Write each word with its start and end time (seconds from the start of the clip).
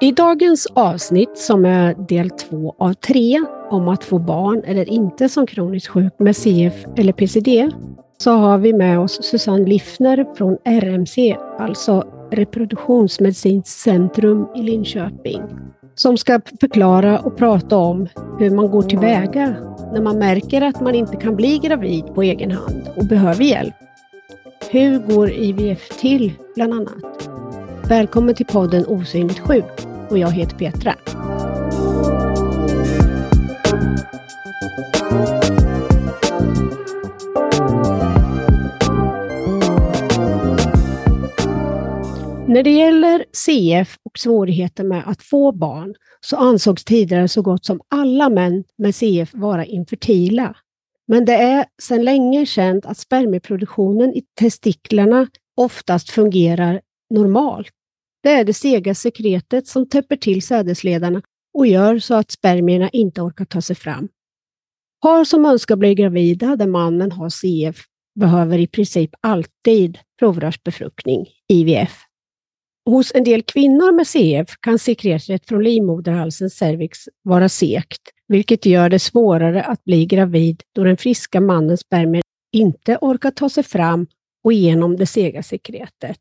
I 0.00 0.12
dagens 0.12 0.66
avsnitt, 0.74 1.38
som 1.38 1.64
är 1.64 1.94
del 2.08 2.30
två 2.30 2.74
av 2.78 2.92
tre, 2.92 3.44
om 3.70 3.88
att 3.88 4.04
få 4.04 4.18
barn 4.18 4.62
eller 4.64 4.88
inte 4.88 5.28
som 5.28 5.46
kroniskt 5.46 5.88
sjuk 5.88 6.12
med 6.18 6.36
CF 6.36 6.86
eller 6.96 7.12
PCD, 7.12 7.70
så 8.18 8.30
har 8.30 8.58
vi 8.58 8.72
med 8.72 8.98
oss 8.98 9.24
Susanne 9.24 9.66
Liffner 9.66 10.34
från 10.34 10.56
RMC, 10.64 11.36
alltså 11.58 12.04
Reproduktionsmedicinskt 12.30 13.78
centrum 13.78 14.46
i 14.56 14.62
Linköping, 14.62 15.42
som 15.94 16.16
ska 16.16 16.40
förklara 16.60 17.18
och 17.18 17.36
prata 17.36 17.76
om 17.76 18.08
hur 18.38 18.50
man 18.50 18.70
går 18.70 18.82
tillväga 18.82 19.54
när 19.92 20.02
man 20.02 20.18
märker 20.18 20.62
att 20.62 20.80
man 20.80 20.94
inte 20.94 21.16
kan 21.16 21.36
bli 21.36 21.58
gravid 21.58 22.04
på 22.14 22.22
egen 22.22 22.50
hand 22.50 22.90
och 22.96 23.06
behöver 23.06 23.44
hjälp. 23.44 23.74
Hur 24.70 24.98
går 24.98 25.30
IVF 25.30 25.88
till, 25.88 26.32
bland 26.54 26.72
annat? 26.72 27.35
Välkommen 27.88 28.34
till 28.34 28.46
podden 28.46 28.86
Osynligt 28.86 29.38
sjuk 29.38 29.64
och 30.10 30.18
jag 30.18 30.30
heter 30.30 30.56
Petra. 30.56 30.94
När 42.48 42.62
det 42.62 42.70
gäller 42.70 43.24
CF 43.32 43.98
och 44.02 44.18
svårigheter 44.18 44.84
med 44.84 45.02
att 45.06 45.22
få 45.22 45.52
barn 45.52 45.94
så 46.20 46.36
ansågs 46.36 46.84
tidigare 46.84 47.28
så 47.28 47.42
gott 47.42 47.64
som 47.64 47.80
alla 47.88 48.28
män 48.28 48.64
med 48.78 48.94
CF 48.94 49.34
vara 49.34 49.64
infertila. 49.64 50.56
Men 51.08 51.24
det 51.24 51.34
är 51.34 51.64
sedan 51.82 52.04
länge 52.04 52.46
känt 52.46 52.86
att 52.86 52.98
spermieproduktionen 52.98 54.14
i 54.14 54.22
testiklarna 54.40 55.26
oftast 55.56 56.10
fungerar 56.10 56.80
normalt. 57.10 57.75
Det 58.26 58.32
är 58.32 58.44
det 58.44 58.54
sega 58.54 58.94
sekretet 58.94 59.66
som 59.66 59.88
täpper 59.88 60.16
till 60.16 60.42
sädesledarna 60.42 61.22
och 61.54 61.66
gör 61.66 61.98
så 61.98 62.14
att 62.14 62.30
spermierna 62.30 62.88
inte 62.88 63.22
orkar 63.22 63.44
ta 63.44 63.60
sig 63.60 63.76
fram. 63.76 64.08
Par 65.02 65.24
som 65.24 65.46
önskar 65.46 65.76
bli 65.76 65.94
gravida 65.94 66.56
där 66.56 66.66
mannen 66.66 67.12
har 67.12 67.28
CF 67.30 67.76
behöver 68.20 68.58
i 68.58 68.66
princip 68.66 69.10
alltid 69.20 69.98
provrörsbefruktning, 70.18 71.26
IVF. 71.48 72.00
Hos 72.84 73.14
en 73.14 73.24
del 73.24 73.42
kvinnor 73.42 73.92
med 73.92 74.06
CF 74.06 74.56
kan 74.60 74.78
sekretet 74.78 75.46
från 75.48 75.64
livmoderhalsen 75.64 76.50
cervix 76.50 76.98
vara 77.22 77.48
sekt, 77.48 78.02
vilket 78.28 78.66
gör 78.66 78.88
det 78.88 78.98
svårare 78.98 79.62
att 79.62 79.84
bli 79.84 80.06
gravid 80.06 80.62
då 80.74 80.84
den 80.84 80.96
friska 80.96 81.40
mannens 81.40 81.80
spermier 81.80 82.22
inte 82.52 82.98
orkar 83.00 83.30
ta 83.30 83.48
sig 83.48 83.64
fram 83.64 84.06
och 84.44 84.52
igenom 84.52 84.96
det 84.96 85.06
sega 85.06 85.42
sekretet. 85.42 86.20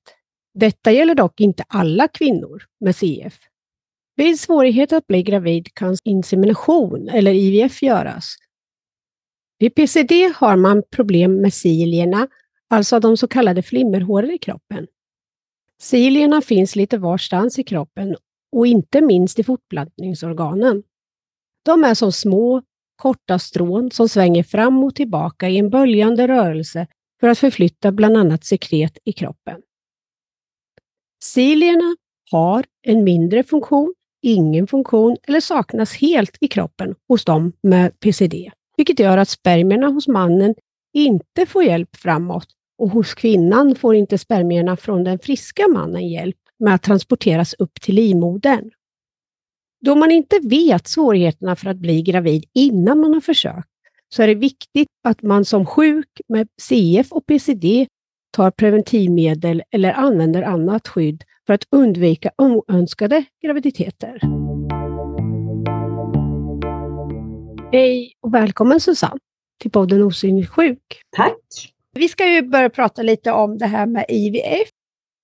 Detta 0.56 0.92
gäller 0.92 1.16
dock 1.16 1.42
inte 1.42 1.64
alla 1.68 2.08
kvinnor 2.08 2.64
med 2.80 2.96
CF. 2.96 3.40
Vid 4.16 4.40
svårighet 4.40 4.94
att 4.94 5.08
bli 5.08 5.24
gravid 5.24 5.74
kan 5.74 5.96
insemination 6.04 7.10
eller 7.10 7.34
IVF 7.34 7.84
göras. 7.84 8.36
Vid 9.60 9.76
PCD 9.76 10.12
har 10.36 10.56
man 10.56 10.84
problem 10.92 11.42
med 11.42 11.54
cilierna, 11.54 12.28
alltså 12.70 13.00
de 13.00 13.18
så 13.18 13.28
kallade 13.28 13.64
flimmerhåren 13.64 14.32
i 14.32 14.38
kroppen. 14.38 14.88
Cilierna 15.82 16.42
finns 16.42 16.76
lite 16.76 16.98
varstans 16.98 17.60
i 17.60 17.64
kroppen 17.64 18.16
och 18.52 18.68
inte 18.68 19.02
minst 19.02 19.40
i 19.40 19.44
fortplantningsorganen. 19.44 20.84
De 21.66 21.84
är 21.84 21.94
som 21.94 22.12
små, 22.12 22.62
korta 22.96 23.40
strån 23.40 23.92
som 23.92 24.10
svänger 24.10 24.44
fram 24.44 24.84
och 24.84 24.96
tillbaka 24.96 25.50
i 25.50 25.58
en 25.58 25.70
böljande 25.70 26.28
rörelse 26.28 26.88
för 27.20 27.28
att 27.28 27.40
förflytta 27.40 27.92
bland 27.92 28.18
annat 28.18 28.44
sekret 28.46 28.98
i 29.04 29.14
kroppen. 29.14 29.62
Cilierna 31.34 31.96
har 32.32 32.66
en 32.82 33.04
mindre 33.04 33.44
funktion, 33.44 33.94
ingen 34.22 34.68
funktion 34.68 35.18
eller 35.28 35.40
saknas 35.40 35.94
helt 35.94 36.38
i 36.42 36.48
kroppen 36.48 36.96
hos 37.08 37.26
dem 37.26 37.54
med 37.64 38.00
PCD, 38.00 38.52
vilket 38.78 39.00
gör 39.00 39.18
att 39.18 39.30
spermierna 39.30 39.88
hos 39.88 40.08
mannen 40.08 40.56
inte 40.94 41.46
får 41.46 41.64
hjälp 41.64 41.96
framåt 41.96 42.48
och 42.78 42.90
hos 42.90 43.14
kvinnan 43.14 43.76
får 43.76 43.96
inte 43.96 44.18
spermierna 44.18 44.78
från 44.78 45.04
den 45.04 45.20
friska 45.20 45.68
mannen 45.68 46.10
hjälp 46.10 46.38
med 46.60 46.76
att 46.76 46.84
transporteras 46.84 47.54
upp 47.54 47.82
till 47.82 47.96
livmodern. 47.96 48.72
Då 49.82 49.96
man 49.96 50.12
inte 50.12 50.40
vet 50.40 50.88
svårigheterna 50.88 51.56
för 51.56 51.70
att 51.70 51.78
bli 51.78 52.02
gravid 52.02 52.46
innan 52.54 53.00
man 53.00 53.14
har 53.14 53.22
försökt, 53.22 53.70
så 54.10 54.24
är 54.24 54.28
det 54.28 54.36
viktigt 54.36 54.90
att 55.04 55.22
man 55.22 55.46
som 55.46 55.66
sjuk 55.66 56.22
med 56.28 56.48
CF 56.62 57.12
och 57.12 57.26
PCD 57.26 57.88
tar 58.36 58.52
preventivmedel 58.52 59.64
eller 59.72 59.94
använder 59.94 60.44
annat 60.44 60.88
skydd 60.88 61.24
för 61.48 61.54
att 61.54 61.64
undvika 61.72 62.32
oönskade 62.38 63.26
graviditeter. 63.44 64.20
Hej 67.72 68.14
och 68.22 68.34
välkommen 68.34 68.80
Susanne 68.80 69.20
till 69.62 69.72
podden 69.72 70.04
Osynligt 70.04 70.50
sjuk. 70.50 71.02
Tack! 71.18 71.74
Vi 71.94 72.08
ska 72.08 72.28
ju 72.28 72.42
börja 72.42 72.70
prata 72.70 73.02
lite 73.02 73.32
om 73.32 73.58
det 73.58 73.66
här 73.66 73.86
med 73.86 74.06
IVF. 74.10 74.70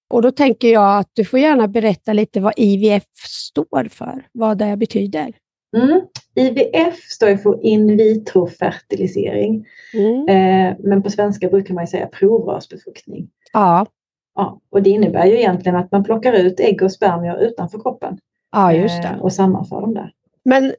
Och 0.09 0.21
då 0.21 0.31
tänker 0.31 0.67
jag 0.67 0.99
att 0.99 1.09
du 1.13 1.25
får 1.25 1.39
gärna 1.39 1.67
berätta 1.67 2.13
lite 2.13 2.39
vad 2.39 2.53
IVF 2.57 3.03
står 3.27 3.89
för, 3.89 4.27
vad 4.31 4.57
det 4.57 4.77
betyder. 4.77 5.33
Mm. 5.77 6.01
IVF 6.35 6.99
står 7.09 7.35
för 7.35 7.65
in 7.65 7.97
vitro-fertilisering. 7.97 9.65
Mm. 9.93 10.27
Eh, 10.27 10.77
men 10.79 11.03
på 11.03 11.09
svenska 11.09 11.49
brukar 11.49 11.73
man 11.73 11.87
säga 11.87 12.07
provrörsbefruktning. 12.07 13.29
Ja. 13.53 13.85
ja. 14.35 14.59
Och 14.69 14.83
det 14.83 14.89
innebär 14.89 15.25
ju 15.25 15.37
egentligen 15.37 15.75
att 15.75 15.91
man 15.91 16.03
plockar 16.03 16.33
ut 16.33 16.59
ägg 16.59 16.81
och 16.81 16.91
spermier 16.91 17.37
utanför 17.37 17.79
kroppen. 17.79 18.17
Ja, 18.51 18.73
just 18.73 19.01
det. 19.01 19.07
Eh, 19.07 19.19
och 19.19 19.33
sammanför 19.33 19.81
dem 19.81 19.93
där. 19.93 20.13
Men 20.45 20.73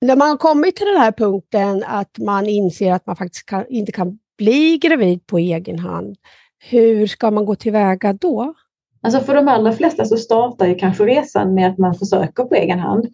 när 0.00 0.16
man 0.16 0.28
har 0.28 0.36
kommit 0.36 0.76
till 0.76 0.86
den 0.86 0.96
här 0.96 1.12
punkten 1.12 1.84
att 1.86 2.18
man 2.18 2.46
inser 2.46 2.92
att 2.92 3.06
man 3.06 3.16
faktiskt 3.16 3.46
kan, 3.46 3.64
inte 3.68 3.92
kan 3.92 4.18
bli 4.38 4.78
gravid 4.78 5.26
på 5.26 5.38
egen 5.38 5.78
hand, 5.78 6.16
hur 6.58 7.06
ska 7.06 7.30
man 7.30 7.44
gå 7.44 7.54
tillväga 7.54 8.12
då? 8.12 8.54
Alltså 9.02 9.20
för 9.20 9.34
de 9.34 9.48
allra 9.48 9.72
flesta 9.72 10.04
så 10.04 10.16
startar 10.16 10.66
ju 10.66 10.74
kanske 10.74 11.04
resan 11.04 11.54
med 11.54 11.68
att 11.68 11.78
man 11.78 11.94
försöker 11.94 12.44
på 12.44 12.54
egen 12.54 12.78
hand. 12.78 13.06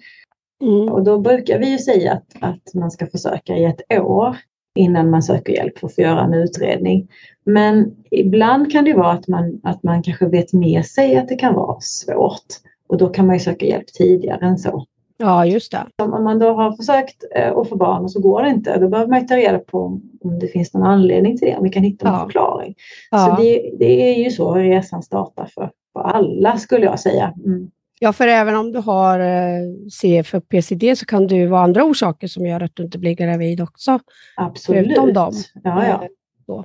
Mm. 0.62 0.88
Och 0.88 1.04
då 1.04 1.18
brukar 1.18 1.58
vi 1.58 1.70
ju 1.70 1.78
säga 1.78 2.12
att, 2.12 2.36
att 2.40 2.74
man 2.74 2.90
ska 2.90 3.06
försöka 3.06 3.56
i 3.56 3.64
ett 3.64 4.00
år 4.00 4.36
innan 4.76 5.10
man 5.10 5.22
söker 5.22 5.52
hjälp 5.52 5.78
för 5.78 5.86
att 5.86 5.94
få 5.94 6.00
göra 6.00 6.20
en 6.20 6.34
utredning. 6.34 7.08
Men 7.44 7.96
ibland 8.10 8.72
kan 8.72 8.84
det 8.84 8.94
vara 8.94 9.12
att 9.12 9.28
man, 9.28 9.60
att 9.62 9.82
man 9.82 10.02
kanske 10.02 10.28
vet 10.28 10.52
med 10.52 10.86
sig 10.86 11.16
att 11.16 11.28
det 11.28 11.36
kan 11.36 11.54
vara 11.54 11.80
svårt 11.80 12.46
och 12.88 12.98
då 12.98 13.08
kan 13.08 13.26
man 13.26 13.36
ju 13.36 13.40
söka 13.40 13.66
hjälp 13.66 13.86
tidigare 13.86 14.46
än 14.46 14.58
så. 14.58 14.84
Ja, 15.18 15.46
just 15.46 15.72
det. 15.72 15.86
Om 16.02 16.24
man 16.24 16.38
då 16.38 16.52
har 16.52 16.72
försökt 16.72 17.24
eh, 17.36 17.56
att 17.56 17.68
få 17.68 17.76
barn 17.76 18.04
och 18.04 18.10
så 18.10 18.20
går 18.20 18.42
det 18.42 18.48
inte, 18.48 18.78
då 18.78 18.88
behöver 18.88 19.10
man 19.10 19.26
ta 19.26 19.36
reda 19.36 19.58
på 19.58 20.00
om 20.20 20.38
det 20.38 20.48
finns 20.48 20.74
någon 20.74 20.82
anledning 20.82 21.38
till 21.38 21.48
det, 21.48 21.56
om 21.56 21.64
vi 21.64 21.70
kan 21.70 21.82
hitta 21.82 22.08
en 22.08 22.14
ja. 22.14 22.20
förklaring. 22.20 22.74
Ja. 23.10 23.18
Så 23.18 23.42
det, 23.42 23.70
det, 23.78 24.14
är 24.14 24.24
ju 24.24 24.30
så 24.30 24.54
resan 24.54 25.02
startar 25.02 25.50
för, 25.54 25.70
för 25.92 26.00
alla 26.00 26.56
skulle 26.56 26.84
jag 26.84 27.00
säga. 27.00 27.34
Mm. 27.44 27.70
Ja, 28.00 28.12
för 28.12 28.28
även 28.28 28.54
om 28.56 28.72
du 28.72 28.78
har 28.78 29.20
eh, 29.20 29.62
CF 30.00 30.34
och 30.34 30.48
PCD 30.48 30.96
så 30.96 31.06
kan 31.06 31.26
det 31.26 31.34
ju 31.34 31.46
vara 31.46 31.62
andra 31.62 31.84
orsaker 31.84 32.28
som 32.28 32.46
gör 32.46 32.60
att 32.60 32.76
du 32.76 32.82
inte 32.82 32.98
blir 32.98 33.14
gravid 33.14 33.60
också. 33.60 34.00
Absolut. 34.36 34.86
Förutom 34.86 35.12
dem. 35.12 35.32
Ja, 35.64 35.86
ja. 35.86 36.08
Så. 36.46 36.58
Eh, 36.58 36.64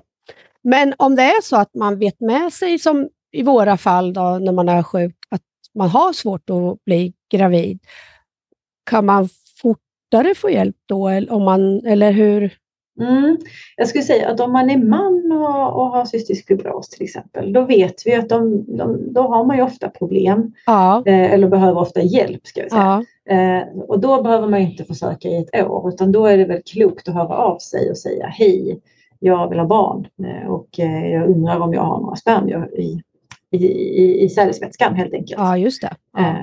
Men 0.62 0.94
om 0.98 1.16
det 1.16 1.24
är 1.24 1.42
så 1.42 1.56
att 1.56 1.76
man 1.76 2.00
vet 2.00 2.20
med 2.20 2.54
sig, 2.54 2.80
som 2.80 3.10
i 3.32 3.44
våra 3.44 3.78
fall 3.78 4.14
då, 4.14 4.22
när 4.22 4.52
man 4.52 4.70
är 4.70 4.84
sjuk, 4.84 5.16
att 5.30 5.42
man 5.76 5.90
har 5.90 6.14
svårt 6.14 6.50
att 6.50 6.84
bli 6.86 7.14
gravid, 7.32 7.80
kan 8.84 9.06
man 9.06 9.30
fortare 9.62 10.36
få 10.36 10.50
hjälp 10.50 10.76
då? 10.86 11.10
Om 11.30 11.44
man, 11.44 11.86
eller 11.86 12.12
hur? 12.12 12.54
Mm. 13.00 13.38
Jag 13.78 13.88
skulle 13.88 14.04
säga 14.04 14.30
att 14.30 14.40
om 14.40 14.52
man 14.52 14.70
är 14.70 14.78
man 14.78 15.32
och, 15.32 15.82
och 15.82 15.90
har 15.90 16.06
cystisk 16.06 16.48
fibros 16.48 16.90
till 16.90 17.04
exempel, 17.04 17.54
då 17.54 17.62
vet 17.62 17.96
vi 18.06 18.16
att 18.16 18.30
de, 18.30 18.66
de, 18.78 19.14
då 19.14 19.22
har 19.22 19.46
man 19.46 19.58
ju 19.58 19.64
ofta 19.64 19.90
problem. 19.90 20.54
Ja. 20.66 21.04
Eh, 21.06 21.34
eller 21.34 21.48
behöver 21.48 21.82
ofta 21.82 22.02
hjälp 22.02 22.48
ska 22.48 22.64
vi 22.64 22.70
säga. 22.70 23.06
Ja. 23.26 23.36
Eh, 23.36 23.68
och 23.88 24.00
då 24.00 24.24
behöver 24.24 24.48
man 24.48 24.60
inte 24.60 24.84
försöka 24.84 25.28
i 25.28 25.38
ett 25.38 25.66
år 25.66 25.90
utan 25.90 26.12
då 26.12 26.26
är 26.26 26.38
det 26.38 26.46
väl 26.46 26.62
klokt 26.66 27.08
att 27.08 27.14
höra 27.14 27.36
av 27.36 27.58
sig 27.58 27.90
och 27.90 27.98
säga 27.98 28.28
hej, 28.28 28.82
jag 29.20 29.50
vill 29.50 29.60
ha 29.60 29.68
barn 29.68 30.08
eh, 30.24 30.52
och 30.52 30.80
eh, 30.80 31.08
jag 31.08 31.30
undrar 31.30 31.60
om 31.60 31.74
jag 31.74 31.84
har 31.84 32.02
några 32.02 32.16
spermier 32.16 32.80
i, 32.80 33.02
i, 33.52 33.66
i, 33.66 34.24
i 34.24 34.30
sädesvätskan 34.30 34.96
helt 34.96 35.14
enkelt. 35.14 35.40
Ja, 35.40 35.58
just 35.58 35.82
det. 35.82 35.96
Ja. 36.14 36.20
Eh, 36.20 36.36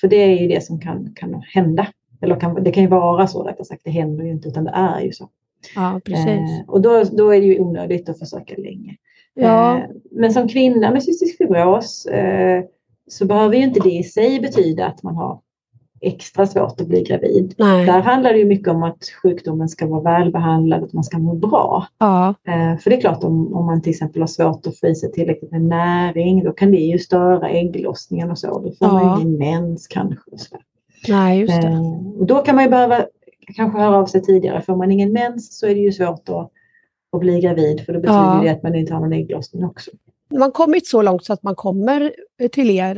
för 0.00 0.08
det 0.08 0.16
är 0.16 0.38
ju 0.38 0.48
det 0.48 0.64
som 0.64 0.80
kan, 0.80 1.12
kan 1.14 1.42
hända. 1.54 1.86
Eller 2.22 2.40
kan, 2.40 2.64
det 2.64 2.72
kan 2.72 2.82
ju 2.82 2.88
vara 2.88 3.26
så 3.26 3.42
rättare 3.42 3.64
sagt, 3.64 3.82
det 3.84 3.90
händer 3.90 4.24
ju 4.24 4.30
inte 4.30 4.48
utan 4.48 4.64
det 4.64 4.70
är 4.74 5.00
ju 5.00 5.12
så. 5.12 5.28
Ja, 5.74 6.00
precis. 6.04 6.26
Eh, 6.26 6.68
och 6.68 6.80
då, 6.80 7.04
då 7.12 7.34
är 7.34 7.40
det 7.40 7.46
ju 7.46 7.60
onödigt 7.60 8.08
att 8.08 8.18
försöka 8.18 8.54
länge. 8.58 8.96
Ja. 9.34 9.78
Eh, 9.78 9.84
men 10.10 10.32
som 10.32 10.48
kvinna 10.48 10.90
med 10.90 11.02
cystisk 11.02 11.38
fibros 11.38 12.06
eh, 12.06 12.64
så 13.08 13.26
behöver 13.26 13.56
ju 13.56 13.62
inte 13.62 13.80
det 13.80 13.90
i 13.90 14.02
sig 14.02 14.40
betyda 14.40 14.86
att 14.86 15.02
man 15.02 15.16
har 15.16 15.40
extra 16.02 16.46
svårt 16.46 16.80
att 16.80 16.86
bli 16.86 17.02
gravid. 17.02 17.54
Nej. 17.58 17.86
Där 17.86 18.00
handlar 18.00 18.32
det 18.32 18.38
ju 18.38 18.44
mycket 18.44 18.68
om 18.68 18.82
att 18.82 19.04
sjukdomen 19.22 19.68
ska 19.68 19.86
vara 19.86 20.00
välbehandlad, 20.00 20.84
att 20.84 20.92
man 20.92 21.04
ska 21.04 21.18
må 21.18 21.34
bra. 21.34 21.86
Ja. 21.98 22.34
För 22.80 22.90
det 22.90 22.96
är 22.96 23.00
klart 23.00 23.24
om, 23.24 23.54
om 23.54 23.66
man 23.66 23.82
till 23.82 23.90
exempel 23.90 24.22
har 24.22 24.26
svårt 24.26 24.66
att 24.66 24.78
få 24.78 24.86
i 24.86 24.94
sig 24.94 25.12
tillräckligt 25.12 25.50
med 25.50 25.62
näring, 25.62 26.44
då 26.44 26.52
kan 26.52 26.70
det 26.70 26.76
ju 26.76 26.98
störa 26.98 27.48
ägglossningen 27.48 28.30
och 28.30 28.38
så. 28.38 28.46
Då 28.46 28.72
får 28.72 28.88
ja. 28.88 28.92
man 28.92 29.20
ju 29.20 29.22
ingen 29.22 29.38
mens 29.38 29.86
kanske. 29.86 30.30
Och 30.30 30.40
så. 30.40 30.56
Nej, 31.08 31.40
just 31.40 31.62
det. 31.62 31.68
Och 32.18 32.26
då 32.26 32.38
kan 32.38 32.54
man 32.54 32.64
ju 32.64 32.70
behöva 32.70 33.04
kanske 33.54 33.78
höra 33.78 33.96
av 33.96 34.06
sig 34.06 34.22
tidigare. 34.22 34.62
Får 34.62 34.76
man 34.76 34.92
ingen 34.92 35.12
mens 35.12 35.58
så 35.58 35.66
är 35.66 35.74
det 35.74 35.80
ju 35.80 35.92
svårt 35.92 36.28
att, 36.28 36.50
att 37.12 37.20
bli 37.20 37.40
gravid 37.40 37.80
för 37.86 37.92
då 37.92 38.00
betyder 38.00 38.18
ja. 38.18 38.40
det 38.42 38.48
att 38.48 38.62
man 38.62 38.74
inte 38.74 38.94
har 38.94 39.00
någon 39.00 39.12
ägglossning 39.12 39.64
också. 39.64 39.90
Man 40.34 40.52
kommit 40.52 40.86
så 40.86 41.02
långt 41.02 41.24
så 41.24 41.32
att 41.32 41.42
man 41.42 41.54
kommer 41.54 42.12
till 42.52 42.70
er. 42.70 42.96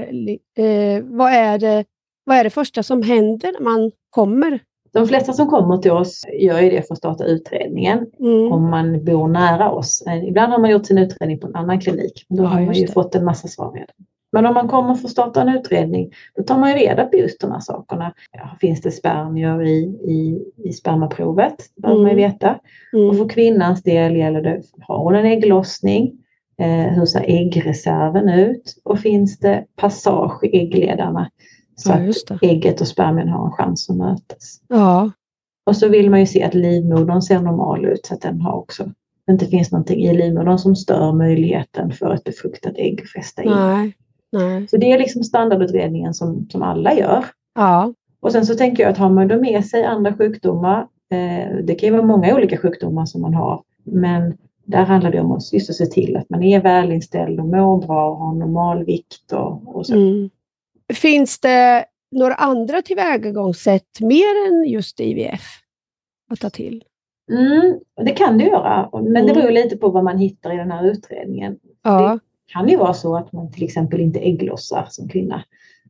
Eh, 0.57 1.05
vad, 1.05 1.33
är 1.33 1.59
det, 1.59 1.85
vad 2.25 2.37
är 2.37 2.45
det 2.45 2.51
första 2.51 2.83
som 2.83 3.03
händer 3.03 3.53
när 3.53 3.61
man 3.61 3.91
kommer? 4.11 4.61
De 4.93 5.09
flesta 5.09 5.33
som 5.33 5.47
kommer 5.49 5.79
till 5.79 5.91
oss 5.91 6.25
gör 6.33 6.61
ju 6.61 6.71
det 6.71 6.83
för 6.87 6.95
att 6.95 6.99
starta 6.99 7.25
utredningen 7.25 8.07
mm. 8.21 8.53
om 8.53 8.71
man 8.71 9.05
bor 9.05 9.29
nära 9.29 9.71
oss. 9.71 10.03
Eh, 10.07 10.29
ibland 10.29 10.53
har 10.53 10.61
man 10.61 10.71
gjort 10.71 10.87
sin 10.87 10.99
utredning 10.99 11.39
på 11.39 11.47
en 11.47 11.57
annan 11.57 11.81
klinik. 11.81 12.27
Då 12.29 12.43
ja, 12.43 12.47
har 12.47 12.61
man 12.61 12.75
ju 12.75 12.87
det. 12.87 12.93
fått 12.93 13.15
en 13.15 13.25
massa 13.25 13.49
svar 13.49 13.73
redan. 13.73 13.95
Men 14.33 14.47
om 14.47 14.55
man 14.55 14.69
kommer 14.69 14.95
för 14.95 15.05
att 15.05 15.11
starta 15.11 15.43
en 15.43 15.49
utredning, 15.49 16.11
då 16.37 16.43
tar 16.43 16.59
man 16.59 16.71
ju 16.71 16.77
reda 16.77 17.05
på 17.05 17.17
just 17.17 17.41
de 17.41 17.53
här 17.53 17.61
sakerna. 17.61 18.15
Ja, 18.33 18.57
finns 18.61 18.81
det 18.81 18.91
spermier 18.91 19.63
i, 19.63 19.79
i, 20.09 20.45
i 20.69 20.73
spermaprovet? 20.73 21.57
Det 21.77 21.83
behöver 21.83 22.01
mm. 22.01 22.13
man 22.13 22.19
ju 22.19 22.25
mm. 22.25 22.33
veta. 22.33 22.59
Mm. 22.93 23.09
Och 23.09 23.17
för 23.17 23.29
kvinnans 23.29 23.83
del 23.83 24.17
gäller 24.17 24.43
det, 24.43 24.63
har 24.81 24.99
hon 24.99 25.15
en 25.15 25.27
ägglossning? 25.27 26.13
Eh, 26.59 26.93
hur 26.95 27.07
ser 27.07 27.25
äggreserven 27.27 28.29
ut? 28.29 28.81
Och 28.85 28.99
finns 28.99 29.39
det 29.39 29.65
passage 29.77 30.45
i 30.45 30.61
äggledarna? 30.61 31.31
Så 31.77 31.91
ja, 31.91 32.35
att 32.35 32.43
ägget 32.43 32.81
och 32.81 32.89
spermien 32.89 33.29
har 33.29 33.47
en 33.47 33.53
chans 33.53 33.91
att 33.91 33.97
mötas. 33.97 34.61
Ja. 34.69 35.11
Och 35.67 35.77
så 35.77 35.89
vill 35.89 36.11
man 36.11 36.21
ju 36.21 36.27
se 36.27 36.43
att 36.43 36.55
livmodern 36.55 37.23
ser 37.23 37.41
normal 37.41 37.85
ut 37.85 38.07
så 38.07 38.15
att 38.15 38.21
den 38.21 38.41
har 38.41 38.53
också 38.53 38.91
det 39.27 39.33
inte 39.33 39.47
finns 39.47 39.73
någonting 39.73 40.01
i 40.01 40.15
livmodern 40.15 40.59
som 40.59 40.77
stör 40.77 41.13
möjligheten 41.13 41.93
för 41.93 42.15
ett 42.15 42.25
befruktat 42.25 42.73
ägg 42.77 43.01
att 43.03 43.11
fästa 43.11 43.43
in. 43.43 43.51
Nej. 43.51 43.97
Nej. 44.33 44.69
Så 44.69 44.77
det 44.77 44.93
är 44.93 44.99
liksom 44.99 45.25
standardutredningen 45.25 46.15
som, 46.15 46.49
som 46.51 46.63
alla 46.63 46.95
gör. 46.95 47.25
Ja. 47.55 47.93
Och 48.21 48.33
sen 48.33 48.47
så 48.47 48.55
tänker 48.55 48.83
jag 48.83 48.93
att 48.93 48.99
har 48.99 49.11
man 49.11 49.29
då 49.29 49.41
med 49.41 49.67
sig 49.67 49.85
andra 49.85 50.17
sjukdomar, 50.17 50.81
eh, 51.11 51.57
det 51.65 51.75
kan 51.75 51.87
ju 51.87 51.93
vara 51.93 52.07
många 52.07 52.35
olika 52.35 52.57
sjukdomar 52.57 53.07
som 53.07 53.21
man 53.21 53.35
har, 53.35 53.63
men 53.85 54.37
där 54.65 54.85
handlar 54.85 55.11
det 55.11 55.21
om 55.21 55.33
att 55.33 55.53
just 55.53 55.71
att 55.71 55.77
se 55.77 55.87
till 55.87 56.17
att 56.17 56.31
man 56.31 56.43
är 56.43 56.61
välinställd 56.61 57.41
och 57.41 57.47
mår 57.47 57.87
bra 57.87 58.11
och 58.11 58.17
har 58.17 58.35
normal 58.35 58.85
vikt 58.85 59.33
och, 59.33 59.77
och 59.77 59.87
så. 59.87 59.95
Mm. 59.95 60.31
Finns 60.95 61.41
det 61.41 61.85
några 62.11 62.35
andra 62.35 62.83
tillvägagångssätt 62.83 64.01
mer 64.01 64.47
än 64.49 64.65
just 64.65 65.01
IVF 65.01 65.43
att 66.31 66.41
ta 66.41 66.51
till? 66.51 66.85
Mm, 67.31 67.81
det 68.07 68.11
kan 68.11 68.39
det 68.39 68.45
göra, 68.45 68.89
men 68.93 69.07
mm. 69.07 69.27
det 69.27 69.35
beror 69.35 69.51
lite 69.51 69.77
på 69.77 69.89
vad 69.89 70.05
man 70.05 70.19
hittar 70.19 70.55
i 70.55 70.57
den 70.57 70.71
här 70.71 70.87
utredningen. 70.87 71.59
Ja 71.83 72.19
kan 72.53 72.69
ju 72.69 72.77
vara 72.77 72.95
så 72.95 73.17
att 73.17 73.33
man 73.33 73.53
till 73.53 73.65
exempel 73.65 74.01
inte 74.01 74.21
ägglossar 74.21 74.87
som 74.91 75.09
kvinna. 75.09 75.45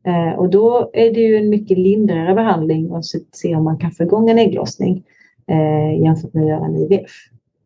Eh, 0.07 0.39
och 0.39 0.49
då 0.49 0.89
är 0.93 1.13
det 1.13 1.21
ju 1.21 1.37
en 1.37 1.49
mycket 1.49 1.77
lindrigare 1.77 2.35
behandling 2.35 2.95
att 2.95 3.05
se 3.31 3.55
om 3.55 3.63
man 3.63 3.77
kan 3.77 3.91
få 3.91 4.03
igång 4.03 4.29
en 4.29 4.39
ägglossning 4.39 5.03
eh, 5.47 6.01
jämfört 6.01 6.33
med 6.33 6.43
att 6.43 6.49
göra 6.49 6.65
en 6.65 6.75
IVF. 6.75 7.11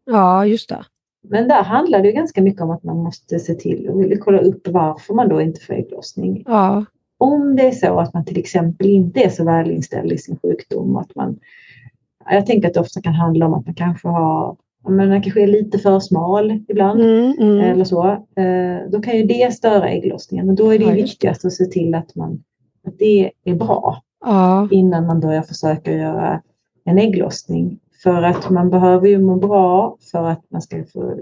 Ja, 0.06 0.46
just 0.46 0.70
det. 0.70 0.86
Men 1.30 1.48
där 1.48 1.64
handlar 1.64 2.02
det 2.02 2.12
ganska 2.12 2.42
mycket 2.42 2.62
om 2.62 2.70
att 2.70 2.84
man 2.84 2.98
måste 2.98 3.40
se 3.40 3.54
till 3.54 3.90
och 3.90 4.20
kolla 4.20 4.40
upp 4.40 4.68
varför 4.68 5.14
man 5.14 5.30
då 5.30 5.42
inte 5.42 5.62
får 5.62 5.74
ägglossning. 5.74 6.44
Ja. 6.46 6.86
Om 7.18 7.56
det 7.56 7.68
är 7.68 7.72
så 7.72 8.00
att 8.00 8.14
man 8.14 8.26
till 8.26 8.40
exempel 8.40 8.88
inte 8.88 9.20
är 9.20 9.30
så 9.30 9.44
välinställd 9.44 10.12
i 10.12 10.18
sin 10.18 10.38
sjukdom. 10.42 10.96
Att 10.96 11.16
man, 11.16 11.40
jag 12.30 12.46
tänker 12.46 12.68
att 12.68 12.74
det 12.74 12.80
ofta 12.80 13.02
kan 13.02 13.14
handla 13.14 13.46
om 13.46 13.54
att 13.54 13.66
man 13.66 13.76
kanske 13.76 14.08
har 14.08 14.58
men 14.90 15.10
den 15.10 15.22
kanske 15.22 15.44
är 15.44 15.48
lite 15.48 15.80
för 15.80 16.00
smal 16.00 16.64
ibland. 16.68 17.02
Mm, 17.02 17.34
mm. 17.40 17.60
Eller 17.60 17.84
så. 17.84 18.08
Eh, 18.12 18.90
då 18.92 19.02
kan 19.02 19.18
ju 19.18 19.24
det 19.24 19.54
störa 19.54 19.90
ägglossningen. 19.90 20.50
Och 20.50 20.56
då 20.56 20.74
är 20.74 20.80
det 20.80 20.86
ja, 20.86 20.92
viktigast 20.92 21.46
att 21.46 21.54
se 21.54 21.66
till 21.66 21.96
att, 21.96 22.16
man, 22.16 22.44
att 22.88 23.00
det 23.00 23.32
är 23.44 23.56
bra 23.56 24.02
ja. 24.26 24.68
innan 24.72 25.06
man 25.06 25.20
börjar 25.20 25.42
försöka 25.42 25.92
göra 25.92 26.42
en 26.84 26.98
ägglossning. 26.98 27.80
För 28.04 28.24
att 28.24 28.50
man 28.50 28.70
behöver 28.70 29.08
ju 29.08 29.22
må 29.22 29.36
bra 29.36 29.98
för 30.12 30.28
att 30.30 30.42
man 30.50 30.62
ska 30.62 30.84
få 30.94 31.20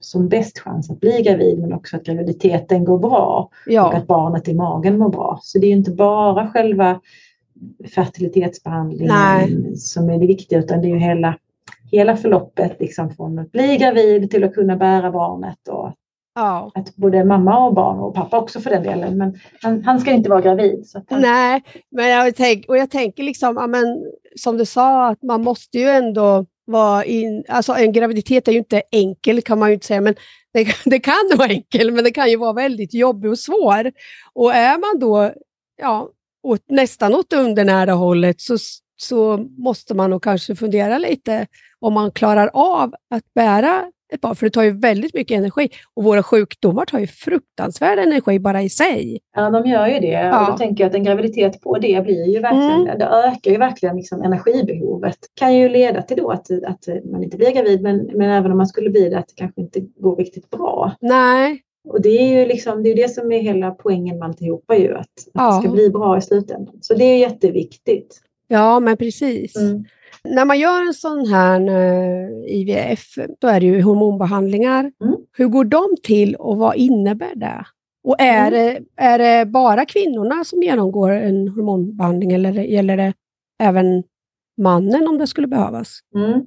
som 0.00 0.28
bäst 0.28 0.58
chans 0.58 0.90
att 0.90 1.00
bli 1.00 1.22
gravid 1.22 1.58
men 1.58 1.72
också 1.72 1.96
att 1.96 2.04
graviditeten 2.04 2.84
går 2.84 2.98
bra 2.98 3.50
ja. 3.66 3.88
och 3.88 3.94
att 3.94 4.06
barnet 4.06 4.48
i 4.48 4.54
magen 4.54 4.98
mår 4.98 5.08
bra. 5.08 5.38
Så 5.42 5.58
det 5.58 5.66
är 5.66 5.70
inte 5.70 5.90
bara 5.90 6.48
själva 6.48 7.00
fertilitetsbehandlingen 7.94 9.08
Nej. 9.08 9.76
som 9.76 10.10
är 10.10 10.18
det 10.18 10.26
viktiga 10.26 10.58
utan 10.58 10.80
det 10.80 10.86
är 10.86 10.90
ju 10.90 10.98
hela 10.98 11.38
hela 11.96 12.16
förloppet 12.16 12.80
liksom 12.80 13.10
från 13.10 13.38
att 13.38 13.52
bli 13.52 13.76
gravid 13.76 14.30
till 14.30 14.44
att 14.44 14.54
kunna 14.54 14.76
bära 14.76 15.10
barnet 15.10 15.68
och 15.68 15.92
ja. 16.34 16.70
att 16.74 16.96
både 16.96 17.24
mamma 17.24 17.66
och 17.66 17.74
barn 17.74 17.98
och 17.98 18.14
pappa 18.14 18.38
också 18.38 18.60
för 18.60 18.70
den 18.70 18.82
delen. 18.82 19.18
Men 19.18 19.40
han, 19.62 19.84
han 19.84 20.00
ska 20.00 20.10
inte 20.10 20.30
vara 20.30 20.40
gravid. 20.40 20.86
Han... 21.08 21.20
Nej, 21.20 21.62
men 21.90 22.08
jag, 22.08 22.36
tänk, 22.36 22.68
och 22.68 22.76
jag 22.76 22.90
tänker 22.90 23.22
liksom, 23.22 23.56
ja, 23.56 23.66
men, 23.66 24.04
som 24.36 24.58
du 24.58 24.64
sa, 24.66 25.08
att 25.08 25.22
man 25.22 25.42
måste 25.42 25.78
ju 25.78 25.88
ändå 25.88 26.46
vara 26.66 27.04
in, 27.04 27.44
alltså 27.48 27.72
en 27.72 27.92
graviditet 27.92 28.48
är 28.48 28.52
ju 28.52 28.58
inte 28.58 28.82
enkel 28.90 29.42
kan 29.42 29.58
man 29.58 29.68
ju 29.68 29.74
inte 29.74 29.86
säga, 29.86 30.00
men 30.00 30.14
det, 30.52 30.66
det 30.84 30.98
kan 30.98 31.30
vara 31.38 31.48
enkel, 31.48 31.90
men 31.90 32.04
det 32.04 32.10
kan 32.10 32.30
ju 32.30 32.36
vara 32.36 32.52
väldigt 32.52 32.94
jobbig 32.94 33.30
och 33.30 33.38
svår. 33.38 33.92
Och 34.32 34.54
är 34.54 34.78
man 34.78 35.00
då 35.00 35.32
ja, 35.76 36.08
åt, 36.42 36.64
nästan 36.68 37.14
åt 37.14 37.32
undernära 37.32 37.92
hållet 37.92 38.40
så, 38.40 38.56
så 38.96 39.36
måste 39.56 39.94
man 39.94 40.10
nog 40.10 40.22
kanske 40.22 40.56
fundera 40.56 40.98
lite 40.98 41.46
om 41.80 41.92
man 41.92 42.10
klarar 42.10 42.50
av 42.54 42.94
att 43.10 43.34
bära 43.34 43.90
ett 44.14 44.20
barn, 44.20 44.36
för 44.36 44.46
det 44.46 44.50
tar 44.50 44.62
ju 44.62 44.70
väldigt 44.70 45.14
mycket 45.14 45.38
energi. 45.38 45.68
Och 45.94 46.04
våra 46.04 46.22
sjukdomar 46.22 46.84
tar 46.84 46.98
ju 46.98 47.06
fruktansvärd 47.06 47.98
energi 47.98 48.38
bara 48.38 48.62
i 48.62 48.68
sig. 48.68 49.18
Ja, 49.36 49.50
de 49.50 49.70
gör 49.70 49.86
ju 49.86 50.00
det. 50.00 50.06
Ja. 50.06 50.40
Och 50.40 50.52
då 50.52 50.58
tänker 50.58 50.84
jag 50.84 50.88
att 50.88 50.94
en 50.94 51.04
graviditet 51.04 51.60
på 51.60 51.78
det 51.78 52.04
blir 52.04 52.28
ju 52.34 52.40
verkligen, 52.40 52.80
mm. 52.80 52.98
det 52.98 53.04
ökar 53.04 53.50
ju 53.50 53.58
verkligen 53.58 53.96
liksom 53.96 54.22
energibehovet. 54.22 55.18
Det 55.20 55.40
kan 55.40 55.54
ju 55.56 55.68
leda 55.68 56.02
till 56.02 56.16
då 56.16 56.30
att, 56.30 56.50
att 56.50 56.88
man 57.12 57.22
inte 57.22 57.36
blir 57.36 57.50
gravid, 57.50 57.82
men, 57.82 58.10
men 58.14 58.30
även 58.30 58.50
om 58.50 58.56
man 58.56 58.66
skulle 58.66 58.90
bli 58.90 59.08
det, 59.08 59.18
att 59.18 59.28
det 59.28 59.34
kanske 59.36 59.60
inte 59.60 59.80
går 59.80 60.16
riktigt 60.16 60.50
bra. 60.50 60.92
Nej. 61.00 61.60
Och 61.88 62.02
det 62.02 62.08
är 62.08 62.40
ju 62.40 62.48
liksom, 62.48 62.82
det, 62.82 62.90
är 62.90 62.96
det 62.96 63.08
som 63.08 63.32
är 63.32 63.38
hela 63.38 63.70
poängen 63.70 64.18
med 64.18 64.28
alltihopa 64.28 64.76
ju, 64.76 64.94
att, 64.94 65.00
att 65.00 65.08
ja. 65.32 65.56
det 65.56 65.62
ska 65.62 65.74
bli 65.74 65.90
bra 65.90 66.18
i 66.18 66.20
slutändan. 66.20 66.74
Så 66.80 66.94
det 66.94 67.04
är 67.04 67.18
jätteviktigt. 67.18 68.20
Ja, 68.48 68.80
men 68.80 68.96
precis. 68.96 69.56
Mm. 69.56 69.84
När 70.24 70.44
man 70.44 70.58
gör 70.58 70.86
en 70.86 70.94
sån 70.94 71.26
här 71.26 71.68
eh, 71.68 72.28
IVF, 72.46 73.18
då 73.40 73.48
är 73.48 73.60
det 73.60 73.66
ju 73.66 73.82
hormonbehandlingar. 73.82 74.80
Mm. 74.80 75.16
Hur 75.32 75.46
går 75.46 75.64
de 75.64 75.88
till 76.02 76.34
och 76.34 76.56
vad 76.56 76.76
innebär 76.76 77.34
det? 77.34 77.64
Och 78.04 78.20
är, 78.20 78.52
mm. 78.52 78.52
det, 78.52 79.02
är 79.04 79.18
det 79.18 79.46
bara 79.46 79.84
kvinnorna 79.84 80.44
som 80.44 80.62
genomgår 80.62 81.10
en 81.10 81.48
hormonbehandling 81.48 82.32
eller 82.32 82.52
gäller 82.52 82.96
det 82.96 83.12
även 83.58 84.02
mannen 84.56 85.08
om 85.08 85.18
det 85.18 85.26
skulle 85.26 85.46
behövas? 85.46 85.98
Mm. 86.14 86.42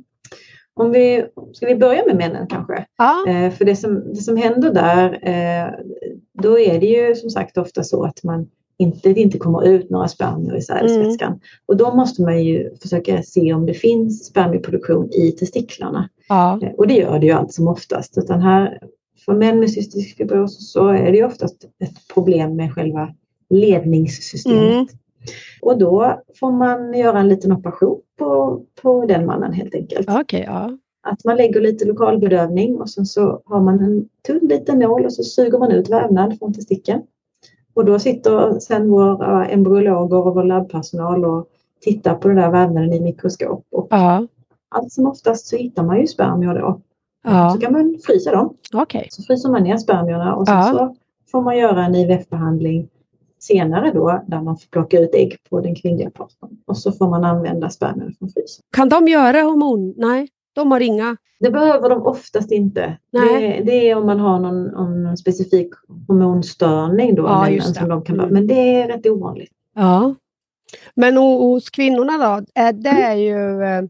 Om 0.73 0.91
vi, 0.91 1.25
ska 1.53 1.65
vi 1.65 1.75
börja 1.75 2.05
med 2.05 2.15
männen 2.15 2.47
kanske? 2.47 2.85
Ja. 2.97 3.27
Eh, 3.27 3.51
för 3.51 3.65
det 3.65 3.75
som, 3.75 4.13
det 4.13 4.21
som 4.21 4.37
händer 4.37 4.73
där, 4.73 5.19
eh, 5.23 5.71
då 6.43 6.59
är 6.59 6.79
det 6.79 6.85
ju 6.85 7.15
som 7.15 7.29
sagt 7.29 7.57
ofta 7.57 7.83
så 7.83 8.03
att 8.03 8.23
man 8.23 8.47
inte, 8.79 9.13
det 9.13 9.21
inte 9.21 9.37
kommer 9.37 9.67
ut 9.67 9.89
några 9.89 10.07
spermier 10.07 10.57
i 10.57 10.61
sädesvätskan. 10.61 11.27
Mm. 11.27 11.39
Och 11.65 11.77
då 11.77 11.95
måste 11.95 12.21
man 12.21 12.43
ju 12.43 12.75
försöka 12.81 13.23
se 13.23 13.53
om 13.53 13.65
det 13.65 13.73
finns 13.73 14.25
spermieproduktion 14.25 15.09
i 15.13 15.31
testiklarna. 15.31 16.09
Ja. 16.29 16.59
Eh, 16.61 16.71
och 16.71 16.87
det 16.87 16.93
gör 16.93 17.19
det 17.19 17.25
ju 17.25 17.31
allt 17.31 17.53
som 17.53 17.67
oftast. 17.67 18.17
Utan 18.17 18.41
här, 18.41 18.79
för 19.25 19.33
män 19.33 19.59
med 19.59 19.71
cystisk 19.71 20.17
fibros 20.17 20.71
så 20.71 20.87
är 20.87 21.11
det 21.11 21.17
ju 21.17 21.25
oftast 21.25 21.63
ett 21.63 22.07
problem 22.13 22.55
med 22.55 22.73
själva 22.73 23.13
ledningssystemet. 23.49 24.73
Mm. 24.73 24.87
Och 25.61 25.77
då 25.77 26.21
får 26.39 26.51
man 26.51 26.93
göra 26.93 27.19
en 27.19 27.29
liten 27.29 27.51
operation 27.51 27.99
på, 28.17 28.61
på 28.81 29.05
den 29.05 29.25
mannen 29.25 29.53
helt 29.53 29.75
enkelt. 29.75 30.09
Okay, 30.09 30.43
ja. 30.43 30.77
Att 31.03 31.25
man 31.25 31.37
lägger 31.37 31.61
lite 31.61 31.85
lokalbedövning 31.85 32.75
och 32.75 32.89
sen 32.89 33.05
så 33.05 33.41
har 33.45 33.61
man 33.61 33.79
en 33.79 34.09
tunn 34.27 34.47
liten 34.49 34.79
nål 34.79 35.05
och 35.05 35.13
så 35.13 35.23
suger 35.23 35.59
man 35.59 35.71
ut 35.71 35.89
vävnad 35.89 36.39
från 36.39 36.53
testikeln. 36.53 37.01
Och 37.77 37.85
då 37.85 37.99
sitter 37.99 38.59
sen 38.59 38.89
våra 38.89 39.45
embryologer 39.45 40.17
och 40.17 40.35
vår 40.35 40.43
labbpersonal 40.43 41.25
och 41.25 41.47
tittar 41.81 42.15
på 42.15 42.27
den 42.27 42.37
där 42.37 42.51
vävnaden 42.51 42.93
i 42.93 42.99
mikroskop. 42.99 43.65
Och 43.71 43.87
ja. 43.89 44.27
Allt 44.69 44.91
som 44.91 45.05
oftast 45.05 45.47
så 45.47 45.57
hittar 45.57 45.83
man 45.83 45.99
ju 45.99 46.07
spermier 46.07 46.53
då. 46.53 46.81
Ja. 47.23 47.49
Så 47.49 47.59
kan 47.59 47.73
man 47.73 47.97
frysa 48.05 48.31
dem. 48.31 48.53
Okay. 48.73 49.07
Så 49.09 49.23
fryser 49.23 49.49
man 49.49 49.63
ner 49.63 49.77
spermierna 49.77 50.35
och 50.35 50.47
sen 50.47 50.57
ja. 50.57 50.63
så 50.63 50.95
får 51.31 51.41
man 51.41 51.57
göra 51.57 51.85
en 51.85 51.95
IVF-behandling 51.95 52.87
senare 53.39 53.91
då 53.91 54.23
där 54.27 54.41
man 54.41 54.57
får 54.57 54.67
plocka 54.67 54.99
ut 54.99 55.15
ägg 55.15 55.37
på 55.49 55.61
den 55.61 55.75
kvinnliga 55.75 56.09
partnern. 56.09 56.57
Och 56.65 56.77
så 56.77 56.91
får 56.91 57.09
man 57.09 57.23
använda 57.23 57.69
spermierna 57.69 58.11
från 58.19 58.29
frysen. 58.29 58.63
Kan 58.75 58.89
de 58.89 59.07
göra 59.07 59.41
hormon? 59.41 59.93
Nej, 59.97 60.27
de 60.57 60.71
har 60.71 60.79
inga. 60.79 61.17
Det 61.39 61.51
behöver 61.51 61.89
de 61.89 62.01
oftast 62.01 62.51
inte. 62.51 62.97
Det, 63.11 63.61
det, 63.65 63.89
är 63.89 63.95
om 63.95 64.05
man 64.05 64.19
har 64.19 64.39
någon, 64.39 64.63
någon 64.63 65.17
specifik 65.17 65.69
hormonstörning 66.07 67.15
då, 67.15 67.23
ja, 67.23 67.49
men, 67.49 67.61
som 67.61 67.89
de 67.89 68.03
kan, 68.03 68.19
mm. 68.19 68.33
men 68.33 68.47
det 68.47 68.81
är 68.81 68.87
rätt 68.87 69.05
ovanligt. 69.05 69.51
Ja. 69.75 70.15
Men 70.95 71.17
hos 71.17 71.69
kvinnorna 71.69 72.17
då, 72.17 72.45
är 72.55 72.73
det 72.73 72.89
är 72.89 73.15
ju 73.15 73.63
eh, 73.63 73.83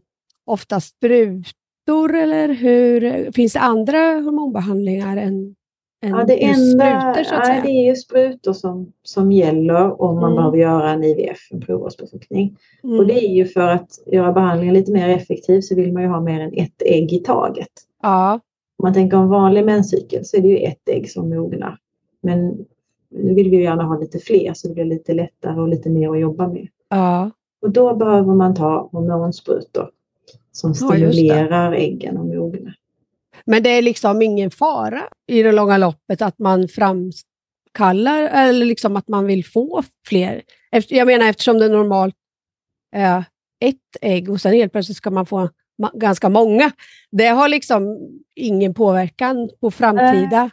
oftast 0.44 0.96
sprutor 0.96 2.14
eller 2.14 2.48
hur? 2.48 3.32
Finns 3.32 3.52
det 3.52 3.60
andra 3.60 3.98
hormonbehandlingar 3.98 5.16
än, 5.16 5.54
än 6.00 6.10
ja, 6.10 6.24
det 6.24 6.44
enda, 6.44 7.00
sprutor? 7.00 7.24
Så 7.24 7.34
att 7.34 7.46
säga? 7.46 7.62
det 7.62 7.70
är 7.70 7.88
ju 7.88 7.96
sprutor 7.96 8.52
som, 8.52 8.92
som 9.02 9.32
gäller 9.32 10.02
om 10.02 10.14
man 10.14 10.32
mm. 10.32 10.36
behöver 10.36 10.58
göra 10.58 10.90
en 10.90 11.04
IVF, 11.04 11.38
en 11.50 11.60
provrörsbefruktning. 11.60 12.56
Mm. 12.84 12.98
Och 12.98 13.06
det 13.06 13.26
är 13.26 13.34
ju 13.34 13.44
för 13.44 13.68
att 13.68 13.88
göra 14.06 14.32
behandlingen 14.32 14.74
lite 14.74 14.92
mer 14.92 15.08
effektiv 15.08 15.60
så 15.60 15.74
vill 15.74 15.92
man 15.92 16.02
ju 16.02 16.08
ha 16.08 16.20
mer 16.20 16.40
än 16.40 16.52
ett 16.52 16.82
ägg 16.84 17.12
i 17.12 17.18
taget. 17.18 17.72
Ja. 18.02 18.40
Om 18.78 18.82
man 18.82 18.94
tänker 18.94 19.16
om 19.16 19.28
vanlig 19.28 19.64
menscykel 19.64 20.24
så 20.24 20.36
är 20.36 20.40
det 20.40 20.48
ju 20.48 20.58
ett 20.58 20.88
ägg 20.88 21.10
som 21.10 21.28
mognar. 21.28 21.78
Men 22.20 22.66
nu 23.10 23.34
vill 23.34 23.50
vi 23.50 23.62
gärna 23.62 23.84
ha 23.84 23.98
lite 23.98 24.18
fler 24.18 24.52
så 24.54 24.68
det 24.68 24.74
blir 24.74 24.84
lite 24.84 25.14
lättare 25.14 25.60
och 25.60 25.68
lite 25.68 25.90
mer 25.90 26.10
att 26.10 26.20
jobba 26.20 26.48
med. 26.48 26.68
Ja. 26.88 27.30
Och 27.62 27.70
då 27.70 27.94
behöver 27.94 28.34
man 28.34 28.54
ta 28.54 28.88
hormonsprutor 28.92 29.90
som 30.52 30.74
stimulerar 30.74 31.72
ja, 31.72 31.78
äggen 31.78 32.14
mogna. 32.14 32.27
Men 33.50 33.62
det 33.62 33.70
är 33.70 33.82
liksom 33.82 34.22
ingen 34.22 34.50
fara 34.50 35.02
i 35.26 35.42
det 35.42 35.52
långa 35.52 35.76
loppet 35.76 36.22
att 36.22 36.38
man 36.38 36.68
framkallar 36.68 38.22
eller 38.22 38.66
liksom 38.66 38.96
att 38.96 39.08
man 39.08 39.26
vill 39.26 39.44
få 39.44 39.82
fler? 40.06 40.42
Jag 40.88 41.06
menar 41.06 41.28
eftersom 41.28 41.58
det 41.58 41.68
normalt 41.68 42.14
är 42.96 43.24
ett 43.64 43.96
ägg 44.00 44.30
och 44.30 44.40
sen 44.40 44.52
helt 44.52 44.72
plötsligt 44.72 44.96
ska 44.96 45.10
man 45.10 45.26
få 45.26 45.50
ganska 45.94 46.28
många. 46.28 46.70
Det 47.10 47.26
har 47.26 47.48
liksom 47.48 47.98
ingen 48.34 48.74
påverkan 48.74 49.50
på 49.60 49.70
framtida 49.70 50.50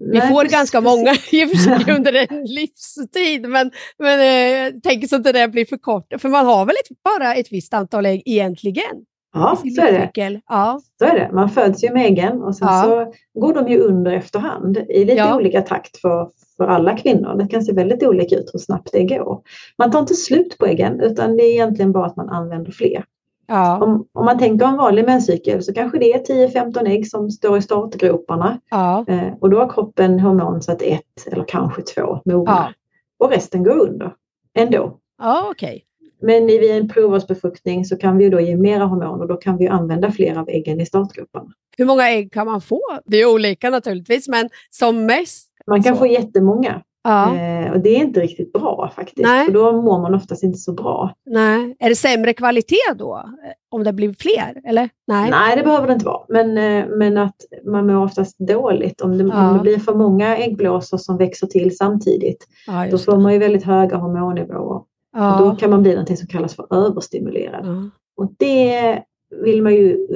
vi 0.00 0.18
Nej, 0.18 0.28
får 0.28 0.44
ganska 0.44 0.80
många 0.80 1.10
i 1.32 1.44
och 1.44 1.50
för 1.50 1.56
sig 1.56 1.94
under 1.94 2.12
en 2.12 2.44
livstid, 2.44 3.48
men, 3.48 3.70
men 3.98 4.20
eh, 4.20 4.74
tänk 4.82 5.08
så 5.08 5.16
att 5.16 5.24
det 5.24 5.32
där 5.32 5.48
blir 5.48 5.64
för 5.64 5.76
kort. 5.76 6.12
För 6.18 6.28
man 6.28 6.46
har 6.46 6.66
väl 6.66 6.74
ett, 6.74 7.02
bara 7.04 7.34
ett 7.34 7.52
visst 7.52 7.74
antal 7.74 8.06
ägg 8.06 8.22
egentligen? 8.24 9.04
Ja, 9.32 9.56
så 9.76 9.82
är, 9.82 9.92
det. 9.92 10.40
Ja. 10.48 10.80
så 10.98 11.04
är 11.04 11.14
det. 11.14 11.30
Man 11.32 11.48
föds 11.48 11.84
ju 11.84 11.92
med 11.92 12.06
äggen 12.06 12.42
och 12.42 12.56
sen 12.56 12.68
ja. 12.70 12.82
så 12.82 13.12
går 13.40 13.54
de 13.54 13.68
ju 13.68 13.80
under 13.80 14.12
efterhand 14.12 14.76
i 14.76 15.04
lite 15.04 15.18
ja. 15.18 15.36
olika 15.36 15.62
takt 15.62 15.96
för, 15.96 16.30
för 16.56 16.64
alla 16.64 16.96
kvinnor. 16.96 17.34
Det 17.34 17.48
kan 17.48 17.62
se 17.62 17.72
väldigt 17.72 18.02
olika 18.02 18.36
ut 18.36 18.50
hur 18.52 18.58
snabbt 18.58 18.88
det 18.92 19.04
går. 19.04 19.42
Man 19.78 19.90
tar 19.90 20.00
inte 20.00 20.14
slut 20.14 20.58
på 20.58 20.66
äggen 20.66 21.00
utan 21.00 21.36
det 21.36 21.42
är 21.42 21.52
egentligen 21.52 21.92
bara 21.92 22.06
att 22.06 22.16
man 22.16 22.28
använder 22.28 22.72
fler. 22.72 23.04
Ja. 23.46 23.84
Om, 23.84 24.06
om, 24.12 24.24
man 24.24 24.38
tänker 24.38 24.66
en 24.66 24.76
vanlig 24.76 25.04
menscykel 25.04 25.62
så 25.62 25.74
kanske 25.74 25.98
det 25.98 26.12
är 26.12 26.48
10-15 26.48 26.88
ägg 26.88 27.10
som 27.10 27.30
står 27.30 27.58
i 27.58 27.62
startgroparna. 27.62 28.60
Ja. 28.70 29.04
Eh, 29.08 29.32
och 29.40 29.50
då 29.50 29.58
har 29.58 29.68
kroppen 29.68 30.20
hormon 30.20 30.62
så 30.62 30.72
att 30.72 30.82
ett 30.82 31.26
eller 31.32 31.44
kanske 31.48 31.82
två 31.82 32.20
mognar. 32.24 32.74
Ja. 33.18 33.26
Och 33.26 33.30
resten 33.32 33.64
går 33.64 33.78
under 33.78 34.14
ändå. 34.54 34.98
Ja, 35.18 35.50
okay. 35.50 35.80
Men 36.22 36.46
vid 36.46 36.70
en 36.70 36.88
provrörsbefruktning 36.88 37.84
så 37.84 37.96
kan 37.96 38.18
vi 38.18 38.28
då 38.28 38.40
ge 38.40 38.56
mera 38.56 38.84
hormon 38.84 39.20
och 39.20 39.28
då 39.28 39.36
kan 39.36 39.56
vi 39.56 39.68
använda 39.68 40.12
fler 40.12 40.36
av 40.36 40.48
äggen 40.48 40.80
i 40.80 40.86
startgroparna. 40.86 41.52
Hur 41.76 41.84
många 41.84 42.10
ägg 42.10 42.32
kan 42.32 42.46
man 42.46 42.60
få? 42.60 42.82
Det 43.04 43.16
är 43.16 43.34
olika 43.34 43.70
naturligtvis, 43.70 44.28
men 44.28 44.48
som 44.70 45.06
mest? 45.06 45.48
Man 45.66 45.82
kan 45.82 45.94
så. 45.94 45.98
få 45.98 46.06
jättemånga. 46.06 46.82
Ja. 47.02 47.36
Eh, 47.36 47.72
och 47.72 47.80
det 47.80 47.96
är 47.96 47.98
inte 47.98 48.20
riktigt 48.20 48.52
bra 48.52 48.92
faktiskt, 48.96 49.28
Nej. 49.28 49.46
för 49.46 49.52
då 49.52 49.82
mår 49.82 50.00
man 50.00 50.14
oftast 50.14 50.42
inte 50.42 50.58
så 50.58 50.72
bra. 50.72 51.14
Nej. 51.26 51.76
Är 51.78 51.88
det 51.88 51.94
sämre 51.94 52.32
kvalitet 52.32 52.94
då, 52.94 53.16
eh, 53.16 53.52
om 53.70 53.84
det 53.84 53.92
blir 53.92 54.14
fler? 54.18 54.62
Eller? 54.64 54.88
Nej. 55.06 55.30
Nej, 55.30 55.56
det 55.56 55.62
behöver 55.62 55.86
det 55.86 55.92
inte 55.92 56.06
vara. 56.06 56.22
Men, 56.28 56.58
eh, 56.58 56.86
men 56.96 57.18
att 57.18 57.36
man 57.64 57.86
mår 57.86 58.04
oftast 58.04 58.38
dåligt. 58.38 59.00
Om 59.00 59.18
det, 59.18 59.24
ja. 59.24 59.48
om 59.48 59.56
det 59.56 59.62
blir 59.62 59.78
för 59.78 59.94
många 59.94 60.36
äggblåsor 60.36 60.98
som 60.98 61.16
växer 61.16 61.46
till 61.46 61.76
samtidigt, 61.76 62.46
ja, 62.66 62.86
då 62.90 62.98
får 62.98 63.18
man 63.18 63.32
ju 63.32 63.38
väldigt 63.38 63.64
höga 63.64 63.96
hormonnivåer. 63.96 64.82
Ja. 65.12 65.38
Då 65.38 65.56
kan 65.56 65.70
man 65.70 65.82
bli 65.82 65.96
något 65.96 66.18
som 66.18 66.26
kallas 66.26 66.56
för 66.56 66.74
överstimulerad. 66.74 67.90
Och 68.16 68.32
det 68.38 69.02
vill 69.44 69.62
man 69.62 69.74
ju 69.74 70.06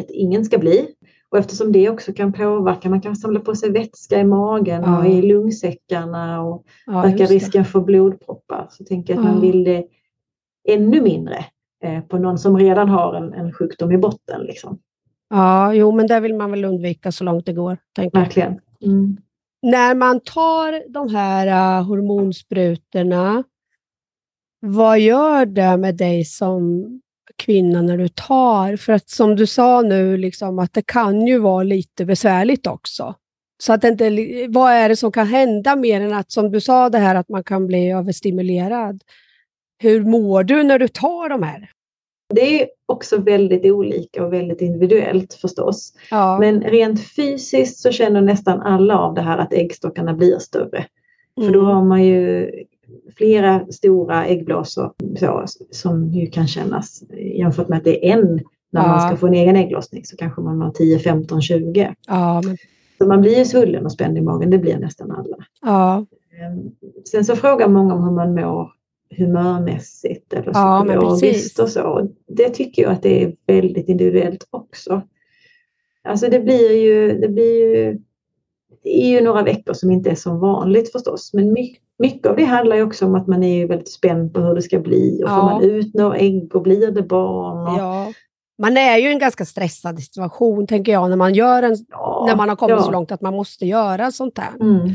att 0.00 0.10
ingen 0.10 0.44
ska 0.44 0.58
bli. 0.58 0.86
Och 1.30 1.38
eftersom 1.38 1.72
det 1.72 1.90
också 1.90 2.12
kan 2.12 2.32
påverka, 2.32 2.90
man 2.90 3.00
kan 3.00 3.16
samla 3.16 3.40
på 3.40 3.54
sig 3.54 3.70
vätska 3.70 4.20
i 4.20 4.24
magen 4.24 4.82
ja. 4.82 4.98
och 4.98 5.06
i 5.06 5.22
lungsäckarna 5.22 6.42
och 6.42 6.64
ja, 6.86 7.08
öka 7.08 7.24
risken 7.24 7.64
för 7.64 7.80
blodproppar. 7.80 8.66
Så 8.70 8.84
tänker 8.84 9.12
jag 9.14 9.20
att 9.20 9.26
ja. 9.26 9.32
man 9.32 9.40
vill 9.40 9.64
det 9.64 9.84
ännu 10.68 11.00
mindre 11.00 11.44
eh, 11.84 12.00
på 12.00 12.18
någon 12.18 12.38
som 12.38 12.58
redan 12.58 12.88
har 12.88 13.14
en, 13.14 13.32
en 13.32 13.52
sjukdom 13.52 13.92
i 13.92 13.98
botten. 13.98 14.42
Liksom. 14.42 14.78
Ja, 15.30 15.74
jo 15.74 15.92
men 15.92 16.06
det 16.06 16.20
vill 16.20 16.34
man 16.34 16.50
väl 16.50 16.64
undvika 16.64 17.12
så 17.12 17.24
långt 17.24 17.46
det 17.46 17.52
går. 17.52 17.78
Verkligen. 18.12 18.60
Mm. 18.82 19.16
När 19.62 19.94
man 19.94 20.20
tar 20.20 20.92
de 20.92 21.14
här 21.14 21.78
uh, 21.80 21.86
hormonsprutorna, 21.86 23.44
vad 24.60 25.00
gör 25.00 25.46
det 25.46 25.76
med 25.76 25.96
dig 25.96 26.24
som 26.24 26.86
kvinna 27.36 27.82
när 27.82 27.98
du 27.98 28.08
tar. 28.08 28.76
För 28.76 28.92
att 28.92 29.10
som 29.10 29.36
du 29.36 29.46
sa 29.46 29.80
nu, 29.82 30.16
liksom, 30.16 30.58
att 30.58 30.72
det 30.72 30.86
kan 30.86 31.26
ju 31.26 31.38
vara 31.38 31.62
lite 31.62 32.04
besvärligt 32.04 32.66
också. 32.66 33.14
Så 33.62 33.72
att 33.72 33.84
inte, 33.84 34.10
vad 34.48 34.72
är 34.72 34.88
det 34.88 34.96
som 34.96 35.12
kan 35.12 35.26
hända 35.26 35.76
mer 35.76 36.00
än 36.00 36.12
att, 36.12 36.32
som 36.32 36.50
du 36.50 36.60
sa, 36.60 36.88
det 36.88 36.98
här 36.98 37.14
att 37.14 37.28
man 37.28 37.44
kan 37.44 37.66
bli 37.66 37.90
överstimulerad? 37.90 39.02
Hur 39.78 40.04
mår 40.04 40.44
du 40.44 40.62
när 40.62 40.78
du 40.78 40.88
tar 40.88 41.28
de 41.28 41.42
här? 41.42 41.70
Det 42.34 42.62
är 42.62 42.68
också 42.86 43.20
väldigt 43.20 43.64
olika 43.64 44.24
och 44.24 44.32
väldigt 44.32 44.60
individuellt 44.60 45.34
förstås. 45.34 45.92
Ja. 46.10 46.38
Men 46.38 46.60
rent 46.60 47.08
fysiskt 47.16 47.78
så 47.78 47.90
känner 47.90 48.20
nästan 48.20 48.60
alla 48.60 48.98
av 48.98 49.14
det 49.14 49.22
här 49.22 49.38
att 49.38 49.52
äggstockarna 49.52 50.14
blir 50.14 50.38
större. 50.38 50.86
Mm. 51.36 51.46
För 51.46 51.52
då 51.52 51.64
har 51.64 51.84
man 51.84 52.04
ju 52.04 52.50
flera 53.16 53.66
stora 53.66 54.26
äggblåsor 54.26 54.92
så, 55.18 55.44
som 55.70 56.10
ju 56.10 56.26
kan 56.26 56.46
kännas 56.46 57.02
jämfört 57.36 57.68
med 57.68 57.78
att 57.78 57.84
det 57.84 58.10
är 58.10 58.18
en 58.18 58.40
när 58.70 58.82
ja. 58.82 58.88
man 58.88 59.08
ska 59.08 59.16
få 59.16 59.26
en 59.26 59.34
egen 59.34 59.56
ägglossning 59.56 60.04
så 60.04 60.16
kanske 60.16 60.40
man 60.40 60.60
har 60.60 60.70
10, 60.70 60.98
15, 60.98 61.42
20. 61.42 61.94
Ja, 62.06 62.42
men... 62.44 62.56
Så 62.98 63.06
man 63.06 63.20
blir 63.20 63.38
ju 63.38 63.44
svullen 63.44 63.84
och 63.84 63.92
spänd 63.92 64.18
i 64.18 64.20
magen, 64.20 64.50
det 64.50 64.58
blir 64.58 64.78
nästan 64.78 65.10
alla. 65.10 65.36
Ja. 65.62 66.06
Ehm, 66.40 66.70
sen 67.10 67.24
så 67.24 67.36
frågar 67.36 67.68
många 67.68 67.94
om 67.94 68.04
hur 68.04 68.12
man 68.12 68.34
mår 68.34 68.70
humörmässigt 69.16 70.32
eller 70.32 70.52
psykologiskt 70.52 71.58
ja, 71.58 71.64
och 71.64 71.70
så. 71.70 72.08
Det 72.26 72.48
tycker 72.48 72.82
jag 72.82 72.92
att 72.92 73.02
det 73.02 73.22
är 73.22 73.36
väldigt 73.46 73.88
individuellt 73.88 74.46
också. 74.50 75.02
Alltså 76.02 76.28
det 76.28 76.40
blir 76.40 76.72
ju, 76.72 77.20
det 77.20 77.28
blir 77.28 77.66
ju, 77.66 77.98
det 78.82 79.02
är 79.02 79.10
ju 79.10 79.24
några 79.24 79.42
veckor 79.42 79.72
som 79.72 79.90
inte 79.90 80.10
är 80.10 80.14
som 80.14 80.40
vanligt 80.40 80.92
förstås, 80.92 81.34
men 81.34 81.52
mycket 81.52 81.82
mycket 82.00 82.26
av 82.26 82.36
det 82.36 82.44
handlar 82.44 82.76
ju 82.76 82.82
också 82.82 83.06
om 83.06 83.14
att 83.14 83.26
man 83.26 83.42
är 83.42 83.66
väldigt 83.66 83.90
spänd 83.90 84.34
på 84.34 84.40
hur 84.40 84.54
det 84.54 84.62
ska 84.62 84.78
bli 84.78 85.22
och 85.24 85.30
ja. 85.30 85.36
får 85.36 85.42
man 85.42 85.62
ut 85.62 85.94
några 85.94 86.16
ägg 86.16 86.56
och 86.56 86.62
blir 86.62 86.90
det 86.90 87.02
barn? 87.02 87.66
Och... 87.66 87.78
Ja. 87.78 88.12
Man 88.58 88.76
är 88.76 88.98
ju 88.98 89.08
i 89.08 89.12
en 89.12 89.18
ganska 89.18 89.44
stressad 89.44 90.02
situation 90.02 90.66
tänker 90.66 90.92
jag 90.92 91.10
när 91.10 91.16
man, 91.16 91.34
gör 91.34 91.62
en, 91.62 91.76
ja, 91.90 92.24
när 92.28 92.36
man 92.36 92.48
har 92.48 92.56
kommit 92.56 92.76
ja. 92.76 92.82
så 92.82 92.90
långt 92.90 93.12
att 93.12 93.20
man 93.20 93.34
måste 93.34 93.66
göra 93.66 94.10
sånt 94.10 94.38
här. 94.38 94.54
Mm. 94.60 94.90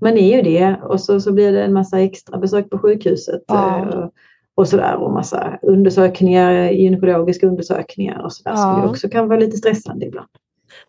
Man 0.00 0.18
är 0.18 0.36
ju 0.36 0.42
det 0.42 0.76
och 0.82 1.00
så, 1.00 1.20
så 1.20 1.32
blir 1.32 1.52
det 1.52 1.64
en 1.64 1.72
massa 1.72 2.00
extra 2.00 2.38
besök 2.38 2.70
på 2.70 2.78
sjukhuset 2.78 3.42
och, 3.48 3.56
eh, 3.56 4.08
och 4.54 4.68
sådär 4.68 4.96
och 4.96 5.12
massa 5.12 5.58
undersökningar, 5.62 6.70
gynekologiska 6.70 7.46
undersökningar 7.46 8.18
och 8.18 8.32
sådär 8.32 8.56
som 8.56 8.80
det 8.80 8.88
också 8.88 9.08
kan 9.08 9.28
vara 9.28 9.38
lite 9.38 9.56
stressande 9.56 10.06
ibland. 10.06 10.28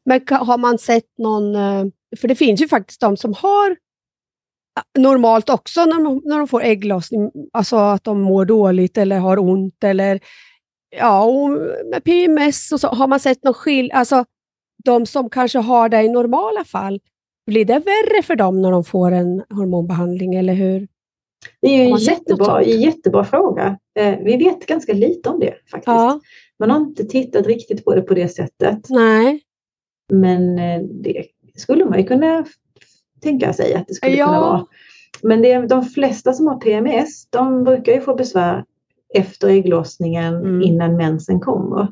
Men 0.06 0.22
har 0.30 0.58
man 0.58 0.78
sett 0.78 1.18
någon, 1.18 1.56
eh, 1.56 1.86
för 2.18 2.28
det 2.28 2.36
finns 2.36 2.62
ju 2.62 2.68
faktiskt 2.68 3.02
de 3.02 3.18
som 3.18 3.34
har 3.34 3.76
normalt 4.98 5.50
också 5.50 5.86
när 5.86 6.04
de, 6.04 6.22
när 6.26 6.38
de 6.38 6.48
får 6.48 6.64
ägglossning, 6.64 7.32
alltså 7.54 7.76
att 7.76 8.04
de 8.04 8.22
mår 8.22 8.46
dåligt 8.46 8.98
eller 8.98 9.20
har 9.20 9.40
ont 9.40 9.84
eller 9.84 10.20
ja, 10.98 11.28
med 11.92 12.04
PMS 12.04 12.72
och 12.72 12.80
så 12.80 12.88
har 12.88 13.08
man 13.08 13.20
sett 13.20 13.44
någon 13.44 13.54
skill 13.54 13.92
alltså 13.92 14.26
de 14.84 15.06
som 15.06 15.30
kanske 15.30 15.60
har 15.60 15.90
det 15.90 16.02
i 16.02 16.10
normala 16.10 16.64
fall, 16.64 17.00
blir 17.48 17.66
det 17.66 17.80
värre 17.80 18.24
för 18.24 18.36
dem 18.36 18.62
när 18.62 18.72
de 18.72 18.84
får 18.84 19.12
en 19.12 19.44
hormonbehandling 19.50 20.36
eller 20.36 20.54
hur? 20.54 20.88
Det 21.62 21.68
är 21.68 21.84
ju 21.84 21.92
en 21.92 21.98
jättebra, 21.98 22.64
jättebra 22.64 23.24
fråga. 23.24 23.78
Eh, 24.00 24.20
vi 24.24 24.38
vet 24.38 24.66
ganska 24.66 24.94
lite 24.94 25.30
om 25.30 25.40
det 25.40 25.54
faktiskt. 25.72 25.88
Ja. 25.88 26.20
Man 26.60 26.70
har 26.70 26.78
inte 26.78 27.06
tittat 27.06 27.48
riktigt 27.48 27.86
på 27.86 27.96
det 27.96 28.02
på 28.02 28.14
det 28.14 28.28
sättet. 28.28 28.90
Nej. 28.90 29.42
Men 30.14 30.60
eh, 30.60 30.82
det 30.82 31.26
skulle 31.56 31.86
man 31.86 32.00
ju 32.00 32.04
kunna 32.04 32.46
tänka 33.22 33.54
sig 33.54 33.74
att 33.74 33.88
det 33.88 33.94
skulle 33.94 34.16
ja. 34.16 34.26
kunna 34.26 34.40
vara. 34.40 34.66
Men 35.24 35.42
det 35.42 35.52
är 35.52 35.68
de 35.68 35.86
flesta 35.86 36.34
som 36.34 36.48
har 36.48 36.58
PMS, 36.58 37.28
de 37.30 37.64
brukar 37.64 37.94
ju 37.94 38.02
få 38.02 38.16
besvär 38.16 38.64
efter 39.14 39.48
ägglossningen 39.48 40.36
mm. 40.36 40.62
innan 40.62 40.98
mensen 40.98 41.40
kommer. 41.40 41.88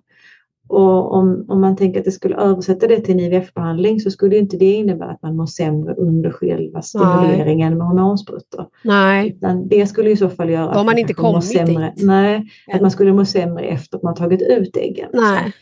Och 0.68 1.14
om, 1.14 1.46
om 1.48 1.62
man 1.62 1.76
tänker 1.76 2.00
att 2.00 2.06
det 2.06 2.12
skulle 2.12 2.36
översätta 2.36 2.88
det 2.88 3.00
till 3.00 3.14
en 3.14 3.20
IVF-behandling 3.20 4.00
så 4.00 4.12
skulle 4.12 4.38
inte 4.38 4.58
det 4.58 4.74
innebära 4.74 5.12
att 5.12 5.22
man 5.22 5.36
mår 5.36 5.46
sämre 5.46 5.94
under 5.94 6.32
själva 6.32 6.82
stimuleringen 6.82 7.70
Nej. 7.70 7.78
med 7.78 7.88
hormonsprutor. 7.88 8.66
Nej. 8.84 9.30
Utan 9.30 9.68
det 9.68 9.88
skulle 9.88 10.10
i 10.10 10.18
så 10.18 10.30
fall 10.30 10.50
göra 10.50 10.70
att 10.70 10.86
man 10.86 10.98
inte 10.98 11.14
kommit 11.14 11.44
sämre. 11.44 11.94
Dit. 11.96 12.06
Nej, 12.06 12.46
att 12.74 12.82
man 12.82 12.92
skulle 12.92 13.14
må 13.14 13.26
sämre 13.26 13.66
efter 13.66 13.98
att 13.98 14.04
man 14.04 14.16
tagit 14.16 14.42
ut 14.42 14.78
äggen. 14.78 15.10
Nej. 15.14 15.54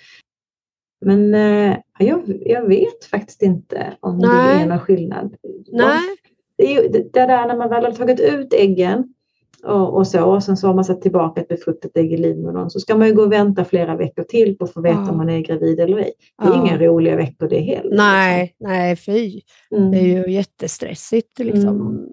Men 1.05 1.35
eh, 1.35 1.77
jag, 1.99 2.21
jag 2.45 2.67
vet 2.67 3.05
faktiskt 3.11 3.41
inte 3.41 3.93
om 3.99 4.17
Nej. 4.17 4.57
det 4.57 4.63
är 4.63 4.67
någon 4.67 4.79
skillnad. 4.79 5.35
Nej. 5.71 5.99
Det, 6.57 6.63
är 6.75 6.83
ju, 6.83 6.87
det 6.89 7.09
där 7.13 7.47
när 7.47 7.57
man 7.57 7.69
väl 7.69 7.85
har 7.85 7.91
tagit 7.91 8.19
ut 8.19 8.53
äggen 8.53 9.13
och, 9.63 9.93
och 9.97 10.07
så. 10.07 10.23
Och 10.23 10.43
sen 10.43 10.57
så 10.57 10.67
har 10.67 10.73
man 10.73 10.85
satt 10.85 11.01
tillbaka 11.01 11.41
ett 11.41 11.47
befruktat 11.47 11.91
ägg 11.97 12.13
i 12.13 12.17
livmodern. 12.17 12.69
Så 12.69 12.79
ska 12.79 12.95
man 12.95 13.07
ju 13.07 13.13
gå 13.13 13.21
och 13.23 13.31
vänta 13.31 13.65
flera 13.65 13.95
veckor 13.97 14.23
till 14.23 14.57
på 14.57 14.63
att 14.65 14.73
få 14.73 14.81
veta 14.81 14.99
Ja. 15.05 15.11
om 15.11 15.17
man 15.17 15.29
är 15.29 15.39
gravid 15.39 15.79
eller 15.79 15.97
ej. 15.97 16.11
Det 16.41 16.47
är 16.47 16.51
Ja. 16.53 16.65
inga 16.65 16.77
roliga 16.87 17.15
veckor 17.15 17.47
det 17.49 17.59
heller. 17.59 17.95
Nej, 17.97 18.55
nej 18.59 18.95
fy. 18.95 19.11
liksom. 19.71 19.91
Det 19.91 19.97
är 19.97 20.03
Mm. 20.15 20.29
ju 20.29 20.31
jättestressigt. 20.35 21.39
Liksom. 21.39 21.81
Mm. 21.81 22.05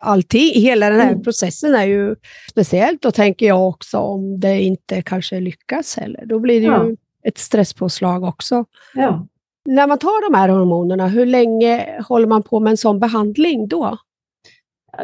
Allting, 0.00 0.50
hela 0.54 0.90
den 0.90 1.00
här 1.00 1.10
Mm. 1.12 1.22
processen 1.22 1.74
är 1.74 1.84
ju 1.86 2.16
speciellt. 2.50 3.02
Då 3.02 3.10
tänker 3.10 3.46
jag 3.46 3.68
också 3.68 3.98
om 3.98 4.40
det 4.40 4.60
inte 4.60 5.02
kanske 5.02 5.40
lyckas 5.40 5.96
heller. 5.96 6.24
Då 6.26 6.38
blir 6.38 6.60
det 6.60 6.66
Ja. 6.66 6.86
ju 6.86 6.96
ett 7.24 7.38
stresspåslag 7.38 8.24
också. 8.24 8.64
Ja. 8.94 9.26
När 9.64 9.86
man 9.86 9.98
tar 9.98 10.30
de 10.32 10.38
här 10.38 10.48
hormonerna, 10.48 11.08
hur 11.08 11.26
länge 11.26 12.00
håller 12.08 12.26
man 12.26 12.42
på 12.42 12.60
med 12.60 12.70
en 12.70 12.76
sån 12.76 13.00
behandling 13.00 13.68
då? 13.68 13.96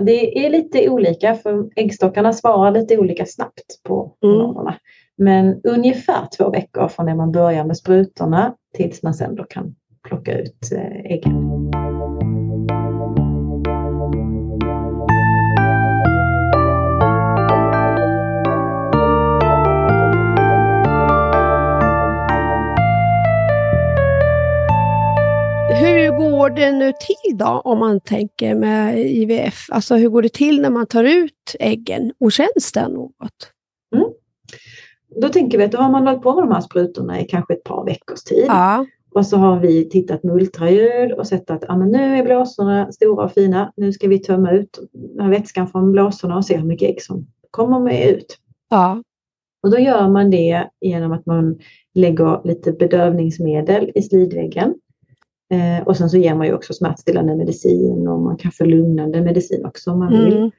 Det 0.01 0.47
är 0.47 0.51
lite 0.51 0.89
olika 0.89 1.35
för 1.35 1.69
äggstockarna 1.77 2.33
svarar 2.33 2.71
lite 2.71 2.99
olika 2.99 3.27
snabbt 3.27 3.83
på 3.83 4.17
Mm. 4.25 4.37
hormonerna. 4.37 4.75
Men 5.17 5.61
ungefär 5.65 6.29
två 6.39 6.51
veckor 6.51 6.89
från 6.89 7.07
när 7.07 7.15
man 7.15 7.33
börjar 7.33 7.65
med 7.65 7.77
sprutorna 7.77 8.55
tills 8.77 9.03
man 9.03 9.15
sen 9.15 9.35
då 9.37 9.45
kan 9.45 9.75
plocka 10.09 10.39
ut 10.39 10.73
eh, 10.73 11.13
äggen. 11.13 11.71
Går 26.31 26.51
det 26.51 26.73
nu 26.73 26.93
till 26.93 27.39
då 27.39 27.47
om 27.65 27.79
man 27.79 28.01
tänker 28.01 28.55
med 28.55 28.99
IVF? 28.99 29.67
Alltså 29.71 29.95
hur 29.95 30.09
går 30.09 30.23
det 30.23 30.33
till 30.33 30.61
när 30.61 30.71
man 30.71 30.87
tar 30.87 31.05
ut 31.05 31.57
äggen 31.61 32.13
och 32.21 32.33
känns 32.33 32.73
det 32.75 32.89
något? 32.89 33.51
Då 35.21 35.29
tänker 35.29 35.59
vi 35.59 35.65
att 35.65 35.73
då 35.73 35.79
har 35.79 35.91
man 35.91 36.07
hållit 36.07 36.23
på 36.23 36.35
med 36.35 36.45
de 36.45 36.53
här 36.53 36.61
sprutorna 36.61 37.21
i 37.21 37.25
kanske 37.25 37.55
ett 37.55 37.65
par 37.65 37.85
veckors 37.85 38.23
tid. 38.23 38.45
Ja, 38.47 38.87
Och 39.15 39.27
så 39.27 39.37
har 39.37 39.61
vi 39.61 39.89
tittat 39.89 40.23
med 40.25 40.35
ultraljud 40.35 41.13
och 41.13 41.27
sett 41.27 41.51
att 41.51 41.65
ja, 41.69 41.77
men 41.77 41.89
nu 41.89 42.19
är 42.19 42.25
blåsorna 42.25 42.93
stora 42.93 43.25
och 43.25 43.33
fina. 43.33 43.73
Nu 43.77 43.93
ska 43.93 44.09
vi 44.09 44.19
tömma 44.19 44.53
ut 44.53 44.79
vätskan 45.31 45.69
från 45.69 45.93
blåsorna 45.93 46.37
och 46.37 46.45
se 46.45 46.57
hur 46.57 46.67
mycket 46.67 46.89
ägg 46.89 47.03
som 47.03 47.27
kommer 47.51 47.81
med 47.81 48.09
ut. 48.09 48.39
ja, 48.71 49.03
Och 49.63 49.71
då 49.71 49.79
gör 49.79 50.09
man 50.09 50.31
det 50.31 50.69
genom 50.81 51.13
att 51.13 51.27
man 51.27 51.59
lägger 51.95 52.41
lite 52.45 52.73
bedövningsmedel 52.73 53.93
i 53.95 54.03
slidväggen. 54.03 54.75
Eh, 55.51 55.87
och 55.87 55.97
sen 55.97 56.11
så 56.11 56.17
ger 56.17 56.35
man 56.35 56.47
ju 56.47 56.55
också 56.55 56.73
smärtstillande 56.73 57.37
medicin 57.37 58.09
och 58.09 58.21
man 58.21 58.37
kan 58.37 58.53
få 58.53 58.65
lugnande 58.65 59.21
medicin 59.21 59.67
också 59.67 59.91
om 59.91 59.99
man 59.99 60.13
vill. 60.13 60.37
mm, 60.37 60.51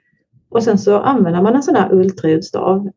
Och 0.50 0.64
sen 0.64 0.78
så 0.78 0.98
använder 1.00 1.42
man 1.42 1.56
en 1.56 1.64
sån 1.64 1.76
här 1.76 1.94
ultraljudsstav. 1.94 2.90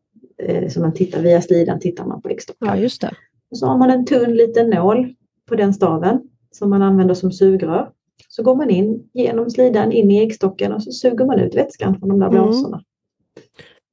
Eh, 0.43 0.67
så 0.69 0.79
man 0.79 0.93
tittar 0.93 1.21
via 1.21 1.41
slidan 1.41 1.79
tittar 1.79 2.05
man 2.05 2.21
på 2.21 2.29
äggstockar. 2.29 2.67
ja 2.67 2.75
just 2.75 3.01
det. 3.01 3.11
Och 3.51 3.57
så 3.57 3.65
har 3.65 3.77
man 3.77 3.89
en 3.89 4.05
tunn 4.05 4.33
liten 4.33 4.69
nål 4.69 5.13
på 5.49 5.55
den 5.55 5.73
staven 5.73 6.21
som 6.51 6.69
man 6.69 6.81
använder 6.81 7.13
som 7.13 7.31
sugrör. 7.31 7.89
Så 8.27 8.43
går 8.43 8.55
man 8.55 8.69
in 8.69 9.03
genom 9.13 9.49
slidan 9.49 9.91
in 9.91 10.11
i 10.11 10.17
äggstocken 10.23 10.73
och 10.73 10.83
så 10.83 10.91
suger 10.91 11.25
man 11.25 11.39
ut 11.39 11.55
vätskan 11.55 11.99
från 11.99 12.09
de 12.09 12.19
där 12.19 12.27
Mm. 12.27 12.43
blåsorna. 12.43 12.81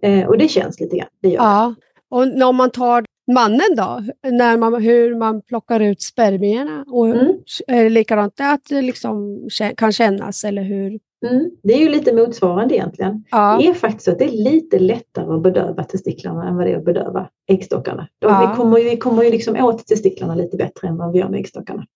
Eh, 0.03 0.27
och 0.29 0.39
det 0.39 0.49
känns 0.49 0.81
lite 0.81 0.97
grann. 0.97 1.09
Det 1.23 1.29
gör 1.29 1.37
det. 1.39 1.45
Ja. 1.45 1.75
Och 2.09 2.29
när- 2.29 2.49
om 2.49 2.57
man 2.57 2.71
tar 2.71 3.05
mannen 3.35 3.77
då, 3.77 4.03
när 4.31 4.57
man, 4.57 4.83
hur 4.83 5.15
man 5.15 5.43
plockar 5.43 5.81
ut 5.81 6.03
spermierna, 6.03 6.85
och 6.89 7.07
Mm. 7.09 7.27
är 7.67 7.85
det 7.85 7.91
likadant 7.91 8.41
att 8.41 8.61
det 8.69 8.83
liksom 8.83 9.41
kan 9.77 9.93
kännas 9.93 10.45
eller 10.45 10.63
hur? 10.63 10.99
Mm. 11.31 11.51
Det 11.63 11.73
är 11.75 11.79
ju 11.79 11.89
lite 11.89 12.13
motsvarande 12.15 12.75
egentligen. 12.75 13.25
Ja, 13.31 13.59
Det 13.61 13.69
är 13.69 13.75
faktiskt 13.75 14.05
så 14.05 14.11
att 14.11 14.19
det 14.19 14.25
är 14.25 14.33
lite 14.53 14.79
lättare 14.79 15.35
att 15.35 15.43
bedöva 15.43 15.85
testiklarna 15.85 16.49
än 16.49 16.57
vad 16.57 16.67
det 16.67 16.73
är 16.73 16.77
att 16.77 16.85
bedöva 16.85 17.29
äggstockarna. 17.49 18.09
De, 18.19 18.27
Ja. 18.33 18.51
Vi 18.51 18.57
kommer 18.57 18.79
ju, 18.79 18.85
vi 18.91 18.97
kommer 18.97 19.23
ju 19.25 19.31
liksom 19.31 19.57
åt 19.65 19.87
testiklarna 19.87 20.35
lite 20.35 20.57
bättre 20.57 20.89
än 20.89 20.97
vad 20.97 21.13
vi 21.13 21.19
gör 21.19 21.29
med 21.29 21.41
äggstockarna. 21.41 21.87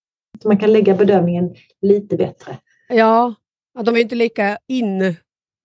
Så 0.43 0.49
man 0.49 0.59
kan 0.59 0.73
lägga 0.73 0.95
bedövningen 0.95 1.55
lite 1.83 2.17
bättre. 2.17 2.57
ja. 2.89 3.35
ja 3.75 3.83
de 3.83 3.97
är 3.97 4.01
inte 4.01 4.15
lika 4.15 4.59
in. 4.69 5.15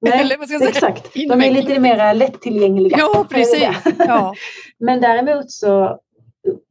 Nej, 0.10 0.38
exakt. 0.70 1.14
De 1.14 1.42
är 1.42 1.52
lite 1.52 1.80
mer 1.80 2.14
lättillgängliga. 2.14 2.98
Det. 2.98 3.36
precis. 3.36 3.70
Ja. 3.98 4.34
Men 4.80 5.02
däremot 5.02 5.52
så 5.52 6.00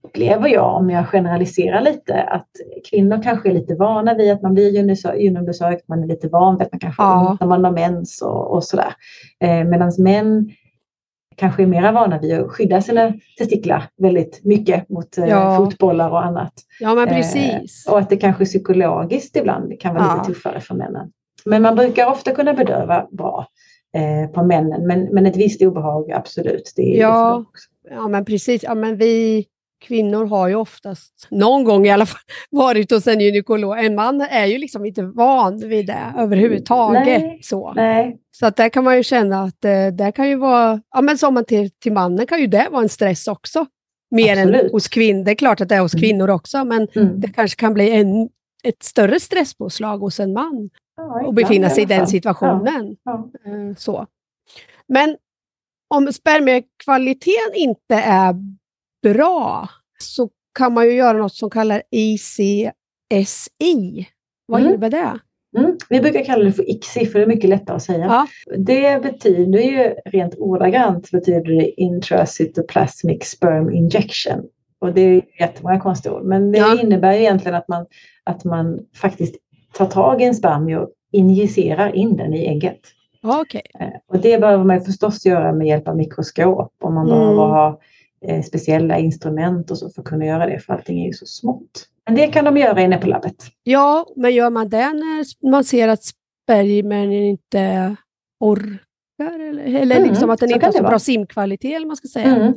upplever 0.05 0.49
jag, 0.49 0.77
om 0.77 0.91
jag 0.91 1.09
generaliserar 1.09 1.81
lite, 1.81 2.23
att 2.23 2.49
kvinnor 2.91 3.23
kanske 3.23 3.49
är 3.49 3.55
lite 3.55 3.75
vana 3.75 4.15
vid 4.15 4.33
att 4.33 4.43
man 4.43 4.55
blir 4.55 4.71
gynekolobesökt, 4.71 5.89
man 5.89 6.03
är 6.03 6.07
lite 6.07 6.29
van 6.29 6.57
vid 6.59 6.67
att 6.67 6.73
man 6.73 6.79
kanske 6.81 7.03
Ja. 7.03 7.37
när 7.41 7.47
man 7.47 7.65
har 7.65 7.73
mens 7.73 8.23
och, 8.23 8.53
och 8.55 8.65
sådär. 8.65 8.95
Eh, 9.41 9.65
Medan 9.65 9.93
män 9.99 10.51
kanske 11.37 11.63
är 11.63 11.67
mera 11.67 11.93
vana 11.93 12.19
vid 12.19 12.41
att 12.41 12.51
skydda 12.51 12.81
sina 12.81 13.13
testiklar 13.39 13.85
väldigt 13.97 14.41
mycket 14.45 14.89
mot 14.89 15.19
eh, 15.19 15.25
Ja. 15.25 15.57
fotbollar 15.57 16.11
och 16.11 16.25
annat. 16.25 16.53
ja, 16.81 16.95
men 16.95 17.09
Eh, 17.09 17.15
precis. 17.15 17.87
och 17.91 17.99
att 17.99 18.11
det 18.11 18.17
kanske 18.17 18.45
psykologiskt 18.45 19.37
ibland 19.37 19.81
kan 19.81 19.95
vara 19.95 20.05
Ja. 20.07 20.15
lite 20.15 20.27
tuffare 20.35 20.61
för 20.61 20.75
männen. 20.75 21.11
Men 21.45 21.63
man 21.63 21.75
brukar 21.75 22.07
ofta 22.07 22.33
kunna 22.33 22.55
bedöva 22.55 23.07
bra 23.11 23.47
eh, 23.97 24.31
på 24.31 24.43
männen, 24.45 24.87
men, 24.87 25.05
men 25.05 25.27
ett 25.27 25.37
visst 25.37 25.63
obehag 25.63 26.13
absolut. 26.13 26.73
Det 26.77 26.83
Ja. 26.83 27.45
det. 27.85 27.95
Ja, 27.95 28.09
men 28.09 28.25
precis. 28.25 28.63
Ja, 28.63 28.75
men 28.75 28.97
vi 28.97 29.47
kvinnor 29.81 30.27
har 30.27 30.49
ju 30.49 30.55
oftast, 30.55 31.27
någon 31.31 31.65
gång 31.65 31.87
i 31.87 31.91
alla 31.91 32.07
fall, 32.07 32.21
varit 32.51 32.91
hos 32.91 33.07
en 33.07 33.21
gynekolog. 33.21 33.85
En 33.85 33.95
man 33.95 34.21
är 34.21 34.47
ju 34.47 34.59
liksom 34.59 34.85
inte 34.85 35.03
van 35.03 35.69
vid 35.69 35.87
det 35.87 36.13
överhuvudtaget. 36.19 37.05
Nej. 37.07 37.41
Så. 37.43 37.73
Nej, 37.73 38.17
Så 38.31 38.47
att 38.47 38.57
där 38.57 38.69
kan 38.69 38.85
man 38.85 38.97
ju 38.97 39.03
känna 39.03 39.43
att 39.43 39.65
eh, 39.65 39.87
det 39.87 40.13
kan 40.13 40.29
ju 40.29 40.37
vara, 40.37 40.81
ja 40.95 41.01
men 41.03 41.19
som 41.19 41.35
man 41.35 41.45
till, 41.45 41.71
till 41.71 41.93
mannen 41.93 42.27
kan 42.27 42.41
ju 42.41 42.47
det 42.47 42.69
vara 42.71 42.83
en 42.83 42.89
stress 42.89 43.29
också. 43.29 43.67
Mer 44.11 44.37
än 44.37 44.49
Absolut. 44.49 44.73
hos 44.73 44.89
kvinnor. 44.89 45.25
Det 45.25 45.31
är 45.31 45.35
klart 45.35 45.61
att 45.61 45.69
det 45.69 45.75
är 45.75 45.81
hos 45.81 45.95
Mm. 45.95 46.01
kvinnor 46.03 46.31
också, 46.31 46.65
men 46.65 46.89
mm. 46.95 47.21
det 47.21 47.29
kanske 47.29 47.57
kan 47.61 47.75
bli 47.75 47.91
en, 47.91 48.29
ett 48.65 48.83
större 48.83 49.21
stresspåslag 49.21 49.99
hos 49.99 50.21
en 50.21 50.33
man 50.33 50.71
ja, 50.97 51.19
ibland 51.21 51.35
befinna 51.35 51.71
sig 51.71 51.83
i 51.83 51.87
den 51.87 52.07
situationen. 52.07 52.97
Ja, 53.05 53.31
Eh, 53.45 53.75
Så. 53.77 54.07
Men 54.89 55.17
om 55.95 56.13
spermiekvaliteten 56.13 57.55
inte 57.55 57.95
är 57.95 58.35
bra 59.03 59.69
så 59.99 60.29
kan 60.59 60.75
man 60.75 60.85
ju 60.85 60.93
göra 60.93 61.19
något 61.19 61.35
som 61.35 61.51
kallas 61.51 61.81
ICSI. 61.91 62.71
Vad 64.47 64.61
Mm. 64.61 64.69
innebär 64.73 64.91
det? 64.91 64.97
ja. 64.97 65.19
Mm. 65.61 65.77
Vi 65.89 66.01
brukar 66.01 66.25
kalla 66.25 66.45
det 66.45 66.53
för 66.53 66.71
ICSI 66.71 67.07
för 67.07 67.19
det 67.19 67.25
är 67.25 67.29
mycket 67.29 67.51
lättare 67.51 67.77
att 67.77 67.83
säga. 67.83 68.05
Ja. 68.05 68.27
Det 68.57 69.03
betyder 69.03 69.59
ju 69.61 69.95
rent 70.05 70.35
ordagrant 70.39 71.11
betyder 71.11 71.57
det 71.61 71.81
intracytoplasmic 71.81 73.25
sperm 73.25 73.71
injection. 73.71 74.43
Och 74.79 74.93
det 74.95 75.01
är 75.01 75.23
jättemånga 75.41 75.81
konstiga 75.81 76.15
ord. 76.15 76.25
Men 76.25 76.53
det 76.53 76.59
Ja. 76.59 76.81
innebär 76.81 77.13
egentligen 77.13 77.55
att 77.55 77.69
man, 77.69 77.87
att 78.25 78.45
man 78.45 78.79
faktiskt 78.97 79.35
tar 79.75 79.87
tag 79.87 80.23
i 80.23 80.25
en 80.25 80.35
spermie 80.35 80.79
och 80.79 80.89
injicerar 81.13 81.95
in 81.97 82.17
den 82.17 82.35
i 82.35 82.47
ägget. 82.47 82.81
Ja, 83.23 83.41
Okej. 83.41 83.63
Eh, 83.81 83.89
Och 84.09 84.19
det 84.19 84.39
behöver 84.41 84.65
man 84.65 84.81
förstås 84.81 85.27
göra 85.27 85.53
med 85.53 85.67
hjälp 85.67 85.89
av 85.89 85.97
mikroskop 85.97 86.73
och 86.83 86.93
man 86.93 87.07
Mm. 87.07 87.19
behöver 87.19 87.43
ha 87.43 87.81
eh, 88.29 88.43
speciella 88.43 88.99
instrument 88.99 89.71
och 89.71 89.79
så 89.79 89.91
för 89.91 90.03
att 90.03 90.07
kunna 90.09 90.25
göra 90.27 90.47
det 90.47 90.59
för 90.59 90.73
allting 90.73 91.01
är 91.03 91.07
ju 91.07 91.13
så 91.13 91.27
smått. 91.27 91.89
Men 92.07 92.15
det 92.17 92.27
kan 92.27 92.45
de 92.45 92.57
göra 92.57 92.81
inne 92.81 92.97
på 92.99 93.07
labbet. 93.09 93.35
Ja, 93.63 94.07
men 94.17 94.35
gör 94.35 94.51
man 94.51 94.69
det 94.69 94.93
när 94.93 95.51
man 95.51 95.65
ser 95.65 95.89
att 95.89 96.03
spermien 96.05 97.13
inte 97.13 97.97
orkar? 98.41 99.41
Eller, 99.49 99.63
eller 99.83 99.97
Mm, 99.97 100.09
liksom 100.09 100.31
att 100.31 100.41
den 100.41 100.51
inte 100.53 100.67
har 100.67 100.73
så 100.73 100.83
bra 100.83 100.99
simkvalitet, 100.99 101.77
eller 101.77 101.87
man 101.87 101.97
ska 101.97 102.09
säga. 102.09 102.37
Mm. 102.37 102.55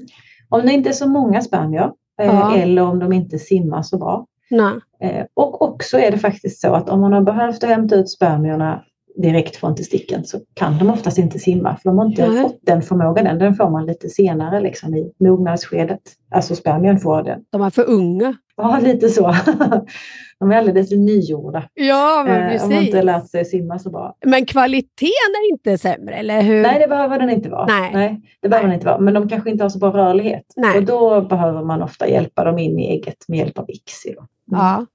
Om 0.49 0.62
det 0.65 0.71
inte 0.73 0.89
är 0.89 0.93
så 0.93 1.10
många 1.10 1.41
spermier 1.41 1.91
eh, 2.21 2.25
Ja. 2.25 2.56
eller 2.58 2.82
om 2.82 2.99
de 2.99 3.13
inte 3.13 3.39
simmar 3.39 3.82
så 3.82 3.97
bra. 3.97 4.25
Nej. 4.49 4.75
Eh, 5.01 5.25
och 5.33 5.62
också 5.62 5.99
är 5.99 6.12
det 6.12 6.17
faktiskt 6.17 6.62
så 6.62 6.73
att 6.73 6.89
om 6.89 7.01
man 7.01 7.13
har 7.13 7.21
behövt 7.21 7.63
att 7.63 7.69
hämta 7.69 7.95
ut 7.95 8.10
spermierna 8.10 8.83
direkt 9.21 9.55
från 9.55 9.75
testikeln 9.75 10.25
så 10.25 10.39
kan 10.53 10.77
de 10.77 10.89
oftast 10.89 11.17
inte 11.17 11.39
simma 11.39 11.77
för 11.77 11.89
de 11.89 11.97
har 11.97 12.05
inte 12.05 12.27
Nej. 12.29 12.41
fått 12.41 12.60
den 12.62 12.81
förmågan 12.81 13.27
än. 13.27 13.39
Den 13.39 13.55
får 13.55 13.69
man 13.69 13.86
lite 13.86 14.10
senare 14.10 14.60
liksom 14.62 14.95
i 14.95 15.12
mognadsskedet. 15.19 16.01
Alltså 16.31 16.55
spermien 16.55 16.99
får 16.99 17.23
den. 17.23 17.39
De 17.49 17.62
är 17.62 17.69
för 17.69 17.89
unga. 17.89 18.36
Ja, 18.57 18.79
lite 18.83 19.10
så. 19.10 19.36
De 20.39 20.51
är 20.51 20.57
alldeles 20.57 20.91
nygjorda. 20.91 21.63
Ja, 21.73 22.23
men 22.27 22.41
Eh, 22.51 22.63
om 22.63 22.69
man 22.69 22.77
inte 22.79 22.91
precis. 22.91 23.05
lärt 23.05 23.29
sig 23.29 23.45
simma 23.45 23.79
så 23.79 23.89
bra. 23.89 24.15
Men 24.25 24.45
kvaliteten 24.45 25.33
är 25.43 25.51
inte 25.51 25.77
sämre, 25.77 26.15
eller 26.15 26.41
hur? 26.41 26.62
Nej, 26.62 26.79
det 26.79 26.88
behöver 26.88 27.19
den 27.19 27.29
inte 27.29 27.49
vara. 27.49 27.65
Nej. 27.65 28.21
det 28.41 28.49
behöver 28.49 28.67
Nej. 28.67 28.71
den 28.71 28.73
inte 28.73 28.86
vara. 28.86 28.99
Men 28.99 29.13
de 29.13 29.29
kanske 29.29 29.49
inte 29.49 29.63
har 29.63 29.69
så 29.69 29.79
bra 29.79 29.91
rörlighet. 29.91 30.43
Nej. 30.55 30.77
Och 30.77 30.83
då 30.83 31.21
behöver 31.21 31.63
man 31.63 31.81
ofta 31.81 32.10
hjälpa 32.10 32.43
dem 32.43 32.60
in 32.60 32.79
i 32.79 32.91
ägget 32.91 33.17
med 33.27 33.39
hjälp 33.39 33.57
av 33.60 33.65
ICSI. 33.69 34.13
Då. 34.17 34.25
Mm. 34.51 34.60
Ja. 34.65 34.86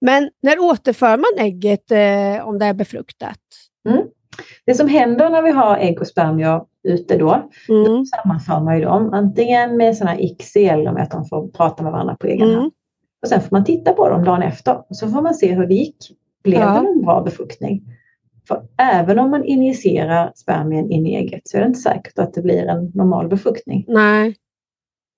Men 0.00 0.30
när 0.42 0.58
återför 0.58 1.16
man 1.16 1.46
ägget 1.46 1.90
eh, 1.90 2.48
om 2.48 2.58
det 2.58 2.66
är 2.66 2.74
befruktat? 2.74 3.38
Det 4.66 4.74
som 4.74 4.88
händer 4.88 5.30
när 5.30 5.42
vi 5.42 5.50
har 5.50 5.76
ägg 5.78 6.00
och 6.00 6.06
spermier 6.06 6.62
ute 6.88 7.16
då, 7.18 7.50
Mm. 7.68 7.84
då 7.84 8.04
sammanför 8.04 8.60
man 8.60 8.78
ju 8.78 8.84
dem 8.84 9.12
antingen 9.12 9.76
med 9.76 9.96
sådana 9.96 10.18
ICSI 10.20 10.64
eller 10.68 10.92
med 10.92 11.02
att 11.02 11.10
de 11.10 11.24
får 11.24 11.48
prata 11.48 11.82
med 11.82 11.92
varandra 11.92 12.16
på 12.20 12.26
egen 12.26 12.48
Mm. 12.48 12.60
hand. 12.60 12.72
Och 13.22 13.28
sen 13.28 13.40
får 13.40 13.48
man 13.56 13.64
titta 13.64 13.92
på 13.92 14.08
dem 14.08 14.24
dagen 14.24 14.42
efter 14.42 14.76
och 14.90 14.96
så 14.96 15.08
får 15.08 15.22
man 15.22 15.34
se 15.34 15.52
hur 15.54 15.66
det 15.66 15.74
gick. 15.74 15.96
Blev 16.44 16.60
Ja. 16.60 16.80
det 16.82 16.88
en 16.88 17.02
bra 17.02 17.20
befruktning? 17.22 17.82
För 18.48 18.62
även 18.78 19.18
om 19.18 19.30
man 19.30 19.44
injicerar 19.44 20.32
spermien 20.34 20.90
in 20.90 21.06
i 21.06 21.14
ägget 21.16 21.48
så 21.48 21.56
är 21.56 21.60
det 21.60 21.66
inte 21.66 21.80
säkert 21.80 22.18
att 22.18 22.34
det 22.34 22.42
blir 22.42 22.66
en 22.66 22.84
normal 22.94 23.28
befruktning. 23.28 23.84
Nej. 23.88 24.36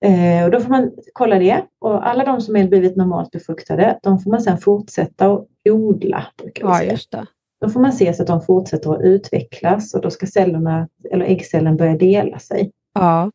Eh, 0.05 0.45
och 0.45 0.51
då 0.51 0.59
får 0.59 0.69
man 0.69 0.91
kolla 1.13 1.39
det. 1.39 1.65
Och 1.79 2.07
alla 2.07 2.25
de 2.25 2.41
som 2.41 2.55
är 2.55 2.67
blivit 2.67 2.95
normalt 2.95 3.31
befruktade, 3.31 3.99
de 4.03 4.19
får 4.19 4.31
man 4.31 4.41
sedan 4.41 4.57
fortsätta 4.57 5.31
att 5.31 5.47
odla. 5.69 6.27
Ja, 6.53 6.83
just 6.83 7.11
det. 7.11 7.25
Då 7.61 7.69
får 7.69 7.79
man 7.79 7.93
se 7.93 8.13
så 8.13 8.21
att 8.21 8.27
de 8.27 8.41
fortsätter 8.41 8.93
att 8.93 9.01
utvecklas 9.01 9.93
och 9.93 10.01
då 10.01 10.09
ska 10.09 10.25
cellerna, 10.25 10.87
eller 11.11 11.25
äggcellen 11.25 11.77
börja 11.77 11.97
dela 11.97 12.39
sig. 12.39 12.71
Ja. 12.93 13.31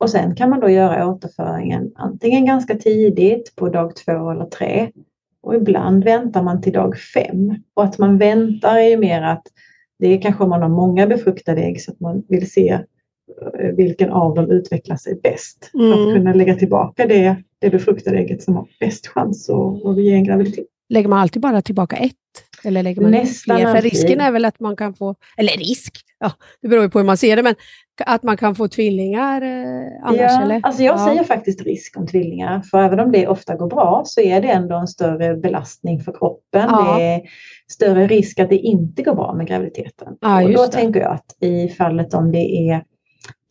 Och 0.00 0.10
sen 0.10 0.36
kan 0.36 0.50
man 0.50 0.60
då 0.60 0.68
göra 0.68 1.08
återföringen 1.08 1.92
antingen 1.94 2.46
ganska 2.46 2.74
tidigt 2.74 3.56
på 3.56 3.68
dag 3.68 3.96
två 3.96 4.30
eller 4.30 4.44
tre. 4.44 4.90
Och 5.42 5.54
ibland 5.54 6.04
väntar 6.04 6.42
man 6.42 6.62
till 6.62 6.72
dag 6.72 6.96
fem. 6.98 7.54
Och 7.74 7.84
att 7.84 7.98
man 7.98 8.18
väntar 8.18 8.76
är 8.76 8.88
ju 8.88 8.96
mer 8.96 9.22
att 9.22 9.42
det 9.98 10.08
är 10.08 10.22
kanske 10.22 10.44
om 10.44 10.50
man 10.50 10.62
har 10.62 10.68
många 10.68 11.06
befruktade 11.06 11.62
ägg 11.62 11.82
så 11.82 11.92
att 11.92 12.00
man 12.00 12.22
vill 12.28 12.50
se 12.50 12.80
vilken 13.76 14.10
av 14.10 14.34
dem 14.34 14.50
utvecklar 14.50 14.96
sig 14.96 15.20
bäst. 15.22 15.70
Mm. 15.74 15.92
För 15.92 16.08
att 16.08 16.14
kunna 16.14 16.32
lägga 16.32 16.54
tillbaka 16.54 17.06
det, 17.06 17.36
det 17.58 17.70
befruktade 17.70 18.18
ägget 18.18 18.42
som 18.42 18.56
har 18.56 18.66
bäst 18.80 19.06
chans 19.06 19.50
att, 19.50 19.86
att 19.86 20.02
ge 20.02 20.12
en 20.12 20.24
graviditet. 20.24 20.66
Lägger 20.88 21.08
man 21.08 21.18
alltid 21.18 21.42
bara 21.42 21.62
tillbaka 21.62 21.96
ett? 21.96 22.12
Eller 22.64 22.82
lägger 22.82 23.02
man 23.02 23.10
Nästan 23.10 23.56
fler? 23.56 23.74
För 23.74 23.82
risken 23.82 24.20
är 24.20 24.32
väl 24.32 24.44
att 24.44 24.60
man 24.60 24.76
kan 24.76 24.94
få, 24.94 25.14
eller 25.36 25.52
risk, 25.52 26.00
ja, 26.20 26.32
det 26.62 26.68
beror 26.68 26.82
ju 26.82 26.90
på 26.90 26.98
hur 26.98 27.06
man 27.06 27.16
ser 27.16 27.36
det, 27.36 27.42
men 27.42 27.54
att 28.06 28.22
man 28.22 28.36
kan 28.36 28.54
få 28.54 28.68
tvillingar 28.68 29.42
eh, 29.42 29.86
annars? 30.02 30.20
Ja, 30.20 30.42
eller? 30.42 30.60
Alltså 30.62 30.82
jag 30.82 30.98
ja. 30.98 31.06
säger 31.06 31.24
faktiskt 31.24 31.62
risk 31.62 31.96
om 31.96 32.06
tvillingar, 32.06 32.62
för 32.62 32.82
även 32.82 33.00
om 33.00 33.12
det 33.12 33.26
ofta 33.26 33.54
går 33.54 33.68
bra 33.68 34.02
så 34.06 34.20
är 34.20 34.40
det 34.40 34.48
ändå 34.48 34.76
en 34.76 34.88
större 34.88 35.36
belastning 35.36 36.00
för 36.00 36.12
kroppen. 36.12 36.68
Ja. 36.70 36.96
Det 36.98 37.04
är 37.04 37.20
större 37.72 38.06
risk 38.06 38.38
att 38.38 38.48
det 38.48 38.58
inte 38.58 39.02
går 39.02 39.14
bra 39.14 39.34
med 39.34 39.46
graviditeten. 39.46 40.16
Ja, 40.20 40.44
och 40.44 40.52
då 40.52 40.66
det. 40.66 40.72
tänker 40.72 41.00
jag 41.00 41.12
att 41.12 41.36
i 41.40 41.68
fallet 41.68 42.14
om 42.14 42.32
det 42.32 42.70
är 42.70 42.84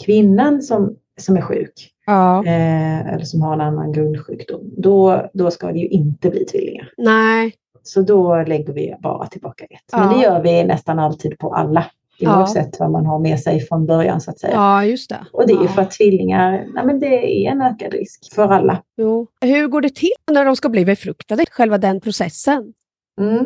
kvinnan 0.06 0.62
som, 0.62 0.96
som 1.18 1.38
är 1.38 1.42
sjuk, 1.42 1.92
Ja. 2.06 2.46
Eh, 2.46 3.14
eller 3.14 3.26
som 3.26 3.42
har 3.42 3.54
en 3.54 3.62
annan 3.62 3.92
grundsjukdom, 3.92 4.74
då, 4.78 5.30
då 5.34 5.52
ska 5.52 5.72
det 5.72 5.80
ju 5.80 5.88
inte 5.88 6.30
bli 6.30 6.46
tvillingar. 6.46 6.92
Nej. 6.98 7.54
Så 7.84 8.02
då 8.02 8.44
lägger 8.48 8.74
vi 8.74 8.96
bara 9.00 9.28
tillbaka 9.28 9.66
ett. 9.66 9.80
Ja. 9.92 10.00
Men 10.00 10.10
det 10.10 10.24
gör 10.24 10.42
vi 10.44 10.64
nästan 10.64 11.00
alltid 11.00 11.40
på 11.40 11.54
alla. 11.54 11.86
Oavsett 12.22 12.76
ja. 12.80 12.86
vad 12.86 12.92
man 12.92 13.06
har 13.06 13.20
med 13.20 13.40
sig 13.40 13.60
från 13.60 13.86
början 13.86 14.22
så 14.22 14.32
att 14.32 14.40
säga. 14.40 14.54
Ja, 14.54 14.86
just 14.86 15.10
det. 15.10 15.26
Och 15.34 15.48
det 15.48 15.54
är 15.54 15.62
ja. 15.64 15.68
för 15.68 15.82
att 15.82 15.92
tvillingar, 15.92 16.68
nej, 16.74 16.86
men 16.86 17.00
det 17.00 17.46
är 17.46 17.52
en 17.52 17.62
ökad 17.62 17.94
risk 17.94 18.34
för 18.36 18.48
alla. 18.48 18.84
Jo. 18.98 19.28
Hur 19.42 19.68
går 19.68 19.82
det 19.82 19.96
till 19.96 20.12
när 20.32 20.46
de 20.46 20.56
ska 20.56 20.70
bli 20.70 20.86
befruktade, 20.86 21.46
själva 21.52 21.78
den 21.78 22.02
processen? 22.02 22.74
Mm. 23.20 23.46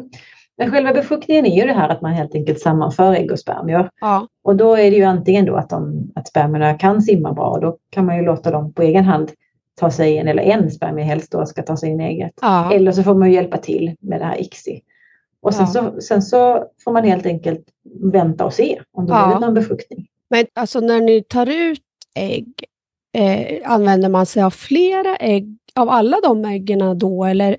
Men 0.58 0.72
själva 0.72 0.94
befruktningen 0.94 1.46
är 1.46 1.62
ju 1.62 1.68
det 1.68 1.74
här 1.74 1.90
att 1.90 2.02
man 2.02 2.14
helt 2.14 2.36
enkelt 2.36 2.60
sammanför 2.60 3.14
ägg 3.14 3.32
och 3.32 3.40
spermier. 3.40 3.90
Ja. 4.02 4.28
Och 4.44 4.56
då 4.56 4.76
är 4.76 4.92
det 4.92 4.98
ju 4.98 5.04
antingen 5.04 5.46
då 5.46 5.56
att, 5.56 5.70
de, 5.70 6.12
att 6.16 6.28
spermierna 6.28 6.74
kan 6.74 7.02
simma 7.02 7.34
bra 7.34 7.50
och 7.50 7.62
då 7.62 7.78
kan 7.90 8.06
man 8.06 8.18
ju 8.18 8.26
låta 8.26 8.52
dem 8.52 8.74
på 8.74 8.82
egen 8.82 9.04
hand 9.04 9.32
ta 9.76 9.92
sig 9.92 10.16
in, 10.16 10.28
eller 10.28 10.44
en 10.44 10.72
spermie 10.72 11.06
helst 11.06 11.32
då 11.32 11.46
ska 11.46 11.62
ta 11.62 11.78
sig 11.78 11.90
in 11.90 12.02
i 12.02 12.04
ägget. 12.04 12.34
Ja. 12.42 12.74
Eller 12.74 12.92
så 12.92 13.04
får 13.04 13.16
man 13.16 13.32
hjälpa 13.32 13.58
till 13.58 13.96
med 14.00 14.22
det 14.22 14.26
här 14.26 14.42
ICSI. 14.42 14.82
Och 15.42 15.54
sen, 15.54 15.66
ja. 15.74 15.92
så, 15.92 16.02
sen 16.02 16.22
så 16.22 16.66
får 16.84 16.92
man 16.92 17.04
helt 17.04 17.26
enkelt 17.26 17.66
vänta 18.12 18.46
och 18.46 18.54
se 18.54 18.82
om 18.94 19.06
det 19.06 19.14
ja. 19.14 19.28
blir 19.28 19.48
någon 19.48 19.54
befruktning. 19.54 20.08
Men 20.30 20.46
alltså 20.54 20.80
när 20.80 21.02
ni 21.02 21.24
tar 21.24 21.46
ut 21.46 21.82
ägg, 22.16 22.48
eh, 23.14 23.72
använder 23.72 24.10
man 24.10 24.26
sig 24.26 24.44
av 24.44 24.50
flera 24.50 25.16
ägg, 25.16 25.58
av 25.76 25.90
alla 25.90 26.18
de 26.24 26.46
äggen 26.46 27.00
då 27.00 27.26
eller? 27.26 27.58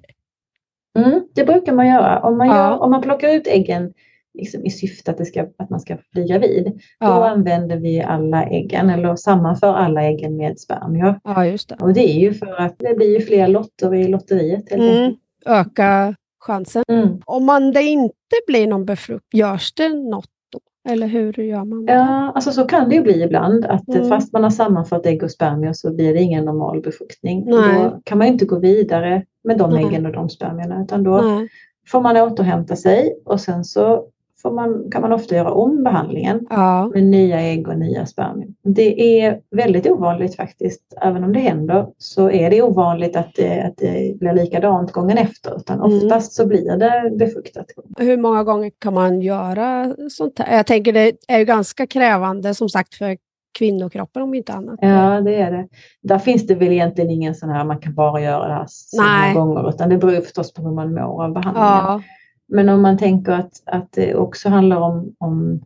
Mm, 0.97 1.23
det 1.35 1.45
brukar 1.45 1.73
man 1.73 1.89
göra. 1.89 2.21
Om 2.21 2.39
man, 2.39 2.47
gör, 2.47 2.83
om 2.83 2.91
man 2.91 3.03
plockar 3.03 3.35
ut 3.35 3.47
äggen 3.47 3.93
liksom 4.37 4.65
i 4.65 4.71
syfte 4.71 5.11
att, 5.11 5.19
det 5.19 5.25
ska, 5.25 5.47
att 5.59 5.71
man 5.71 5.81
ska 5.81 5.97
bli 6.13 6.25
gravid, 6.25 6.81
ja. 6.99 7.07
då 7.07 7.23
använder 7.23 7.77
vi 7.77 8.03
alla 8.03 8.45
äggen 8.45 8.91
eller 8.91 9.17
sammanför 9.17 9.75
alla 9.75 10.03
äggen 10.03 10.37
med 10.37 10.59
spermier. 10.59 11.21
Ja, 11.25 11.47
just 11.47 11.69
det. 11.69 11.77
Och 11.81 11.93
det 11.93 12.11
är 12.11 12.19
ju 12.19 12.35
för 12.35 12.61
att 12.61 12.79
det 12.79 12.95
blir 12.95 13.19
ju 13.19 13.21
fler 13.21 13.49
lotter 13.49 13.95
i 13.95 14.09
lotteriet. 14.09 14.71
Helt 14.71 14.83
mm. 14.83 15.15
Öka 15.47 16.15
chansen. 16.41 16.85
Mm. 16.89 17.21
Om 17.25 17.45
man 17.45 17.73
det 17.73 17.83
inte 17.83 18.37
blir 18.47 18.67
någon 18.67 18.85
befruktning, 18.85 19.41
görs 19.41 19.75
det 19.75 19.89
något 19.89 20.31
då? 20.53 20.61
Eller 20.93 21.07
hur 21.07 21.33
gör 21.33 21.65
man? 21.65 21.87
Det? 21.87 21.93
Ja, 21.93 22.33
alltså 22.35 22.53
så 22.53 22.65
kan 22.65 22.89
det 22.89 22.95
ju 22.95 23.03
bli 23.03 23.23
ibland 23.23 23.65
att 23.65 23.89
mm. 23.89 24.09
fast 24.09 24.33
man 24.33 24.43
har 24.43 24.51
sammanfört 24.51 25.07
ägg 25.07 25.23
och 25.23 25.31
spermier 25.31 25.73
så 25.73 25.95
blir 25.95 26.15
det 26.15 26.21
ingen 26.21 26.45
normal 26.45 26.81
befruktning. 26.81 27.45
Nej. 27.47 27.85
Då 27.85 28.01
kan 28.05 28.19
man 28.19 28.27
inte 28.27 28.45
gå 28.45 28.59
vidare 28.59 29.23
med 29.47 29.59
de 29.59 29.71
Nej. 29.71 29.85
äggen 29.85 30.07
och 30.07 30.13
de 30.13 30.29
spermierna 30.29 30.83
utan 30.83 31.03
då 31.03 31.21
Nej. 31.21 31.49
får 31.89 32.01
man 32.01 32.17
återhämta 32.17 32.77
sig 32.77 33.17
och 33.25 33.41
sen 33.41 33.65
så 33.65 34.07
får 34.43 34.51
man, 34.51 34.91
kan 34.91 35.03
man 35.03 35.13
ofta 35.13 35.37
göra 35.37 35.53
om 35.53 35.85
behandlingen 35.85 36.47
ja. 36.51 36.91
med 36.95 37.05
nya 37.05 37.41
ägg 37.41 37.69
och 37.69 37.79
nya 37.79 38.07
spermier. 38.07 38.49
Det 38.63 39.21
är 39.21 39.41
väldigt 39.51 39.87
ovanligt 39.87 40.37
faktiskt. 40.37 40.83
Även 41.03 41.25
om 41.25 41.33
det 41.33 41.39
händer 41.39 41.87
så 41.99 42.31
är 42.31 42.51
det 42.51 42.63
ovanligt 42.63 43.17
att 43.17 43.35
det, 43.35 43.61
att 43.61 43.77
det 43.77 44.19
blir 44.19 44.33
likadant 44.33 44.93
gången 44.93 45.19
efter. 45.19 45.57
Utan 45.57 45.81
mm. 45.81 45.97
oftast 45.97 46.33
så 46.33 46.47
blir 46.47 46.77
det 46.77 47.17
befruktat. 47.17 47.67
Hur 47.99 48.17
många 48.17 48.45
gånger 48.45 48.71
kan 48.79 48.95
man 48.95 49.21
göra 49.21 49.95
sånt 50.11 50.39
här? 50.39 50.57
Jag 50.57 50.67
tänker 50.67 50.93
det 50.93 51.13
är 51.29 51.39
ju 51.39 51.45
ganska 51.45 51.87
krävande 51.87 52.55
som 52.55 52.69
sagt 52.69 52.95
för 52.95 53.17
kvinnokroppen 53.59 54.23
om 54.23 54.35
inte 54.35 54.53
annat. 54.53 54.79
Ja, 54.83 55.21
det 55.21 55.35
är 55.35 55.53
det. 55.53 55.69
Där 56.03 56.19
finns 56.19 56.47
det 56.47 56.55
väl 56.55 56.73
egentligen 56.73 57.11
ingen 57.11 57.35
sån 57.35 57.51
här 57.51 57.65
man 57.65 57.79
kan 57.79 57.95
bara 57.95 58.21
göra 58.21 58.49
det 58.49 58.55
här 58.55 58.67
så 58.69 59.03
många 59.03 59.35
gånger 59.35 59.69
utan 59.69 59.89
det 59.89 59.99
beror 59.99 60.21
förstås 60.21 60.53
på 60.53 60.63
hur 60.63 60.71
man 60.71 60.95
mår 60.95 61.25
av 61.25 61.33
behandlingen. 61.33 61.69
Ja. 61.69 62.03
Men 62.49 62.69
om 62.69 62.83
man 62.83 62.99
tänker 62.99 63.33
att, 63.33 63.63
att 63.67 63.93
det 63.93 64.15
också 64.15 64.49
handlar 64.49 64.77
om, 64.77 65.15
om 65.19 65.61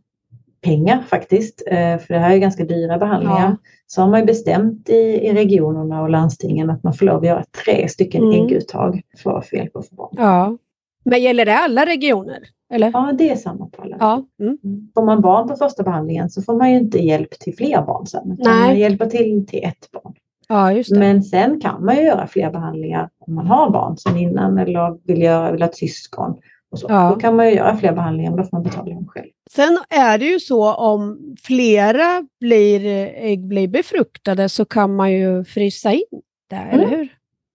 pengar 0.61 1.03
faktiskt, 1.07 1.63
eh, 1.67 1.97
för 1.97 2.13
det 2.13 2.19
här 2.19 2.31
är 2.31 2.37
ganska 2.37 2.65
dyra 2.65 2.97
behandlingar, 2.97 3.49
ja. 3.49 3.57
så 3.87 4.01
har 4.01 4.09
man 4.09 4.19
ju 4.19 4.25
bestämt 4.25 4.89
i, 4.89 5.27
i 5.27 5.33
regionerna 5.33 6.01
och 6.01 6.09
landstingen 6.09 6.69
att 6.69 6.83
man 6.83 6.93
får 6.93 7.05
lov 7.05 7.17
att 7.17 7.25
göra 7.25 7.43
tre 7.65 7.87
stycken 7.87 8.23
mm. 8.23 8.45
ägguttag 8.45 9.01
för 9.17 9.37
att 9.37 9.49
få 9.49 9.55
hjälp 9.55 9.75
att 9.75 9.89
få 9.89 9.95
barn. 9.95 10.09
Ja. 10.17 10.57
Men 11.03 11.21
gäller 11.21 11.45
det 11.45 11.57
alla 11.57 11.85
regioner? 11.85 12.39
Eller? 12.73 12.91
Ja, 12.93 13.11
det 13.17 13.29
är 13.29 13.35
samma 13.35 13.69
på 13.69 13.81
alla. 13.81 13.97
Ja. 13.99 14.25
Mm. 14.39 14.57
mm. 14.63 14.91
Får 14.93 15.05
man 15.05 15.21
barn 15.21 15.47
på 15.47 15.55
första 15.55 15.83
behandlingen 15.83 16.29
så 16.29 16.41
får 16.41 16.57
man 16.57 16.71
ju 16.71 16.77
inte 16.77 16.97
hjälp 16.97 17.39
till 17.39 17.55
fler 17.55 17.81
barn 17.81 18.07
sen. 18.07 18.37
Nej. 18.39 18.67
Man 18.67 18.79
hjälper 18.79 19.05
till 19.05 19.47
till 19.47 19.63
ett 19.63 19.91
barn. 19.91 20.13
Ja. 20.47 20.83
Men 20.89 21.23
sen 21.23 21.61
kan 21.61 21.85
man 21.85 21.95
ju 21.95 22.01
göra 22.01 22.27
fler 22.27 22.51
behandlingar 22.51 23.09
om 23.19 23.35
man 23.35 23.47
har 23.47 23.69
barn 23.69 23.97
sen 23.97 24.17
innan 24.17 24.57
eller 24.57 25.07
vill, 25.07 25.21
göra, 25.21 25.51
vill 25.51 25.61
ha 25.61 25.69
ett 25.69 25.77
syskon. 25.77 26.37
Och 26.71 26.79
så. 26.79 26.87
Ja. 26.89 27.09
Då 27.09 27.19
kan 27.19 27.35
man 27.35 27.47
ju 27.49 27.55
göra 27.55 27.77
fler 27.77 27.93
behandlingar, 27.93 28.31
men 28.31 28.37
då 28.37 28.43
får 28.43 28.57
man 28.57 28.63
betala 28.63 28.93
dem 28.93 29.07
själv. 29.07 29.27
Sen 29.51 29.77
är 29.89 30.17
det 30.17 30.25
ju 30.25 30.39
så 30.39 30.73
om 30.73 31.35
flera 31.41 32.27
blir, 32.39 32.85
ägg 33.15 33.47
blir 33.47 33.67
befruktade 33.67 34.49
så 34.49 34.65
kan 34.65 34.95
man 34.95 35.11
ju 35.11 35.43
frysa 35.43 35.91
in 35.91 36.21
det, 36.49 36.55
mm. 36.55 36.79
eller 36.79 36.97
hur? 36.97 37.09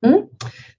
Mm. 0.07 0.23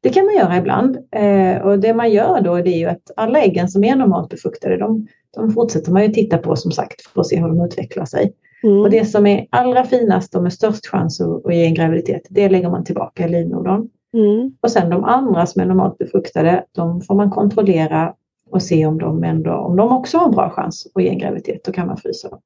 Det 0.01 0.10
kan 0.10 0.25
man 0.25 0.36
göra 0.36 0.58
ibland. 0.58 0.97
Eh, 1.12 1.62
och 1.62 1.80
det 1.80 1.93
man 1.93 2.12
gör 2.12 2.41
då 2.41 2.56
det 2.56 2.69
är 2.69 2.77
ju 2.77 2.86
att 2.86 3.12
alla 3.15 3.39
äggen 3.39 3.69
som 3.69 3.84
är 3.84 3.95
normalt 3.95 4.30
befruktade, 4.30 4.77
de, 4.77 5.08
de 5.36 5.51
fortsätter 5.51 5.91
man 5.91 6.03
ju 6.03 6.10
titta 6.10 6.38
på 6.38 6.56
som 6.56 6.71
sagt 6.71 7.01
för 7.01 7.21
att 7.21 7.27
se 7.27 7.41
hur 7.41 7.47
de 7.47 7.62
utvecklar 7.62 8.06
sig. 8.06 8.34
Mm. 8.63 8.80
Och 8.80 8.89
det 8.89 9.06
som 9.06 9.27
är 9.27 9.47
allra 9.49 9.84
finast 9.84 10.36
och 10.36 10.43
med 10.43 10.53
störst 10.53 10.88
chans 10.88 11.21
att, 11.21 11.45
att 11.45 11.56
ge 11.56 11.65
en 11.65 11.73
graviditet, 11.73 12.21
det 12.30 12.49
lägger 12.49 12.69
man 12.69 12.84
tillbaka 12.84 13.25
i 13.25 13.30
livmodern. 13.30 13.89
Mm. 14.13 14.56
Och 14.62 14.71
sen 14.71 14.89
de 14.89 15.03
andra 15.03 15.45
som 15.45 15.62
är 15.62 15.65
normalt 15.65 15.97
befruktade, 15.97 16.63
de 16.71 17.01
får 17.01 17.15
man 17.15 17.32
kontrollera 17.32 18.13
och 18.51 18.63
se 18.63 18.86
om 18.86 18.97
de, 18.97 19.23
ändå, 19.23 19.51
om 19.51 19.75
de 19.75 19.91
också 19.91 20.17
har 20.17 20.25
en 20.25 20.32
bra 20.32 20.49
chans 20.49 20.88
att 20.95 21.03
ge 21.03 21.10
en 21.10 21.19
graviditet. 21.19 21.63
Då 21.63 21.71
kan 21.71 21.88
man 21.88 21.97
frysa 21.97 22.30
dem. 22.30 22.39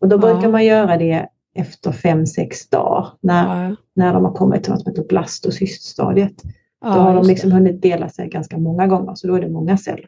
Och 0.00 0.08
då 0.08 0.16
ja. 0.16 0.20
brukar 0.20 0.48
man 0.48 0.64
göra 0.64 0.96
det 0.96 1.28
efter 1.54 1.92
fem 1.92 2.26
sex 2.26 2.68
dagar 2.68 3.08
när, 3.20 3.68
ja. 3.68 3.76
när 3.94 4.12
de 4.12 4.24
har 4.24 4.32
kommit 4.32 4.62
till 4.62 4.72
något 4.72 4.82
som 4.82 4.92
heter 4.92 5.04
blastocyststadiet. 5.08 6.42
Ja, 6.80 6.94
då 6.94 7.00
har 7.00 7.14
de 7.14 7.26
liksom 7.26 7.52
hunnit 7.52 7.82
dela 7.82 8.08
sig 8.08 8.28
ganska 8.28 8.58
många 8.58 8.86
gånger, 8.86 9.14
så 9.14 9.26
då 9.26 9.34
är 9.34 9.40
det 9.40 9.48
många 9.48 9.78
celler. 9.78 10.06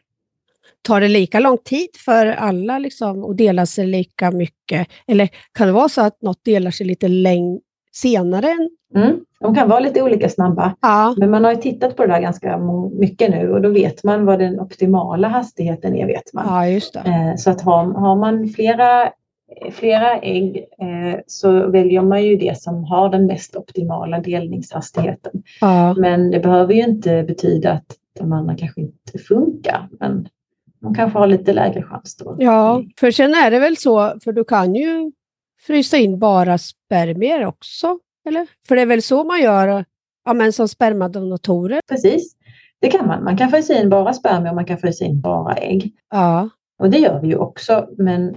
Tar 0.81 1.01
det 1.01 1.07
lika 1.07 1.39
lång 1.39 1.57
tid 1.57 1.89
för 2.05 2.25
alla 2.25 2.79
liksom 2.79 3.23
att 3.23 3.37
dela 3.37 3.65
sig 3.65 3.87
lika 3.87 4.31
mycket? 4.31 4.87
Eller 5.07 5.29
kan 5.51 5.67
det 5.67 5.73
vara 5.73 5.89
så 5.89 6.01
att 6.01 6.21
något 6.21 6.43
delar 6.43 6.71
sig 6.71 6.85
lite 6.85 7.07
läng 7.07 7.59
senare 7.91 8.57
Mm. 8.95 9.19
De 9.39 9.55
kan 9.55 9.69
vara 9.69 9.79
lite 9.79 10.01
olika 10.01 10.29
snabba. 10.29 10.75
Ja. 10.81 11.15
Men 11.17 11.31
man 11.31 11.43
har 11.43 11.51
ju 11.51 11.57
tittat 11.57 11.95
på 11.95 12.05
det 12.05 12.13
där 12.13 12.21
ganska 12.21 12.57
mycket 12.99 13.31
nu 13.31 13.51
och 13.51 13.61
då 13.61 13.69
vet 13.69 14.03
man 14.03 14.25
vad 14.25 14.39
den 14.39 14.59
optimala 14.59 15.27
hastigheten 15.27 15.95
är. 15.95 16.07
Vet 16.07 16.33
man. 16.33 16.45
Ja, 16.47 16.67
just 16.67 16.93
det. 16.93 16.99
Eh, 16.99 17.35
så 17.37 17.49
att 17.49 17.61
har, 17.61 17.85
har 17.85 18.15
man 18.15 18.49
flera, 18.49 19.09
flera 19.71 20.19
ägg 20.19 20.57
eh, 20.57 21.19
så 21.27 21.67
väljer 21.67 22.01
man 22.01 22.23
ju 22.23 22.35
det 22.35 22.61
som 22.61 22.83
har 22.83 23.09
den 23.09 23.25
mest 23.25 23.55
optimala 23.55 24.19
delningshastigheten. 24.19 25.43
Ja. 25.61 25.93
Men 25.93 26.31
det 26.31 26.39
behöver 26.39 26.73
ju 26.73 26.81
inte 26.81 27.23
betyda 27.23 27.71
att 27.71 27.97
de 28.19 28.33
andra 28.33 28.55
kanske 28.55 28.81
inte 28.81 29.17
funkar. 29.27 29.89
Men 29.99 30.27
de 30.79 30.95
kanske 30.95 31.19
har 31.19 31.27
lite 31.27 31.53
lägre 31.53 31.83
chans 31.83 32.17
då. 32.17 32.35
Ja, 32.39 32.83
för 32.99 33.11
sen 33.11 33.33
är 33.33 33.51
det 33.51 33.59
väl 33.59 33.77
så, 33.77 34.19
för 34.23 34.31
du 34.31 34.43
kan 34.43 34.75
ju 34.75 35.11
frysa 35.67 35.97
in 35.97 36.19
bara 36.19 36.57
spermier 36.57 37.45
också 37.45 37.99
eller? 38.27 38.47
För 38.67 38.75
det 38.75 38.81
är 38.81 38.85
väl 38.85 39.01
så 39.01 39.23
man 39.23 39.41
gör 39.41 39.85
ja, 40.25 40.33
men 40.33 40.53
som 40.53 40.67
spermadonatorer? 40.67 41.81
Precis, 41.89 42.35
det 42.79 42.87
kan 42.87 43.07
man. 43.07 43.23
Man 43.23 43.37
kan 43.37 43.49
frysa 43.49 43.73
in 43.73 43.89
bara 43.89 44.13
spermier 44.13 44.49
och 44.49 44.55
man 44.55 44.65
kan 44.65 44.77
frysa 44.77 45.05
in 45.05 45.21
bara 45.21 45.55
ägg. 45.55 45.93
Ja. 46.11 46.49
Och 46.79 46.89
det 46.89 46.97
gör 46.97 47.19
vi 47.21 47.27
ju 47.27 47.35
också, 47.35 47.89
men 47.97 48.35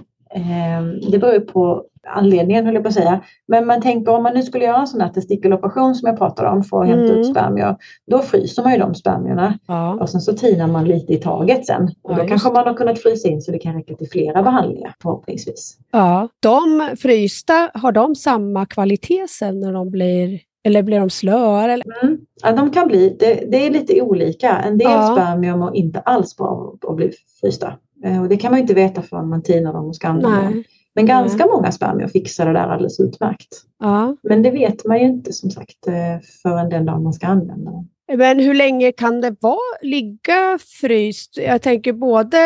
det 1.11 1.19
beror 1.19 1.39
på 1.39 1.85
anledningen 2.07 2.65
höll 2.65 2.73
jag 2.73 2.83
på 2.83 2.87
att 2.87 2.93
säga. 2.93 3.21
Men 3.47 3.67
man 3.67 3.81
tänker 3.81 4.11
om 4.11 4.23
man 4.23 4.33
nu 4.33 4.43
skulle 4.43 4.65
göra 4.65 4.77
en 4.77 4.87
sån 4.87 5.01
här 5.01 5.09
testikeloperation 5.09 5.95
som 5.95 6.07
jag 6.07 6.17
pratade 6.17 6.49
om 6.49 6.63
för 6.63 6.81
att 6.81 6.87
hämta 6.87 7.05
mm. 7.05 7.19
ut 7.19 7.25
spermier. 7.25 7.75
Då 8.11 8.19
fryser 8.19 8.63
man 8.63 8.71
ju 8.71 8.79
de 8.79 8.95
spermierna 8.95 9.59
ja. 9.67 9.93
och 9.93 10.09
sen 10.09 10.21
så 10.21 10.33
tinar 10.33 10.67
man 10.67 10.85
lite 10.85 11.13
i 11.13 11.17
taget 11.17 11.65
sen. 11.65 11.83
Och 12.01 12.11
ja, 12.11 12.17
då 12.17 12.27
kanske 12.27 12.51
man 12.51 12.67
har 12.67 12.73
kunnat 12.73 12.99
frysa 12.99 13.27
in 13.27 13.41
så 13.41 13.51
det 13.51 13.59
kan 13.59 13.73
räcka 13.73 13.95
till 13.95 14.09
flera 14.09 14.43
behandlingar 14.43 14.95
förhoppningsvis. 15.01 15.77
Ja, 15.91 16.29
de 16.39 16.89
frysta, 16.97 17.71
har 17.73 17.91
de 17.91 18.15
samma 18.15 18.65
kvalitet 18.65 19.27
sen 19.27 19.59
när 19.59 19.73
de 19.73 19.91
blir 19.91 20.39
eller 20.63 20.83
blir 20.83 20.99
de 20.99 21.09
slöare? 21.09 21.73
Eller? 21.73 22.03
Mm. 22.03 22.17
Ja, 22.43 22.51
de 22.51 22.71
kan 22.71 22.87
bli, 22.87 23.15
det, 23.19 23.51
det, 23.51 23.67
är 23.67 23.71
lite 23.71 24.01
olika. 24.01 24.57
En 24.57 24.77
del 24.77 24.91
ja. 24.91 25.15
spermier 25.15 25.57
mår 25.57 25.75
inte 25.75 25.99
alls 25.99 26.37
bra 26.37 26.47
av 26.47 26.89
att 26.89 26.95
bli 26.95 27.11
frysta. 27.41 27.73
Eh, 28.03 28.21
och 28.21 28.29
det 28.29 28.37
kan 28.37 28.51
man 28.51 28.59
inte 28.59 28.73
veta 28.73 29.01
förrän 29.01 29.29
man 29.29 29.43
tinar 29.43 29.73
dem 29.73 29.85
och 29.85 29.95
ska 29.95 30.07
använda 30.07 30.41
dem. 30.41 30.63
Men 30.95 31.05
ganska 31.05 31.43
mm. 31.43 31.55
många 31.55 31.71
spermier 31.71 32.07
fixar 32.07 32.45
det 32.45 32.53
där 32.53 32.67
alldeles 32.67 32.99
utmärkt. 32.99 33.61
Ja. 33.79 34.15
Men 34.23 34.43
det 34.43 34.51
vet 34.51 34.85
man 34.85 34.99
ju 34.99 35.05
inte 35.05 35.33
som 35.33 35.51
sagt 35.51 35.87
eh, 35.87 35.93
förrän 36.43 36.69
den 36.69 36.85
dagen 36.85 37.03
man 37.03 37.13
ska 37.13 37.27
använda 37.27 37.71
dem. 37.71 37.89
Men 38.17 38.39
hur 38.39 38.53
länge 38.53 38.91
kan 38.91 39.21
det 39.21 39.35
vara, 39.39 39.77
ligga 39.81 40.59
fryst? 40.81 41.37
Jag 41.37 41.61
tänker 41.61 41.93
både 41.93 42.39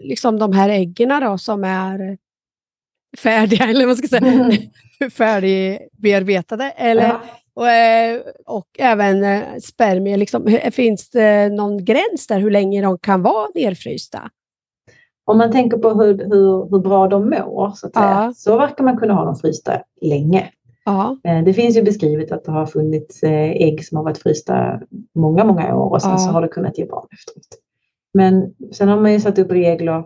liksom 0.00 0.38
de 0.38 0.52
här 0.52 0.68
äggen 0.68 1.20
då, 1.20 1.38
som 1.38 1.64
är 1.64 2.18
färdiga, 3.18 3.64
eller 3.68 3.86
vad 3.86 3.98
ska 3.98 4.16
jag 4.16 4.22
säga, 4.22 4.44
mm. 4.44 5.10
färdigbearbetade. 5.10 6.70
Eller, 6.70 7.02
ja. 7.02 7.20
och, 7.54 7.68
eh, 7.70 8.20
och 8.46 8.68
även 8.78 9.24
eh, 9.24 9.42
spermier. 9.62 10.16
Liksom, 10.16 10.58
finns 10.72 11.10
det 11.10 11.48
någon 11.48 11.84
gräns 11.84 12.26
där 12.28 12.38
hur 12.40 12.50
länge 12.50 12.82
de 12.82 12.98
kan 12.98 13.22
vara 13.22 13.48
nerfrysta? 13.54 14.30
Om 15.28 15.38
man 15.38 15.52
tänker 15.52 15.78
på 15.78 15.90
hur, 15.90 16.18
hur, 16.18 16.70
hur 16.70 16.78
bra 16.78 17.08
de 17.08 17.30
mår 17.30 17.72
så, 17.76 17.86
att 17.86 17.94
säga, 17.94 18.32
så 18.36 18.56
verkar 18.56 18.84
man 18.84 18.96
kunna 18.96 19.14
ha 19.14 19.24
dem 19.24 19.36
frysta 19.36 19.72
länge. 20.00 20.50
Ja. 20.84 21.16
Eh, 21.24 21.44
det 21.44 21.52
finns 21.52 21.76
ju 21.76 21.82
beskrivet 21.82 22.32
att 22.32 22.44
det 22.44 22.52
har 22.52 22.66
funnits 22.66 23.22
ägg 23.22 23.84
som 23.84 23.96
har 23.96 24.04
varit 24.04 24.18
frysta 24.18 24.80
många, 25.14 25.44
många 25.44 25.76
år 25.76 25.90
och 25.90 26.02
sen 26.02 26.10
ja. 26.10 26.18
så 26.18 26.30
har 26.30 26.42
det 26.42 26.48
kunnat 26.48 26.78
ge 26.78 26.86
barn 26.86 27.06
efteråt. 27.10 27.48
Men 28.14 28.54
sen 28.72 28.88
har 28.88 29.00
man 29.00 29.12
ju 29.12 29.20
satt 29.20 29.38
upp 29.38 29.50
regler 29.50 30.04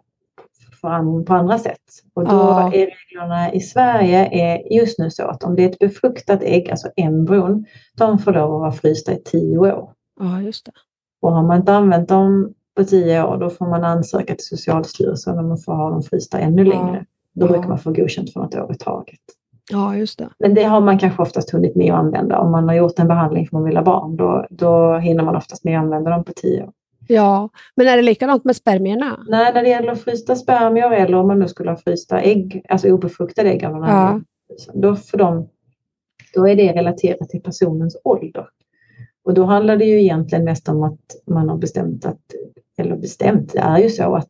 på 1.26 1.34
andra 1.34 1.58
sätt. 1.58 1.80
Och 2.14 2.24
då 2.24 2.30
ja. 2.30 2.72
är 2.72 2.90
reglerna 3.10 3.52
i 3.52 3.60
Sverige 3.60 4.28
är 4.32 4.72
just 4.72 4.98
nu 4.98 5.10
så 5.10 5.22
att 5.22 5.44
om 5.44 5.56
det 5.56 5.64
är 5.64 5.68
ett 5.68 5.78
befruktat 5.78 6.42
ägg, 6.42 6.70
alltså 6.70 6.88
embryon, 6.96 7.64
de 7.96 8.18
får 8.18 8.32
lov 8.32 8.54
att 8.54 8.60
vara 8.60 8.72
frysta 8.72 9.12
i 9.12 9.22
tio 9.24 9.58
år. 9.58 9.90
Ja, 10.20 10.40
just 10.40 10.66
det. 10.66 10.72
Och 11.20 11.32
har 11.32 11.42
man 11.42 11.56
inte 11.56 11.72
använt 11.72 12.08
dem 12.08 12.54
på 12.76 12.84
tio 12.84 13.24
år, 13.24 13.36
då 13.36 13.50
får 13.50 13.66
man 13.66 13.84
ansöka 13.84 14.34
till 14.34 14.46
Socialstyrelsen 14.46 15.38
om 15.38 15.48
man 15.48 15.58
får 15.58 15.72
ha 15.72 15.90
dem 15.90 16.02
frysta 16.02 16.38
ännu 16.38 16.64
längre. 16.64 17.04
Då 17.34 17.46
ja. 17.46 17.50
brukar 17.52 17.68
man 17.68 17.78
få 17.78 17.92
godkänt 17.92 18.32
för 18.32 18.40
något 18.40 18.54
år 18.54 18.72
i 18.72 18.74
taget. 18.74 19.20
Ja, 19.70 19.96
just 19.96 20.18
det. 20.18 20.28
Men 20.38 20.54
det 20.54 20.62
har 20.62 20.80
man 20.80 20.98
kanske 20.98 21.22
oftast 21.22 21.50
hunnit 21.50 21.76
med 21.76 21.92
att 21.92 21.98
använda. 21.98 22.38
Om 22.38 22.50
man 22.50 22.68
har 22.68 22.74
gjort 22.74 22.98
en 22.98 23.08
behandling 23.08 23.46
för 23.46 23.56
man 23.56 23.64
vill 23.64 23.76
ha 23.76 23.84
barn, 23.84 24.16
då, 24.16 24.46
då 24.50 24.98
hinner 24.98 25.24
man 25.24 25.36
oftast 25.36 25.64
med 25.64 25.78
att 25.78 25.84
använda 25.84 26.10
dem 26.10 26.24
på 26.24 26.32
tio 26.32 26.62
år. 26.62 26.72
Ja, 27.08 27.48
men 27.76 27.86
är 27.86 27.96
det 27.96 28.02
likadant 28.02 28.44
med 28.44 28.56
spermierna? 28.56 29.24
Nej, 29.28 29.52
när 29.54 29.62
det 29.62 29.68
gäller 29.68 29.94
frysta 29.94 30.36
spermier 30.36 30.90
eller 30.90 31.16
om 31.16 31.26
man 31.26 31.38
nu 31.38 31.48
skulle 31.48 31.70
ha 31.70 31.76
frysta 31.76 32.20
ägg, 32.20 32.66
alltså 32.68 32.88
obefruktade 32.88 33.50
ägg 33.50 33.64
av 33.64 33.72
någon 33.72 33.88
ja. 33.88 34.20
då, 34.74 34.96
för 34.96 35.18
dem, 35.18 35.48
då 36.34 36.48
är 36.48 36.56
det 36.56 36.72
relaterat 36.72 37.28
till 37.28 37.42
personens 37.42 37.96
ålder. 38.04 38.46
Och 39.24 39.34
då 39.34 39.44
handlar 39.44 39.76
det 39.76 39.84
ju 39.84 40.02
egentligen 40.02 40.44
mest 40.44 40.68
om 40.68 40.82
att 40.82 41.00
man 41.26 41.48
har 41.48 41.56
bestämt 41.56 42.06
att, 42.06 42.20
eller 42.78 42.96
bestämt, 42.96 43.52
det 43.52 43.58
är 43.58 43.78
ju 43.78 43.88
så 43.88 44.14
att, 44.14 44.28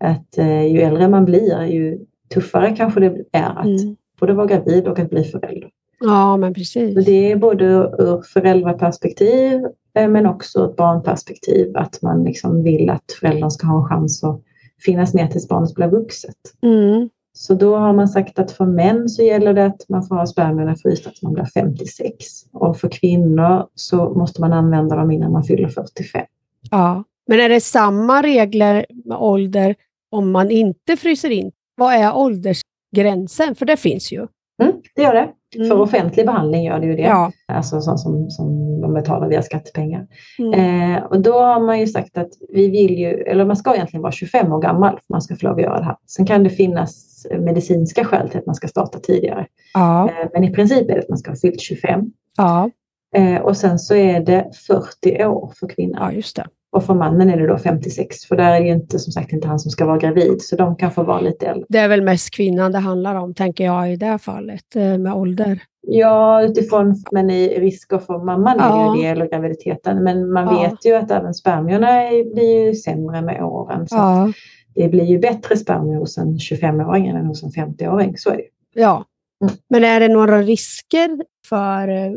att 0.00 0.38
eh, 0.38 0.66
ju 0.66 0.80
äldre 0.80 1.08
man 1.08 1.24
blir, 1.24 1.62
ju 1.64 1.98
tuffare 2.34 2.76
kanske 2.76 3.00
det 3.00 3.24
är 3.32 3.58
att 3.58 3.64
mm. 3.64 3.96
både 4.20 4.32
vara 4.32 4.46
gravid 4.46 4.86
och 4.86 4.98
att 4.98 5.10
bli 5.10 5.24
förälder. 5.24 5.70
Ja, 6.00 6.36
men 6.36 6.54
precis. 6.54 6.94
Så 6.94 7.00
det 7.00 7.32
är 7.32 7.36
både 7.36 7.64
ur 7.98 8.22
föräldraperspektiv 8.22 9.66
Eh, 9.94 10.08
men 10.08 10.26
också 10.26 10.64
ett 10.64 10.76
barnperspektiv, 10.76 11.76
att 11.76 12.02
man 12.02 12.24
liksom 12.24 12.62
vill 12.62 12.90
att 12.90 13.12
föräldrarna 13.20 13.50
ska 13.50 13.66
ha 13.66 13.82
en 13.82 13.88
chans 13.88 14.24
att 14.24 14.40
finnas 14.84 15.14
med 15.14 15.30
tills 15.30 15.48
barnet 15.48 15.74
blir 15.74 15.88
vuxet. 15.88 16.36
Mm. 16.62 17.08
Så 17.32 17.54
då 17.54 17.76
har 17.76 17.92
man 17.92 18.08
sagt 18.08 18.38
att 18.38 18.50
för 18.50 18.66
män 18.66 19.08
så 19.08 19.22
gäller 19.22 19.54
det 19.54 19.66
att 19.66 19.88
man 19.88 20.06
får 20.06 20.14
ha 20.14 20.26
spermierna 20.26 20.76
frysta 20.76 21.10
tills 21.10 21.22
man 21.22 21.32
blir 21.32 21.44
56 21.44 22.14
och 22.52 22.76
för 22.76 22.88
kvinnor 22.88 23.66
så 23.74 24.14
måste 24.14 24.40
man 24.40 24.52
använda 24.52 24.96
dem 24.96 25.10
innan 25.10 25.32
man 25.32 25.44
fyller 25.44 25.68
45. 25.68 26.26
Ja, 26.70 27.04
men 27.28 27.40
är 27.40 27.48
det 27.48 27.60
samma 27.60 28.22
regler 28.22 28.86
med 29.04 29.18
ålder 29.18 29.74
om 30.10 30.30
man 30.30 30.50
inte 30.50 30.96
fryser 30.96 31.30
in? 31.30 31.52
Vad 31.76 31.94
är 31.94 32.16
åldersgränsen? 32.16 33.54
För 33.54 33.66
det 33.66 33.76
finns 33.76 34.12
ju. 34.12 34.26
Mm, 34.62 34.72
det 34.94 35.02
gör 35.02 35.14
det. 35.14 35.28
Mm. 35.56 35.68
För 35.68 35.80
offentlig 35.80 36.26
behandling 36.26 36.64
gör 36.64 36.80
det 36.80 36.86
ju 36.86 36.96
det. 36.96 37.02
Ja. 37.02 37.32
Alltså 37.48 37.80
sånt 37.80 38.00
som, 38.00 38.30
som 38.30 38.80
de 38.80 38.94
betalar 38.94 39.28
via 39.28 39.42
skattepengar. 39.42 40.06
Mm. 40.38 40.94
Eh, 40.94 41.02
och 41.02 41.20
då 41.20 41.32
har 41.32 41.60
man 41.60 41.80
ju 41.80 41.86
sagt 41.86 42.18
att 42.18 42.30
vi 42.48 42.70
vill 42.70 42.98
ju, 42.98 43.06
eller 43.06 43.44
man 43.44 43.56
ska 43.56 43.74
egentligen 43.74 44.02
vara 44.02 44.12
25 44.12 44.52
år 44.52 44.60
gammal 44.60 44.92
för 44.92 45.04
man 45.08 45.22
ska 45.22 45.36
få 45.36 45.46
lov 45.46 45.56
att 45.56 45.62
göra 45.62 45.78
det 45.78 45.84
här. 45.84 45.96
Sen 46.06 46.26
kan 46.26 46.44
det 46.44 46.50
finnas 46.50 47.26
medicinska 47.30 48.04
skäl 48.04 48.28
till 48.28 48.38
att 48.38 48.46
man 48.46 48.54
ska 48.54 48.68
starta 48.68 48.98
tidigare. 48.98 49.46
Ja. 49.74 50.08
Eh, 50.08 50.28
men 50.32 50.44
i 50.44 50.52
princip 50.52 50.90
är 50.90 50.94
det 50.94 51.00
att 51.00 51.08
man 51.08 51.18
ska 51.18 51.30
ha 51.30 51.36
fyllt 51.36 51.60
25. 51.60 52.04
Ja. 52.36 52.70
Eh, 53.14 53.40
och 53.42 53.56
sen 53.56 53.78
så 53.78 53.94
är 53.94 54.20
det 54.20 54.50
40 54.66 55.24
år 55.24 55.52
för 55.60 55.68
kvinnan. 55.68 56.02
Ja, 56.02 56.12
just 56.12 56.36
det. 56.36 56.46
Och 56.72 56.84
för 56.84 56.94
mannen 56.94 57.30
är 57.30 57.36
det 57.36 57.46
då 57.46 57.58
56, 57.58 58.24
för 58.24 58.36
där 58.36 58.52
är 58.52 58.60
det 58.60 58.66
ju 58.66 58.72
inte 58.72 58.98
som 58.98 59.12
sagt 59.12 59.32
inte 59.32 59.48
han 59.48 59.58
som 59.58 59.70
ska 59.70 59.86
vara 59.86 59.98
gravid, 59.98 60.42
så 60.42 60.56
de 60.56 60.76
kan 60.76 60.90
få 60.90 61.02
vara 61.02 61.20
lite 61.20 61.46
äldre. 61.46 61.66
Det 61.68 61.78
är 61.78 61.88
väl 61.88 62.02
mest 62.02 62.30
kvinnan 62.30 62.72
det 62.72 62.78
handlar 62.78 63.14
om, 63.14 63.34
tänker 63.34 63.64
jag, 63.64 63.92
i 63.92 63.96
det 63.96 64.18
fallet, 64.18 64.76
eh, 64.76 64.98
med 64.98 65.14
ålder. 65.14 65.62
Ja, 65.82 66.42
utifrån, 66.42 66.94
men 67.12 67.30
i 67.30 67.60
risker 67.60 67.98
för 67.98 68.24
mamman 68.24 68.56
ja. 68.58 68.92
är 68.92 68.96
ju 68.96 69.02
det, 69.02 69.08
eller 69.08 69.28
graviditeten. 69.28 70.04
Men 70.04 70.32
man 70.32 70.44
ja. 70.44 70.62
vet 70.62 70.86
ju 70.86 70.94
att 70.94 71.10
även 71.10 71.34
spermierna 71.34 72.08
blir 72.34 72.66
ju 72.66 72.74
sämre 72.74 73.22
med 73.22 73.42
åren. 73.42 73.88
Så 73.88 73.96
ja. 73.96 74.32
Det 74.74 74.88
blir 74.88 75.04
ju 75.04 75.18
bättre 75.18 75.56
spermier 75.56 75.98
hos 75.98 76.18
en 76.18 76.36
25-åring 76.36 77.06
än 77.06 77.26
hos 77.26 77.42
en 77.42 77.50
50-åring, 77.50 78.18
så 78.18 78.30
är 78.30 78.36
det 78.36 78.42
Ja, 78.74 79.04
mm. 79.44 79.54
men 79.70 79.84
är 79.84 80.00
det 80.00 80.08
några 80.08 80.42
risker 80.42 81.18
för, 81.48 81.88
eh, 81.88 82.12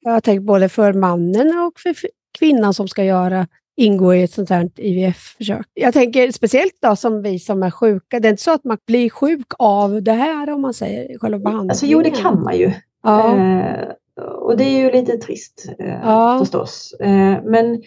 jag 0.00 0.24
tänker 0.24 0.40
både 0.40 0.68
för 0.68 0.92
mannen 0.92 1.46
och 1.46 1.80
för 1.80 1.94
kvinnan 2.38 2.74
som 2.74 2.88
ska 2.88 3.04
göra 3.04 3.46
ingå 3.78 4.14
i 4.14 4.22
ett 4.22 4.32
sånt 4.32 4.50
här 4.50 4.70
IVF-försök. 4.76 5.66
Jag 5.74 5.94
tänker 5.94 6.32
speciellt 6.32 6.76
då 6.82 6.96
som 6.96 7.22
vi 7.22 7.38
som 7.38 7.62
är 7.62 7.70
sjuka, 7.70 8.20
det 8.20 8.28
är 8.28 8.30
inte 8.30 8.42
så 8.42 8.54
att 8.54 8.64
man 8.64 8.78
blir 8.86 9.10
sjuk 9.10 9.46
av 9.58 10.02
det 10.02 10.12
här 10.12 10.50
om 10.50 10.62
man 10.62 10.74
säger 10.74 11.18
själva 11.18 11.38
behandlingen? 11.38 11.70
Alltså, 11.70 11.86
jo, 11.86 12.02
det 12.02 12.10
kan 12.10 12.42
man 12.42 12.56
ju. 12.56 12.72
Ja. 13.02 13.36
Eh, 13.36 13.88
och 14.24 14.56
det 14.56 14.64
är 14.64 14.78
ju 14.78 14.90
lite 14.90 15.16
trist 15.16 15.68
eh, 15.78 15.94
ja. 16.02 16.38
förstås. 16.38 16.92
Eh, 17.00 17.36
men 17.44 17.82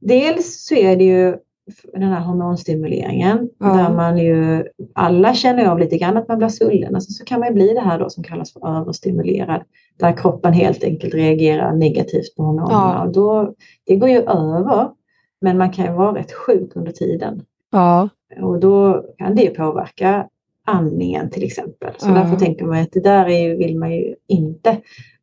dels 0.00 0.66
så 0.66 0.74
är 0.74 0.96
det 0.96 1.04
ju 1.04 1.36
den 1.92 2.02
här 2.02 2.20
hormonstimuleringen 2.20 3.50
ja. 3.58 3.66
där 3.66 3.94
man 3.94 4.18
ju 4.18 4.64
alla 4.94 5.34
känner 5.34 5.66
av 5.66 5.78
lite 5.78 5.98
grann 5.98 6.16
att 6.16 6.28
man 6.28 6.38
blir 6.38 6.48
svullen. 6.48 6.94
Alltså 6.94 7.12
så 7.12 7.24
kan 7.24 7.40
man 7.40 7.54
bli 7.54 7.74
det 7.74 7.80
här 7.80 7.98
då 7.98 8.10
som 8.10 8.24
kallas 8.24 8.52
för 8.52 8.78
överstimulerad 8.80 9.62
där 9.98 10.16
kroppen 10.16 10.52
helt 10.52 10.84
enkelt 10.84 11.14
reagerar 11.14 11.72
negativt 11.72 12.36
på 12.36 12.42
hormonerna. 12.42 13.02
Ja. 13.04 13.10
Då, 13.12 13.54
det 13.86 13.96
går 13.96 14.08
ju 14.08 14.18
över 14.18 14.90
men 15.40 15.58
man 15.58 15.72
kan 15.72 15.84
ju 15.84 15.92
vara 15.92 16.18
rätt 16.18 16.32
sjuk 16.32 16.76
under 16.76 16.92
tiden. 16.92 17.42
Ja. 17.70 18.08
Och 18.40 18.60
då 18.60 19.04
kan 19.18 19.34
det 19.34 19.50
påverka 19.50 20.28
andningen 20.66 21.30
till 21.30 21.44
exempel. 21.44 21.94
Så 21.98 22.08
ja. 22.08 22.14
därför 22.14 22.36
tänker 22.36 22.64
man 22.64 22.82
att 22.82 22.92
det 22.92 23.00
där 23.00 23.28
är, 23.28 23.56
vill 23.56 23.78
man 23.78 23.92
ju 23.92 24.14
inte 24.26 24.70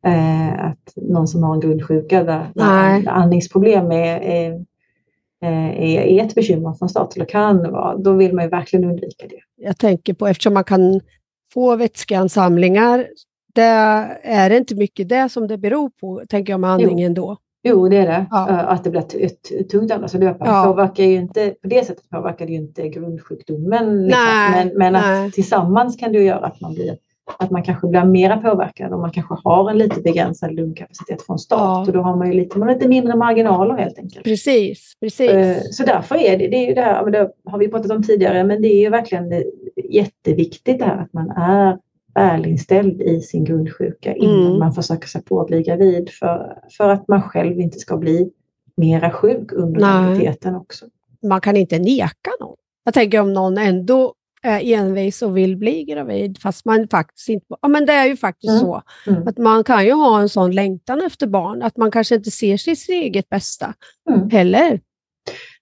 eh, 0.06 0.64
att 0.64 0.92
någon 0.96 1.28
som 1.28 1.42
har 1.42 1.54
en 1.54 1.60
grundsjuka 1.60 2.24
där, 2.24 2.46
där 2.54 3.08
andningsproblem 3.08 3.92
är, 3.92 4.20
är, 4.20 4.64
är, 5.40 6.24
ett 6.24 6.34
bekymmer 6.34 6.72
från 6.72 6.88
start 6.88 7.16
eller 7.16 7.26
kan 7.26 7.72
vara, 7.72 7.96
då 7.96 8.12
vill 8.12 8.34
man 8.34 8.44
ju 8.44 8.50
verkligen 8.50 8.84
undvika 8.84 9.26
det. 9.28 9.40
Jag 9.56 9.78
tänker 9.78 10.14
på 10.14 10.26
eftersom 10.26 10.54
man 10.54 10.64
kan 10.64 11.00
få 11.52 11.76
vätskeansamlingar, 11.76 13.06
det 13.54 13.62
är 14.22 14.50
det 14.50 14.56
inte 14.56 14.74
mycket 14.74 15.08
det 15.08 15.28
som 15.28 15.46
det 15.46 15.58
beror 15.58 15.90
på, 15.90 16.22
tänker 16.28 16.52
jag 16.52 16.60
med 16.60 16.70
andningen 16.70 17.14
jo. 17.14 17.22
då. 17.22 17.36
Jo, 17.66 17.88
det 17.88 17.96
är 17.96 18.06
det. 18.06 18.26
Ja. 18.30 18.48
Att 18.48 18.84
det 18.84 18.90
blir 18.90 19.24
ett 19.24 19.70
tungt 19.70 19.92
andas 19.92 20.14
och 20.14 20.20
löpa. 20.20 20.46
Ja. 20.46 20.64
Påverkar 20.64 21.04
ju 21.04 21.14
inte, 21.14 21.54
på 21.62 21.68
det 21.68 21.86
sättet 21.86 22.10
påverkar 22.10 22.46
det 22.46 22.52
ju 22.52 22.58
inte 22.58 22.88
grundsjukdomen. 22.88 24.06
Liksom. 24.06 24.24
Nej, 24.24 24.64
men, 24.64 24.78
men 24.92 24.96
att 24.96 25.32
tillsammans 25.32 25.96
kan 25.96 26.12
det 26.12 26.22
göra 26.22 26.46
att 26.46 26.60
man, 26.60 26.74
blir, 26.74 26.96
att 27.38 27.50
man 27.50 27.62
kanske 27.62 27.86
blir 27.86 28.04
mera 28.04 28.36
påverkad 28.36 28.92
och 28.92 29.00
man 29.00 29.10
kanske 29.10 29.36
har 29.44 29.70
en 29.70 29.78
lite 29.78 30.00
begränsad 30.00 30.54
lungkapacitet 30.54 31.22
från 31.22 31.38
start. 31.38 31.60
Ja. 31.60 31.80
Och 31.80 31.92
då 31.92 32.00
har 32.00 32.16
man 32.16 32.26
ju 32.26 32.32
lite, 32.32 32.58
man 32.58 32.68
har 32.68 32.74
lite 32.74 32.88
mindre 32.88 33.16
marginaler 33.16 33.74
helt 33.74 33.98
enkelt. 33.98 34.24
Precis, 34.24 34.96
precis. 35.00 35.30
Eh, 35.30 35.56
så 35.70 35.84
därför 35.84 36.16
är 36.16 36.38
det, 36.38 36.48
det 36.48 36.56
är 36.56 36.68
ju 36.68 36.74
det 36.74 36.82
här, 36.82 37.10
det 37.10 37.30
har 37.44 37.58
vi 37.58 37.68
pratat 37.68 37.90
om 37.90 38.02
tidigare, 38.02 38.44
men 38.44 38.62
det 38.62 38.68
är 38.68 38.80
ju 38.80 38.90
verkligen 38.90 39.44
jätteviktigt 39.90 40.78
det 40.78 40.84
här 40.84 41.02
att 41.02 41.12
man 41.12 41.30
är 41.30 41.78
välinställd 42.14 43.02
i 43.02 43.20
sin 43.20 43.44
grundsjuka 43.44 44.14
innan 44.14 44.46
mm. 44.46 44.58
man 44.58 44.72
försöker 44.72 45.08
sig 45.08 45.22
på 45.22 45.40
att 45.40 45.46
bli 45.46 45.62
gravid 45.62 46.10
för, 46.10 46.58
för 46.76 46.88
att 46.88 47.08
man 47.08 47.22
själv 47.22 47.60
inte 47.60 47.78
ska 47.78 47.96
bli 47.96 48.30
mera 48.76 49.10
sjuk 49.10 49.52
under 49.52 49.80
graviditeten 49.80 50.54
också. 50.54 50.86
Man 51.22 51.40
kan 51.40 51.56
inte 51.56 51.78
neka 51.78 52.30
någon. 52.40 52.56
Jag 52.84 52.94
tänker 52.94 53.20
om 53.20 53.32
någon 53.32 53.58
ändå 53.58 54.14
är 54.42 54.74
envis 54.74 55.22
och 55.22 55.36
vill 55.36 55.56
bli 55.56 55.84
gravid, 55.84 56.38
fast 56.38 56.64
man 56.64 56.88
faktiskt 56.88 57.28
inte... 57.28 57.46
Ja, 57.62 57.68
men 57.68 57.86
det 57.86 57.92
är 57.92 58.06
ju 58.06 58.16
faktiskt 58.16 58.50
mm. 58.50 58.60
så 58.60 58.82
mm. 59.06 59.28
att 59.28 59.38
man 59.38 59.64
kan 59.64 59.84
ju 59.84 59.92
ha 59.92 60.20
en 60.20 60.28
sån 60.28 60.50
längtan 60.50 61.00
efter 61.00 61.26
barn, 61.26 61.62
att 61.62 61.76
man 61.76 61.90
kanske 61.90 62.14
inte 62.14 62.30
ser 62.30 62.56
sitt 62.56 62.88
eget 62.88 63.28
bästa 63.28 63.74
mm. 64.10 64.30
heller. 64.30 64.80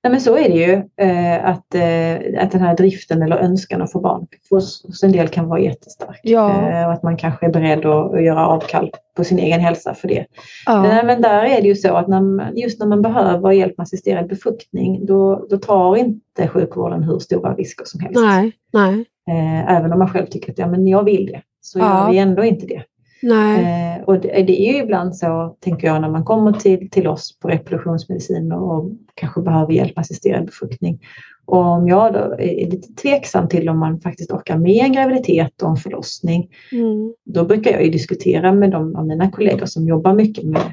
Nej, 0.05 0.11
men 0.11 0.21
så 0.21 0.37
är 0.37 0.49
det 0.49 0.55
ju, 0.55 0.73
eh, 1.07 1.45
att, 1.45 1.75
eh, 1.75 2.43
att 2.43 2.51
den 2.51 2.61
här 2.61 2.77
driften 2.77 3.23
eller 3.23 3.37
önskan 3.37 3.83
att 3.83 3.93
få 3.93 4.01
barn 4.01 4.27
hos 4.51 5.03
en 5.03 5.13
del 5.13 5.29
kan 5.29 5.49
vara 5.49 5.61
jättestark. 5.61 6.21
Ja. 6.23 6.69
Eh, 6.71 6.87
och 6.87 6.93
att 6.93 7.03
man 7.03 7.17
kanske 7.17 7.47
är 7.47 7.51
beredd 7.51 7.87
att, 7.87 8.15
att 8.15 8.25
göra 8.25 8.47
avkall 8.47 8.91
på 9.17 9.25
sin 9.25 9.39
egen 9.39 9.61
hälsa 9.61 9.95
för 9.95 10.09
det. 10.09 10.27
Ja. 10.67 10.83
Men, 10.83 11.07
men 11.07 11.23
där 11.23 11.45
är 11.45 11.63
det 11.63 11.69
ju 11.69 11.75
så 11.75 11.95
att 11.95 12.09
när, 12.09 12.53
just 12.53 12.81
när 12.81 12.87
man 12.87 13.03
behöver 13.03 13.53
hjälp 13.53 13.77
med 13.77 13.83
assisterad 13.83 14.29
befruktning 14.29 15.07
då, 15.07 15.47
då 15.51 15.57
tar 15.57 15.97
inte 15.97 16.49
sjukvården 16.49 17.03
hur 17.03 17.19
stora 17.19 17.55
risker 17.55 17.85
som 17.85 18.01
helst. 18.01 18.21
Nej, 18.21 18.53
nej. 18.73 19.05
Eh, 19.31 19.73
även 19.77 19.93
om 19.93 19.99
man 19.99 20.09
själv 20.09 20.27
tycker 20.27 20.53
att 20.53 20.59
ja, 20.59 20.67
men 20.67 20.87
jag 20.87 21.05
vill 21.05 21.27
det 21.27 21.43
så 21.61 21.79
ja. 21.79 21.85
gör 22.05 22.13
vi 22.13 22.19
ändå 22.19 22.45
inte 22.45 22.67
det. 22.67 22.83
Eh, 23.31 24.05
och 24.05 24.21
det, 24.21 24.43
det, 24.43 24.61
är 24.69 24.73
ju 24.73 24.83
ibland 24.83 25.17
så, 25.17 25.57
tänker 25.61 25.87
jag, 25.87 26.01
när 26.01 26.11
man 26.11 26.25
kommer 26.25 26.53
till, 26.53 26.91
till 26.91 27.09
oss 27.09 27.39
på 27.39 27.49
reproduktionsmedicin 27.49 28.53
och, 28.53 28.91
kanske 29.15 29.41
behöver 29.41 29.73
hjälp 29.73 29.97
med 29.97 30.01
assisterad 30.01 30.47
befruktning. 30.47 31.01
Och 31.45 31.59
om 31.59 31.89
jag 31.89 32.13
då 32.13 32.19
är 32.39 32.71
lite 32.71 32.93
tveksam 33.03 33.49
till 33.49 33.69
om 33.69 33.79
man 33.79 34.01
faktiskt 34.01 34.33
orkar 34.33 34.59
med 34.59 34.85
en 34.85 34.93
graviditet 34.93 35.63
och 35.63 35.71
en 35.71 35.77
förlossning, 35.77 36.49
mm. 36.73 37.15
då 37.25 37.45
brukar 37.45 37.71
jag 37.71 37.85
ju 37.85 37.91
diskutera 37.91 38.53
med 38.53 38.71
de 38.71 38.97
av 38.97 39.07
mina 39.07 39.31
kollegor 39.31 39.67
som 39.67 39.89
jobbar 39.89 40.15
mycket 40.15 40.45
med, 40.45 40.73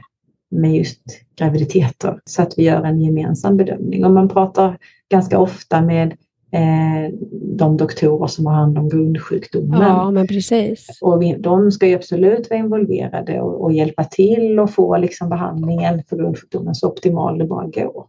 med 0.51 0.75
just 0.75 1.01
graviditeter 1.35 2.19
så 2.25 2.41
att 2.41 2.53
vi 2.57 2.63
gör 2.63 2.83
en 2.83 3.01
gemensam 3.01 3.57
bedömning. 3.57 4.05
Och 4.05 4.11
man 4.11 4.29
pratar 4.29 4.77
ganska 5.09 5.39
ofta 5.39 5.81
med 5.81 6.17
eh, 6.51 7.13
de 7.57 7.77
doktorer 7.77 8.27
som 8.27 8.45
har 8.45 8.53
hand 8.53 8.77
om 8.77 8.89
grundsjukdomen. 8.89 9.81
Ja, 9.81 10.11
men 10.11 10.27
precis. 10.27 10.87
Och 11.01 11.21
vi, 11.21 11.35
de 11.39 11.71
ska 11.71 11.87
ju 11.87 11.95
absolut 11.95 12.49
vara 12.49 12.59
involverade 12.59 13.41
och, 13.41 13.63
och 13.63 13.73
hjälpa 13.73 14.03
till 14.03 14.59
och 14.59 14.73
få 14.73 14.97
liksom 14.97 15.29
behandlingen 15.29 16.03
för 16.09 16.17
grundsjukdomen 16.17 16.75
så 16.75 16.87
optimal 16.87 17.37
det 17.37 17.45
bara 17.45 17.67
går. 17.67 18.05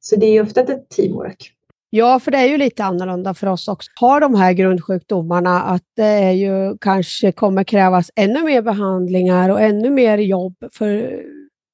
Så 0.00 0.16
det 0.16 0.26
är 0.26 0.32
ju 0.32 0.42
ofta 0.42 0.60
ett 0.60 0.88
teamwork. 0.88 1.52
Ja, 1.90 2.20
för 2.20 2.30
det 2.30 2.38
är 2.38 2.46
ju 2.46 2.58
lite 2.58 2.84
annorlunda 2.84 3.34
för 3.34 3.46
oss 3.46 3.68
också. 3.68 3.90
Har 4.00 4.20
de 4.20 4.34
här 4.34 4.52
grundsjukdomarna 4.52 5.62
att 5.62 5.82
det 5.96 6.04
är 6.04 6.32
ju 6.32 6.78
kanske 6.80 7.32
kommer 7.32 7.64
krävas 7.64 8.10
ännu 8.16 8.44
mer 8.44 8.62
behandlingar 8.62 9.50
och 9.50 9.60
ännu 9.60 9.90
mer 9.90 10.18
jobb 10.18 10.54
för 10.72 11.20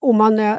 om 0.00 0.16
man 0.16 0.38
är 0.38 0.58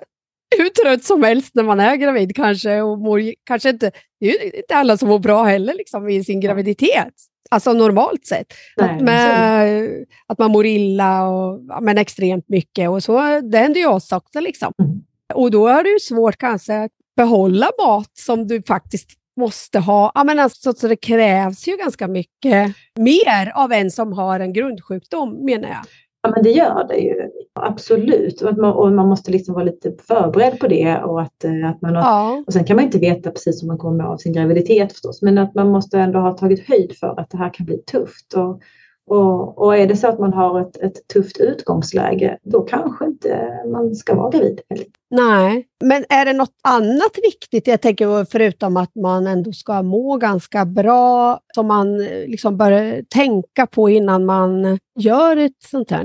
hur 0.58 0.70
trött 0.70 1.04
som 1.04 1.24
helst 1.24 1.56
när 1.56 1.64
man 1.64 1.80
är 1.80 1.96
gravid 1.96 2.36
kanske. 2.36 2.82
Och 2.82 3.00
mår, 3.00 3.22
kanske 3.44 3.70
inte, 3.70 3.92
det 4.20 4.28
är 4.28 4.44
ju 4.44 4.52
inte 4.52 4.76
alla 4.76 4.98
som 4.98 5.10
mår 5.10 5.20
bra 5.20 5.44
heller 5.44 5.74
liksom, 5.74 6.10
i 6.10 6.24
sin 6.24 6.40
graviditet. 6.40 7.14
Alltså 7.52 7.74
normalt 7.74 8.26
sett. 8.26 8.48
Nej, 8.78 8.90
att, 8.90 9.02
med, 9.02 9.90
att, 10.28 10.40
man 10.40 10.52
mår 10.52 10.66
illa 10.66 11.28
och 11.28 11.60
men 11.82 11.98
extremt 11.98 12.50
mycket. 12.50 12.90
Och 12.90 13.04
så, 13.04 13.42
det 13.42 13.58
händer 13.58 13.80
ju 13.80 13.88
oss 13.88 14.12
också. 14.12 14.40
Liksom. 14.40 14.74
Mm. 14.80 15.02
Och 15.34 15.52
då 15.52 15.68
är 15.68 15.84
det 15.84 15.90
ju 15.90 16.00
svårt 16.00 16.38
kanske 16.38 16.84
att 16.84 16.92
behålla 17.16 17.70
mat 17.86 18.12
som 18.14 18.48
du 18.48 18.64
faktiskt 18.68 19.10
måste 19.40 19.80
ha. 19.80 20.12
Ja, 20.16 20.24
men 20.24 20.40
alltså, 20.40 20.74
så 20.74 20.88
det 20.88 20.96
krävs 20.96 21.68
ju 21.68 21.78
ganska 21.78 22.08
mycket 22.08 22.76
mer 23.00 23.52
av 23.56 23.72
en 23.72 23.92
som 23.92 24.14
har 24.14 24.40
en 24.40 24.54
grundsjukdom 24.54 25.46
menar 25.46 25.70
jag. 25.70 25.86
Ja 26.22 26.30
men 26.30 26.44
det 26.44 26.52
gör 26.52 26.88
det 26.88 26.98
ju. 26.98 27.30
Absolut. 27.56 28.42
Och, 28.42 28.58
man, 28.58 28.74
och 28.74 28.92
man 28.92 29.08
måste 29.08 29.32
liksom 29.32 29.54
vara 29.54 29.64
lite 29.64 29.94
förberedd 30.08 30.60
på 30.60 30.68
det. 30.68 30.98
Och, 30.98 31.22
att, 31.22 31.44
eh, 31.44 31.70
att 31.70 31.82
man 31.82 31.96
har, 31.96 32.02
ja. 32.02 32.44
och 32.48 32.54
sen 32.54 32.66
kan 32.66 32.76
man 32.76 32.86
inte 32.86 32.98
veta 32.98 33.32
precis 33.32 33.60
som 33.60 33.68
man 33.68 33.78
kommer 33.78 34.04
av 34.04 34.18
sin 34.18 34.34
graviditet 34.34 34.92
förstås. 34.92 35.22
Men 35.22 35.38
att 35.38 35.56
man 35.56 35.70
måste 35.70 36.00
ändå 36.00 36.20
ha 36.20 36.38
tagit 36.38 36.68
höjd 36.68 36.98
för 36.98 37.20
att 37.20 37.30
det 37.30 37.38
här 37.38 37.54
kan 37.54 37.66
bli 37.66 37.78
tufft. 37.78 38.34
Och, 38.34 38.62
och, 39.06 39.58
och 39.58 39.78
är 39.78 39.88
det 39.88 39.96
så 39.96 40.08
att 40.08 40.20
man 40.20 40.34
har 40.34 40.62
ett, 40.62 40.78
ett 40.78 41.08
tufft 41.14 41.38
utgångsläge, 41.38 42.38
då 42.44 42.62
kanske 42.62 43.06
inte 43.06 43.50
man 43.72 43.96
ska 43.96 44.16
vara 44.16 44.30
gravid. 44.30 44.62
Nej, 45.10 45.68
men 45.84 46.06
är 46.10 46.26
det 46.26 46.34
något 46.34 46.56
annat 46.64 47.18
viktigt, 47.24 47.68
jag 47.68 47.82
tänker 47.82 48.26
förutom 48.26 48.78
att 48.78 48.96
man 48.96 49.28
ändå 49.28 49.52
ska 49.52 49.82
må 49.82 50.18
ganska 50.18 50.66
bra, 50.66 51.40
som 51.56 51.68
man 51.68 51.98
liksom 52.28 52.58
bör 52.58 53.04
tänka 53.10 53.68
på 53.68 53.90
innan 53.90 54.26
man 54.26 54.80
gör 55.00 55.38
ett 55.38 55.64
sånt 55.72 55.92
här 55.92 56.04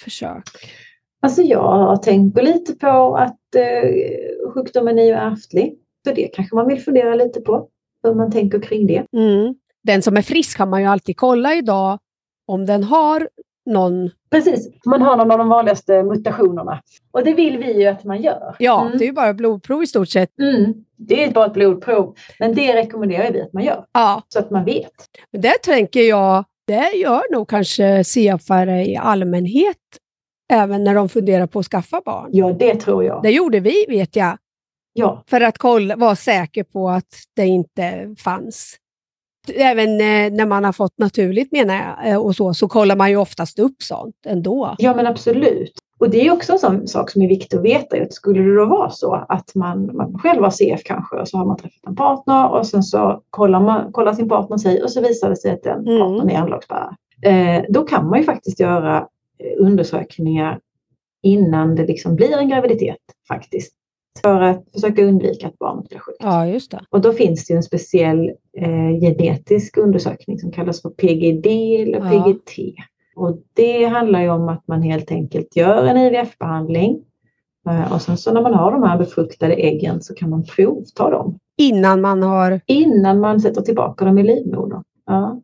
IVF-försök? 0.00 0.42
Alltså 1.22 1.42
jag 1.42 2.02
tänker 2.02 2.42
lite 2.42 2.74
på 2.74 3.16
att 3.16 3.54
eh, 3.54 4.52
sjukdomen 4.54 4.98
är 4.98 5.04
ju 5.04 5.12
ärftlig, 5.12 5.78
så 6.06 6.14
det 6.14 6.28
kanske 6.28 6.56
man 6.56 6.68
vill 6.68 6.82
fundera 6.82 7.14
lite 7.14 7.40
på, 7.40 7.68
hur 8.02 8.14
man 8.14 8.32
tänker 8.32 8.60
kring 8.60 8.86
det. 8.86 9.06
Mm 9.12 9.54
den 9.82 10.02
som 10.02 10.16
är 10.16 10.22
frisk 10.22 10.56
kan 10.56 10.70
man 10.70 10.80
ju 10.80 10.86
alltid 10.86 11.16
kolla 11.16 11.54
idag 11.54 11.98
om 12.46 12.66
den 12.66 12.84
har 12.84 13.28
någon... 13.66 14.10
Precis, 14.30 14.68
man 14.86 15.02
har 15.02 15.16
någon 15.16 15.30
av 15.30 15.38
de 15.38 15.48
vanligaste 15.48 16.02
mutationerna. 16.02 16.82
Och 17.10 17.24
det 17.24 17.34
vill 17.34 17.58
vi 17.58 17.80
ju 17.80 17.86
att 17.86 18.04
man 18.04 18.22
gör. 18.22 18.56
Ja, 18.58 18.86
mm. 18.86 18.98
det 18.98 19.04
är 19.04 19.06
ju 19.06 19.12
bara 19.12 19.34
blodprov 19.34 19.82
i 19.82 19.86
stort 19.86 20.08
sett. 20.08 20.38
Mm. 20.38 20.74
Det 20.96 21.24
är 21.24 21.32
bara 21.32 21.46
ett 21.46 21.52
blodprov, 21.52 22.14
men 22.38 22.54
det 22.54 22.76
rekommenderar 22.76 23.32
vi 23.32 23.40
att 23.40 23.52
man 23.52 23.64
gör. 23.64 23.84
Ja. 23.92 24.22
Så 24.28 24.38
att 24.38 24.50
man 24.50 24.64
vet. 24.64 24.92
Men 25.30 25.40
det 25.40 25.62
tänker 25.62 26.00
jag, 26.00 26.44
det 26.70 26.96
gör 26.96 27.32
nog 27.32 27.48
kanske 27.48 28.04
CFare 28.04 28.86
i 28.86 28.96
allmänhet 28.96 29.76
även 30.52 30.84
när 30.84 30.94
de 30.94 31.08
funderar 31.08 31.46
på 31.46 31.58
att 31.58 31.66
skaffa 31.66 32.00
barn. 32.04 32.30
Ja, 32.32 32.52
det 32.52 32.74
tror 32.74 33.04
jag. 33.04 33.22
Det 33.22 33.30
gjorde 33.30 33.60
vi, 33.60 33.84
vet 33.88 34.16
jag. 34.16 34.38
Ja. 34.92 35.24
För 35.26 35.40
att 35.40 35.58
kolla, 35.58 35.96
vara 35.96 36.16
säker 36.16 36.64
på 36.64 36.90
att 36.90 37.08
det 37.36 37.46
inte 37.46 38.14
fanns 38.18 38.76
även 39.54 39.90
eh, 40.00 40.32
när 40.32 40.46
man 40.46 40.64
har 40.64 40.72
fått 40.72 40.98
naturligt 40.98 41.52
menar 41.52 41.74
jag, 41.74 42.10
eh, 42.10 42.16
och 42.16 42.36
så, 42.36 42.54
så 42.54 42.68
kollar 42.68 42.96
man 42.96 43.10
ju 43.10 43.16
oftast 43.16 43.58
upp 43.58 43.82
sånt 43.82 44.16
ändå. 44.26 44.74
Ja 44.78 44.96
men 44.96 45.06
absolut. 45.06 45.72
Och 46.00 46.10
det 46.10 46.26
är 46.26 46.32
också 46.32 46.52
en 46.52 46.58
sån 46.58 46.88
sak 46.88 47.10
som 47.10 47.22
är 47.22 47.28
viktig 47.28 47.56
att 47.56 47.62
veta. 47.62 48.02
Att 48.02 48.12
skulle 48.12 48.42
det 48.42 48.54
då 48.54 48.66
vara 48.66 48.90
så 48.90 49.14
att 49.28 49.54
man, 49.54 49.96
man 49.96 50.18
själv 50.18 50.42
har 50.42 50.50
CF 50.50 50.84
kanske 50.84 51.16
och 51.16 51.28
så 51.28 51.38
har 51.38 51.46
man 51.46 51.56
träffat 51.56 51.86
en 51.86 51.96
partner 51.96 52.48
och 52.48 52.66
sen 52.66 52.82
så 52.82 53.22
kollar, 53.30 53.60
man, 53.60 53.92
kollar 53.92 54.12
sin 54.12 54.28
partner 54.28 54.56
sig 54.56 54.82
och 54.82 54.90
så 54.90 55.00
visar 55.00 55.30
det 55.30 55.36
sig 55.36 55.52
att 55.52 55.62
den 55.62 55.88
mm. 55.88 55.98
partnern 55.98 56.30
är 56.30 56.38
anlagsbärare. 56.38 56.96
Eh, 57.22 57.64
då 57.68 57.82
kan 57.82 58.08
man 58.08 58.18
ju 58.18 58.24
faktiskt 58.24 58.60
göra 58.60 58.96
eh, 59.38 59.66
undersökningar 59.66 60.60
innan 61.22 61.74
det 61.74 61.86
liksom 61.86 62.16
blir 62.16 62.38
en 62.38 62.48
graviditet 62.48 62.96
faktiskt 63.28 63.72
för 64.22 64.40
att 64.40 64.64
försöka 64.72 65.04
undvika 65.04 65.46
att 65.46 65.58
barnet 65.58 65.88
blir 65.88 65.98
sjukt. 65.98 66.18
Ja, 66.20 66.46
just 66.46 66.70
det. 66.70 66.80
Och 66.90 67.00
då 67.00 67.12
finns 67.12 67.46
det 67.46 67.54
en 67.54 67.62
speciell 67.62 68.28
eh, 68.56 69.00
genetisk 69.00 69.76
undersökning 69.76 70.38
som 70.38 70.52
kallas 70.52 70.82
för 70.82 70.90
PGD 70.90 71.46
eller 71.46 71.98
ja. 71.98 72.24
PGT. 72.24 72.76
Och 73.20 73.38
det 73.54 73.84
handlar 73.84 74.22
ju 74.22 74.30
om 74.30 74.48
att 74.48 74.68
man 74.68 74.82
helt 74.82 75.10
enkelt 75.10 75.56
gör 75.56 75.84
en 75.84 75.96
IVF-behandling 75.96 77.04
eh, 77.68 77.92
och 77.92 78.02
sen 78.02 78.16
så 78.16 78.32
när 78.32 78.42
man 78.42 78.54
har 78.54 78.72
de 78.72 78.82
här 78.82 78.98
befruktade 78.98 79.54
äggen 79.54 80.02
så 80.02 80.14
kan 80.14 80.30
man 80.30 80.44
provta 80.44 81.10
dem. 81.10 81.38
Innan 81.56 82.00
man 82.00 82.22
har? 82.22 82.60
Innan 82.66 83.20
man 83.20 83.40
sätter 83.40 83.60
tillbaka 83.60 84.04
dem 84.04 84.18
i 84.18 84.22
livmodern. 84.22 84.82
Ja. 85.06 85.40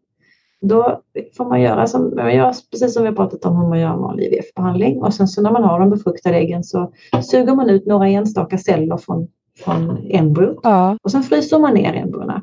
Då 0.60 1.00
får 1.36 1.44
man 1.44 1.62
göra 1.62 1.86
som, 1.86 2.14
man 2.16 2.34
gör 2.34 2.52
precis 2.70 2.94
som 2.94 3.02
vi 3.02 3.08
har 3.08 3.16
pratat 3.16 3.44
om 3.44 3.56
hur 3.56 3.68
man 3.68 3.80
gör 3.80 3.92
en 3.92 4.00
vanlig 4.00 4.24
IVF-behandling. 4.24 5.02
Och 5.02 5.14
sen 5.14 5.28
så 5.28 5.42
när 5.42 5.52
man 5.52 5.64
har 5.64 5.80
de 5.80 5.90
befruktade 5.90 6.36
äggen 6.36 6.64
så 6.64 6.92
suger 7.22 7.54
man 7.54 7.70
ut 7.70 7.86
några 7.86 8.08
enstaka 8.08 8.58
celler 8.58 8.96
från, 8.96 9.28
från 9.64 9.98
embryot. 10.10 10.60
Ja. 10.62 10.98
Och 11.02 11.10
sen 11.10 11.22
fryser 11.22 11.58
man 11.58 11.74
ner 11.74 11.94
embryona 11.94 12.42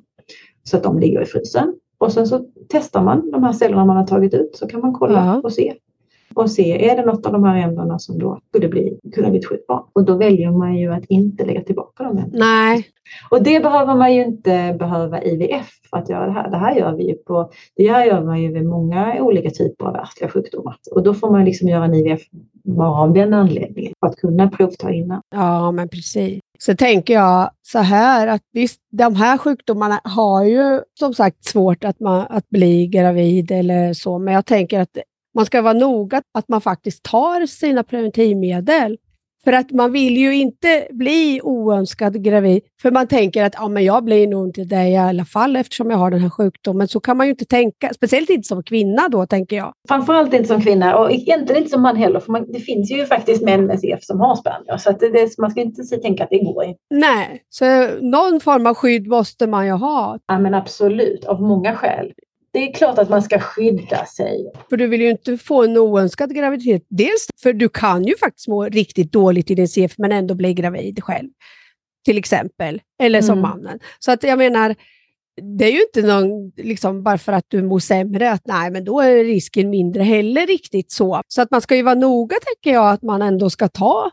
så 0.63 0.78
att 0.78 0.84
de 0.84 1.00
ligger 1.00 1.22
i 1.22 1.26
frysen. 1.26 1.76
Och 2.04 2.12
sen 2.12 2.28
så 2.28 2.46
testar 2.70 3.04
man 3.04 3.32
de 3.32 3.44
här 3.44 3.54
cellerna 3.54 3.86
man 3.86 3.98
har 3.98 4.08
tagit 4.08 4.34
ut 4.34 4.56
så 4.56 4.68
kan 4.68 4.82
man 4.82 4.94
kolla 4.94 5.26
ja. 5.26 5.42
och 5.44 5.54
se. 5.54 5.74
Och 6.36 6.52
se, 6.52 6.89
är 6.89 6.96
det 6.96 7.06
något 7.06 7.26
av 7.26 7.32
de 7.32 7.43
här 7.43 7.58
embryona 7.58 8.00
som 8.00 8.19
då 8.19 8.39
skulle 8.50 8.67
bli, 8.67 9.00
kunna 9.15 9.30
bli 9.30 9.39
ett 9.39 9.50
sjukt 9.50 9.67
barn? 9.67 9.84
Och 9.93 10.06
då 10.06 10.17
väljer 10.17 10.52
man 10.52 10.78
ju 10.78 10.93
att 10.93 11.06
inte 11.06 11.46
lägga 11.46 11.62
tillbaka 11.62 12.04
dem. 12.04 12.24
Nej. 12.34 12.88
Och 13.30 13.43
det 13.43 13.60
behöver 13.60 13.96
man 13.96 14.13
ju 14.13 14.26
inte 14.26 14.76
behöva 14.80 15.24
IVF 15.24 15.69
för 15.89 15.98
att 15.98 16.10
göra 16.10 16.26
det 16.26 16.32
här. 16.32 16.50
Det 16.50 16.58
här 16.58 16.76
gör 16.76 16.96
vi 16.96 17.08
ju 17.08 17.13
på, 17.13 17.52
det 17.76 17.88
här 17.88 18.06
gör 18.06 18.24
man 18.24 18.41
ju 18.41 18.54
vid 18.54 18.65
många 18.65 19.22
olika 19.22 19.50
typer 19.50 19.86
av 19.86 19.96
ärftliga 19.96 20.30
sjukdomar. 20.30 20.76
Och 20.91 21.04
då 21.04 21.13
får 21.13 21.32
man 21.32 21.46
liksom 21.46 21.67
göra 21.67 21.86
en 21.86 21.93
IVF 21.93 22.22
bara 22.63 23.02
av 23.02 23.13
den 23.13 23.34
anledningen, 23.34 23.93
för 24.00 24.08
att 24.08 24.15
kunna 24.15 24.50
provta 24.50 24.91
innan. 24.91 25.22
Ja, 25.32 25.72
men 25.72 25.89
precis. 25.89 26.40
Så 26.60 26.75
tänker 26.75 27.13
jag 27.13 27.50
så 27.62 27.79
här 27.79 28.27
att 28.27 28.42
visst, 28.54 28.79
de 28.92 29.15
här 29.15 29.38
sjukdomarna 29.38 30.02
har 30.04 30.44
ju 30.44 30.81
som 31.00 31.13
sagt 31.13 31.46
svårt 31.46 31.84
att, 31.84 32.00
man, 32.00 32.25
att 32.29 32.50
bli 32.50 32.88
gravid 32.88 33.52
eller 33.52 33.94
så, 33.94 34.19
men 34.19 34.34
jag 34.34 34.46
tänker 34.46 34.79
att 34.79 34.98
man 35.34 35.46
ska 35.46 35.62
vara 35.62 35.73
noga 35.73 36.21
att 36.34 36.50
man 36.50 36.62
faktiskt 36.62 37.04
tar 37.04 37.46
sina 37.46 37.84
preventivmedel 37.84 38.98
För 39.44 39.54
att 39.54 39.71
man 39.71 39.92
vill 39.92 40.17
ju 40.17 40.36
inte 40.36 40.88
bli 40.92 41.42
oönskad 41.44 42.23
gravid, 42.23 42.62
för 42.81 42.92
man 42.92 43.08
tänker 43.08 43.44
att 43.44 43.54
ja, 43.56 43.67
men 43.67 43.84
jag 43.84 44.04
blir 44.04 44.27
nog 44.27 44.48
inte 44.48 44.63
det 44.63 44.88
i 44.90 44.98
alla 44.98 45.25
fall 45.25 45.56
eftersom 45.56 45.90
jag 45.90 45.98
har 45.98 46.12
den 46.12 46.19
här 46.19 46.29
sjukdomen. 46.29 46.88
Så 46.88 47.00
kan 47.00 47.17
man 47.17 47.27
ju 47.27 47.31
inte 47.31 47.46
tänka, 47.46 47.94
speciellt 47.94 48.29
inte 48.29 48.48
som 48.48 48.63
kvinna 48.63 49.10
då 49.10 49.25
tänker 49.25 49.56
jag. 49.56 49.73
Framförallt 49.88 50.34
inte 50.34 50.48
som 50.48 50.62
kvinna 50.62 50.98
och 50.98 51.12
egentligen 51.12 51.62
inte 51.62 51.71
som 51.71 51.81
man 51.81 51.96
heller, 51.96 52.19
för 52.19 52.31
man, 52.31 52.52
det 52.52 52.60
finns 52.60 52.92
ju 52.92 53.06
faktiskt 53.06 53.44
män 53.44 53.65
med 53.65 53.79
CF 53.79 54.04
som 54.04 54.19
har 54.19 54.36
spermier. 54.36 54.77
Så 54.77 54.92
det, 54.92 55.10
det, 55.10 55.38
man 55.38 55.52
ska 55.52 55.62
inte 55.62 55.84
tänka 55.84 56.23
att 56.23 56.29
det 56.29 56.40
går 56.40 56.63
inte. 56.63 56.79
Nej, 56.90 57.44
så 57.50 57.65
någon 58.02 58.40
form 58.40 58.67
av 58.67 58.73
skydd 58.75 59.08
måste 59.08 59.48
man 59.48 59.65
ju 59.65 59.71
ha. 59.71 60.19
Ja 60.27 60.40
men 60.40 60.54
absolut, 60.54 61.25
av 61.25 61.42
många 61.42 61.75
skäl 61.75 62.13
det 62.54 62.60
är 62.60 62.73
klart 62.73 62.97
att 62.99 63.10
man 63.10 63.21
ska 63.21 63.39
skydda 63.39 64.06
sig. 64.06 64.51
För 64.69 64.77
du 64.77 64.87
vill 64.87 65.01
ju 65.01 65.10
inte 65.10 65.37
få 65.37 65.63
en 65.63 65.77
oönskad 65.77 66.35
graviditet. 66.35 66.85
Dels 66.89 67.27
för 67.43 67.54
du 67.54 67.69
kan 67.69 68.06
ju 68.06 68.17
faktiskt 68.17 68.47
må 68.47 68.63
riktigt 68.63 69.12
dåligt 69.12 69.51
i 69.51 69.56
din 69.56 69.67
CF 69.67 69.97
men 69.97 70.12
ändå 70.12 70.35
bli 70.35 70.54
gravid 70.54 71.04
själv. 71.04 71.29
Till 72.06 72.17
exempel. 72.17 72.81
Eller 73.04 73.21
som 73.21 73.37
mm. 73.37 73.41
mannen. 73.41 73.79
Så 73.99 74.12
att 74.12 74.23
jag 74.23 74.37
menar, 74.37 74.75
det 75.58 75.65
är 75.65 75.71
ju 75.71 75.81
inte 75.81 76.01
någon, 76.01 76.51
liksom, 76.58 77.04
bara 77.04 77.17
för 77.17 77.31
att 77.31 77.45
du 77.47 77.63
mår 77.63 77.79
sämre, 77.79 78.31
att 78.31 78.41
nej, 78.45 78.71
men 78.71 78.85
då 78.85 79.01
är 79.01 79.23
risken 79.23 79.69
mindre 79.69 80.04
heller 80.04 80.47
riktigt 80.47 80.91
så. 80.91 81.21
Så 81.27 81.41
att 81.41 81.51
man 81.51 81.62
ska 81.62 81.75
ju 81.75 81.83
vara 81.83 81.95
noga, 81.95 82.35
tänker 82.45 82.77
jag, 82.77 82.89
att 82.89 83.01
man 83.01 83.21
ändå 83.21 83.49
ska 83.49 83.67
ta 83.67 84.12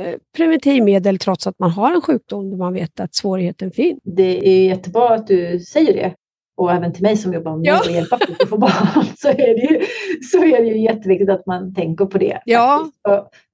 eh, 0.00 0.14
preventivmedel 0.36 1.18
trots 1.18 1.46
att 1.46 1.58
man 1.58 1.70
har 1.70 1.94
en 1.94 2.00
sjukdom 2.00 2.50
där 2.50 2.56
man 2.56 2.74
vet 2.74 3.00
att 3.00 3.14
svårigheten 3.14 3.70
finns. 3.70 4.00
Det 4.02 4.48
är 4.48 4.64
jättebra 4.64 5.14
att 5.14 5.26
du 5.26 5.60
säger 5.60 5.94
det 5.94 6.14
och 6.60 6.72
även 6.72 6.92
till 6.92 7.02
mig 7.02 7.16
som 7.16 7.32
jobbar 7.32 7.56
med 7.56 7.66
ja. 7.66 7.80
att 7.80 7.90
hjälpa 7.90 8.18
folk 8.26 8.42
att 8.42 8.48
få 8.48 8.58
barn 8.58 9.04
så 9.18 9.28
är, 9.28 9.34
det 9.34 9.74
ju, 9.74 9.80
så 10.32 10.44
är 10.44 10.60
det 10.60 10.66
ju 10.66 10.82
jätteviktigt 10.82 11.30
att 11.30 11.46
man 11.46 11.74
tänker 11.74 12.04
på 12.04 12.18
det. 12.18 12.38
Ja. 12.44 12.88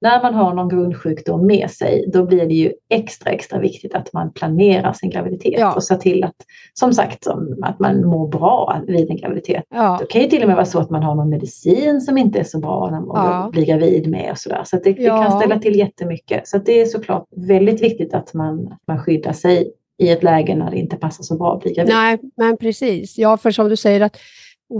när 0.01 0.21
man 0.21 0.33
har 0.33 0.53
någon 0.53 0.69
grundsjukdom 0.69 1.45
med 1.45 1.71
sig 1.71 2.09
då 2.13 2.25
blir 2.25 2.45
det 2.45 2.53
ju 2.53 2.71
extra 2.89 3.31
extra 3.31 3.59
viktigt 3.59 3.95
att 3.95 4.13
man 4.13 4.33
planerar 4.33 4.93
sin 4.93 5.09
graviditet 5.09 5.59
ja. 5.59 5.73
och 5.75 5.83
ser 5.83 5.95
till 5.95 6.23
att 6.23 6.35
som 6.73 6.93
sagt 6.93 7.27
att 7.61 7.79
man 7.79 8.05
mår 8.05 8.27
bra 8.27 8.81
vid 8.87 9.09
en 9.09 9.17
graviditet. 9.17 9.63
Ja. 9.69 9.97
Det 9.99 10.05
kan 10.05 10.21
ju 10.21 10.27
till 10.27 10.41
och 10.41 10.47
med 10.47 10.55
vara 10.55 10.65
så 10.65 10.79
att 10.79 10.89
man 10.89 11.03
har 11.03 11.15
någon 11.15 11.29
medicin 11.29 12.01
som 12.01 12.17
inte 12.17 12.39
är 12.39 12.43
så 12.43 12.59
bra 12.59 12.89
när 12.91 13.01
man 13.01 13.25
ja. 13.25 13.49
blir 13.51 13.65
gravid 13.65 14.09
med 14.09 14.31
och 14.31 14.37
sådär. 14.37 14.61
Så 14.65 14.75
det, 14.75 14.93
det 14.93 15.05
kan 15.05 15.39
ställa 15.39 15.59
till 15.59 15.75
jättemycket. 15.75 16.47
Så 16.47 16.57
det 16.57 16.81
är 16.81 16.85
såklart 16.85 17.25
väldigt 17.35 17.81
viktigt 17.81 18.13
att 18.13 18.33
man, 18.33 18.75
man 18.87 18.99
skyddar 18.99 19.33
sig 19.33 19.71
i 19.97 20.09
ett 20.09 20.23
läge 20.23 20.55
när 20.55 20.71
det 20.71 20.77
inte 20.77 20.95
passar 20.95 21.23
så 21.23 21.37
bra 21.37 21.55
att 21.55 21.61
bli 21.61 21.73
gravid. 21.73 21.93
Nej, 21.93 22.19
men 22.37 22.57
precis. 22.57 23.17
Ja, 23.17 23.37
för 23.37 23.51
som 23.51 23.69
du 23.69 23.75
säger, 23.75 24.01
att 24.01 24.17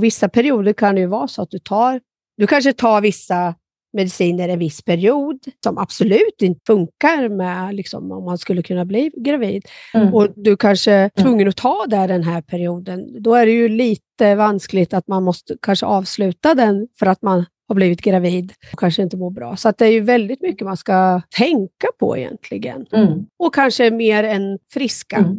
vissa 0.02 0.30
perioder 0.30 0.74
kan 0.74 0.96
det 0.96 1.02
ju 1.02 1.08
vara 1.08 1.28
så 1.28 1.42
att 1.42 1.52
du 1.52 1.60
tar, 1.60 2.02
du 2.38 2.48
kanske 2.48 2.74
tar 2.74 3.02
vissa 3.02 3.56
mediciner 3.94 4.50
en 4.50 4.60
viss 4.60 4.82
period 4.82 5.40
som 5.64 5.78
absolut 5.78 6.42
inte 6.42 6.62
funkar 6.68 7.30
med 7.30 7.76
liksom, 7.76 8.12
om 8.12 8.26
man 8.26 8.38
skulle 8.38 8.62
kunna 8.62 8.86
bli 8.86 9.12
gravid. 9.18 9.66
Mm. 9.94 10.14
Och 10.14 10.28
du 10.36 10.58
kanske 10.58 10.92
är 10.92 11.12
mm. 11.16 11.26
tvungen 11.26 11.48
att 11.48 11.56
ta 11.56 11.86
det 11.88 12.08
den 12.08 12.24
här 12.24 12.42
perioden. 12.42 13.24
Då 13.24 13.34
är 13.34 13.46
det 13.46 13.52
ju 13.52 13.70
lite 13.70 14.36
vanskligt 14.36 14.94
att 14.94 15.08
man 15.08 15.24
måste 15.24 15.56
kanske 15.62 15.86
avsluta 15.86 16.56
den 16.56 16.88
för 17.00 17.06
att 17.06 17.22
man 17.22 17.46
har 17.68 17.76
blivit 17.76 18.02
gravid 18.02 18.54
och 18.74 18.80
kanske 18.80 19.02
inte 19.02 19.18
mår 19.18 19.32
bra. 19.32 19.56
Så 19.56 19.74
det 19.78 19.86
är 19.86 19.92
ju 19.92 20.02
väldigt 20.02 20.42
mycket 20.42 20.68
man 20.68 20.78
ska 20.78 21.22
tänka 21.38 21.88
på 22.00 22.18
egentligen. 22.18 22.86
Mm. 22.92 23.26
Och 23.40 23.56
kanske 23.56 23.92
mer 23.92 24.24
än 24.24 24.60
friska. 24.74 25.18
Mm. 25.18 25.38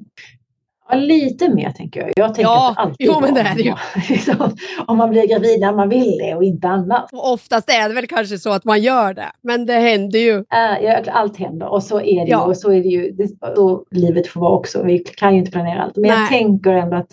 Ja, 0.90 0.96
lite 0.96 1.48
mer 1.54 1.70
tänker 1.70 2.00
jag. 2.00 2.12
Jag 2.16 2.34
tänker 2.34 2.50
ja, 2.50 2.70
att 2.70 2.78
alltid 2.78 3.06
jo, 3.06 3.20
men 3.20 3.34
det 3.34 3.40
är 3.40 3.58
ju. 3.58 3.74
Liksom, 4.08 4.56
om 4.86 4.98
man 4.98 5.10
blir 5.10 5.28
gravid 5.28 5.60
när 5.60 5.72
man 5.72 5.88
vill 5.88 6.18
det 6.18 6.34
och 6.34 6.44
inte 6.44 6.68
annat. 6.68 7.12
Och 7.12 7.32
oftast 7.32 7.70
är 7.70 7.88
det 7.88 7.94
väl 7.94 8.06
kanske 8.06 8.38
så 8.38 8.50
att 8.50 8.64
man 8.64 8.82
gör 8.82 9.14
det, 9.14 9.30
men 9.42 9.66
det 9.66 9.72
händer 9.72 10.18
ju. 10.18 10.34
Äh, 10.34 11.16
allt 11.16 11.36
händer 11.36 11.68
och 11.68 11.82
så 11.82 12.00
är 12.00 12.24
det 12.24 12.30
ja. 12.30 12.44
ju. 12.44 12.50
Och 12.50 12.56
så 12.56 12.72
är 12.72 12.82
det 12.82 12.88
ju. 12.88 13.10
Det, 13.10 13.28
så 13.56 13.84
livet 13.90 14.26
får 14.26 14.40
vara 14.40 14.52
också. 14.52 14.82
Vi 14.82 14.98
kan 14.98 15.32
ju 15.32 15.38
inte 15.38 15.52
planera 15.52 15.82
allt. 15.82 15.96
Men 15.96 16.10
Nej. 16.10 16.20
jag 16.20 16.28
tänker 16.28 16.70
ändå 16.70 16.96
att 16.96 17.12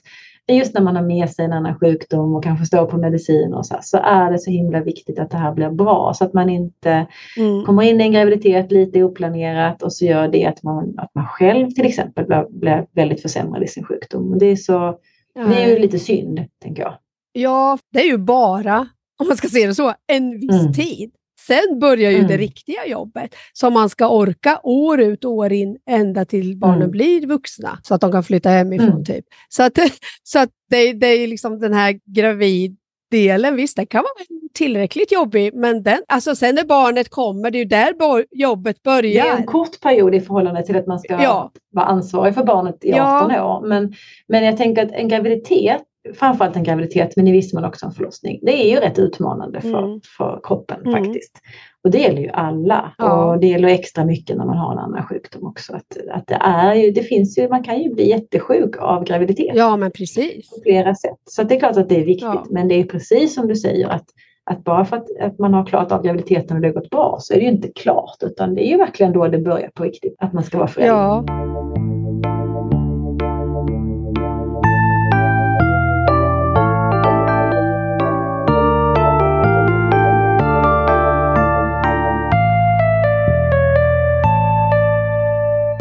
just 0.54 0.74
när 0.74 0.82
man 0.82 0.96
har 0.96 1.04
med 1.04 1.30
sig 1.30 1.46
en 1.46 1.54
annan 1.54 1.80
sjukdom 1.80 2.36
och 2.36 2.44
kanske 2.44 2.66
står 2.66 2.86
på 2.86 2.98
medicin 2.98 3.54
och 3.54 3.66
så, 3.66 3.76
så 3.82 3.98
är 3.98 4.32
det 4.32 4.40
så 4.40 4.52
himla 4.52 4.82
viktigt 4.82 5.20
att 5.20 5.32
det 5.32 5.38
här 5.38 5.52
blir 5.52 5.70
bra 5.70 6.14
så 6.16 6.26
att 6.26 6.34
man 6.34 6.50
inte 6.50 7.08
mm. 7.38 7.66
kommer 7.66 7.84
in 7.84 8.02
i 8.02 8.04
en 8.04 8.12
graviditet 8.12 8.72
lite 8.72 9.04
oplanerat 9.04 9.84
och 9.84 9.94
så 9.94 10.06
gör 10.06 10.28
det 10.28 10.46
att 10.46 10.64
man, 10.64 10.94
att 10.98 11.16
man 11.16 11.28
själv 11.28 11.70
till 11.70 11.86
exempel 11.86 12.26
blir, 12.26 12.46
blir 12.50 12.86
väldigt 12.94 13.22
försämrad 13.22 13.64
i 13.64 13.68
sin 13.68 13.84
sjukdom. 13.84 14.40
Det 14.40 14.46
är, 14.46 14.56
så, 14.56 15.00
det 15.34 15.64
är 15.64 15.70
ju 15.70 15.80
lite 15.80 16.00
synd, 16.00 16.46
tänker 16.62 16.82
jag. 16.82 16.94
Ja, 17.34 17.78
det 17.94 18.00
är 18.00 18.08
ju 18.08 18.18
bara, 18.18 18.88
om 19.20 19.28
man 19.28 19.38
ska 19.38 19.48
se 19.48 19.68
det 19.68 19.76
så, 19.76 19.94
en 20.08 20.40
viss 20.40 20.62
mm. 20.62 20.74
tid. 20.74 21.12
Sen 21.48 21.80
börjar 21.80 22.12
ju 22.12 22.18
mm. 22.18 22.28
det 22.28 22.38
riktiga 22.38 22.86
jobbet 22.86 23.36
som 23.54 23.74
man 23.74 23.90
ska 23.90 24.10
orka 24.10 24.60
år 24.64 25.02
ut 25.02 25.26
och 25.26 25.32
år 25.32 25.54
in 25.54 25.78
ända 25.90 26.26
till 26.26 26.58
barnen 26.58 26.78
mm. 26.78 26.92
blir 26.92 27.28
vuxna 27.28 27.80
så 27.84 27.96
att 27.96 28.02
de 28.02 28.12
kan 28.12 28.24
flytta 28.24 28.50
hemifrån. 28.50 28.90
Mm. 28.90 29.06
Typ. 29.06 29.26
Så, 29.50 29.64
att, 29.64 29.80
så 30.24 30.40
att 30.40 30.50
det, 30.70 30.94
det 30.94 31.08
är 31.08 31.28
liksom 31.28 31.60
den 31.60 31.74
här 31.74 32.00
graviddelen, 32.06 33.56
visst 33.56 33.76
den 33.76 33.88
kan 33.88 34.04
vara 34.04 34.40
tillräckligt 34.54 35.12
jobbig 35.12 35.54
men 35.54 35.84
den, 35.84 36.00
alltså 36.08 36.36
sen 36.36 36.56
när 36.56 36.64
barnet 36.64 37.10
kommer, 37.10 37.52
det 37.52 37.58
är 37.58 37.60
ju 37.60 37.66
där 37.66 37.96
jobbet 38.32 38.84
börjar. 38.84 39.24
Det 39.24 39.30
är 39.30 39.38
en 39.38 39.46
kort 39.46 39.82
period 39.82 40.16
i 40.16 40.22
förhållande 40.22 40.66
till 40.66 40.76
att 40.78 40.88
man 40.88 41.00
ska 41.00 41.24
ja. 41.24 41.52
vara 41.72 41.86
ansvarig 41.86 42.34
för 42.34 42.44
barnet 42.44 42.86
i 42.86 42.94
18 42.94 43.32
ja. 43.32 43.58
år. 43.58 43.68
Men, 43.68 43.94
men 44.28 44.44
jag 44.44 44.58
tänker 44.58 44.86
att 44.86 44.92
en 44.92 45.08
graviditet 45.08 45.82
framförallt 46.14 46.56
en 46.56 46.64
graviditet 46.64 47.16
men 47.16 47.28
i 47.28 47.32
viss 47.32 47.54
mån 47.54 47.66
också 47.66 47.86
en 47.86 47.92
förlossning. 47.92 48.40
Det 48.42 48.66
är 48.66 48.70
ju 48.70 48.76
rätt 48.76 49.00
utmanande 49.00 49.62
för, 49.62 49.84
mm. 49.84 50.02
för 50.18 50.40
kroppen 50.44 50.86
mm. 50.86 51.04
faktiskt. 51.04 51.42
Och 51.84 51.92
det 51.92 51.98
gäller 51.98 52.22
ju 52.22 52.30
alla 52.30 52.94
ja. 52.98 53.32
och 53.32 53.40
det 53.40 53.48
gäller 53.48 53.68
extra 53.68 54.06
mycket 54.06 54.38
när 54.38 54.46
man 54.46 54.58
har 54.58 54.72
en 54.72 54.80
annan 54.80 55.06
sjukdom 55.06 55.48
också. 55.48 55.74
Att, 55.74 55.98
att 56.12 56.28
det, 56.28 56.40
är 56.42 56.74
ju, 56.74 56.92
det 56.92 57.04
finns 57.04 57.38
ju, 57.38 57.50
man 57.50 57.64
kan 57.64 57.82
ju 57.82 57.94
bli 57.94 58.10
jättesjuk 58.10 58.78
av 58.78 59.04
graviditet. 59.04 59.52
Ja 59.56 59.78
men 59.78 59.92
precis. 59.92 60.50
På 60.50 60.62
flera 60.64 60.96
sätt. 60.96 61.20
Så 61.26 61.44
det 61.44 61.56
är 61.56 61.60
klart 61.60 61.78
att 61.78 61.90
det 61.90 62.02
är 62.02 62.06
viktigt 62.06 62.24
ja. 62.24 62.46
men 62.50 62.68
det 62.68 62.76
är 62.76 62.84
precis 62.84 63.36
som 63.36 63.48
du 63.48 63.56
säger 63.56 63.88
att 63.88 64.06
att 64.52 64.64
bara 64.64 64.86
för 64.86 64.98
att, 64.98 65.08
att 65.22 65.40
man 65.40 65.54
har 65.54 65.66
klarat 65.66 65.92
av 65.92 66.04
graviditeten 66.04 66.58
och 66.58 66.62
det 66.62 66.68
har 66.68 66.74
gått 66.74 66.90
bra 66.90 67.18
så 67.20 67.34
är 67.34 67.38
det 67.38 67.44
ju 67.44 67.52
inte 67.52 67.68
klart 67.68 68.18
utan 68.22 68.56
det 68.56 68.68
är 68.68 68.70
ju 68.70 68.78
verkligen 68.78 69.14
då 69.14 69.28
det 69.28 69.38
börjar 69.38 69.70
på 69.74 69.84
riktigt, 69.84 70.16
att 70.20 70.34
man 70.34 70.44
ska 70.44 70.58
vara 70.58 70.68
förälder. 70.68 70.94
Ja. 70.94 71.26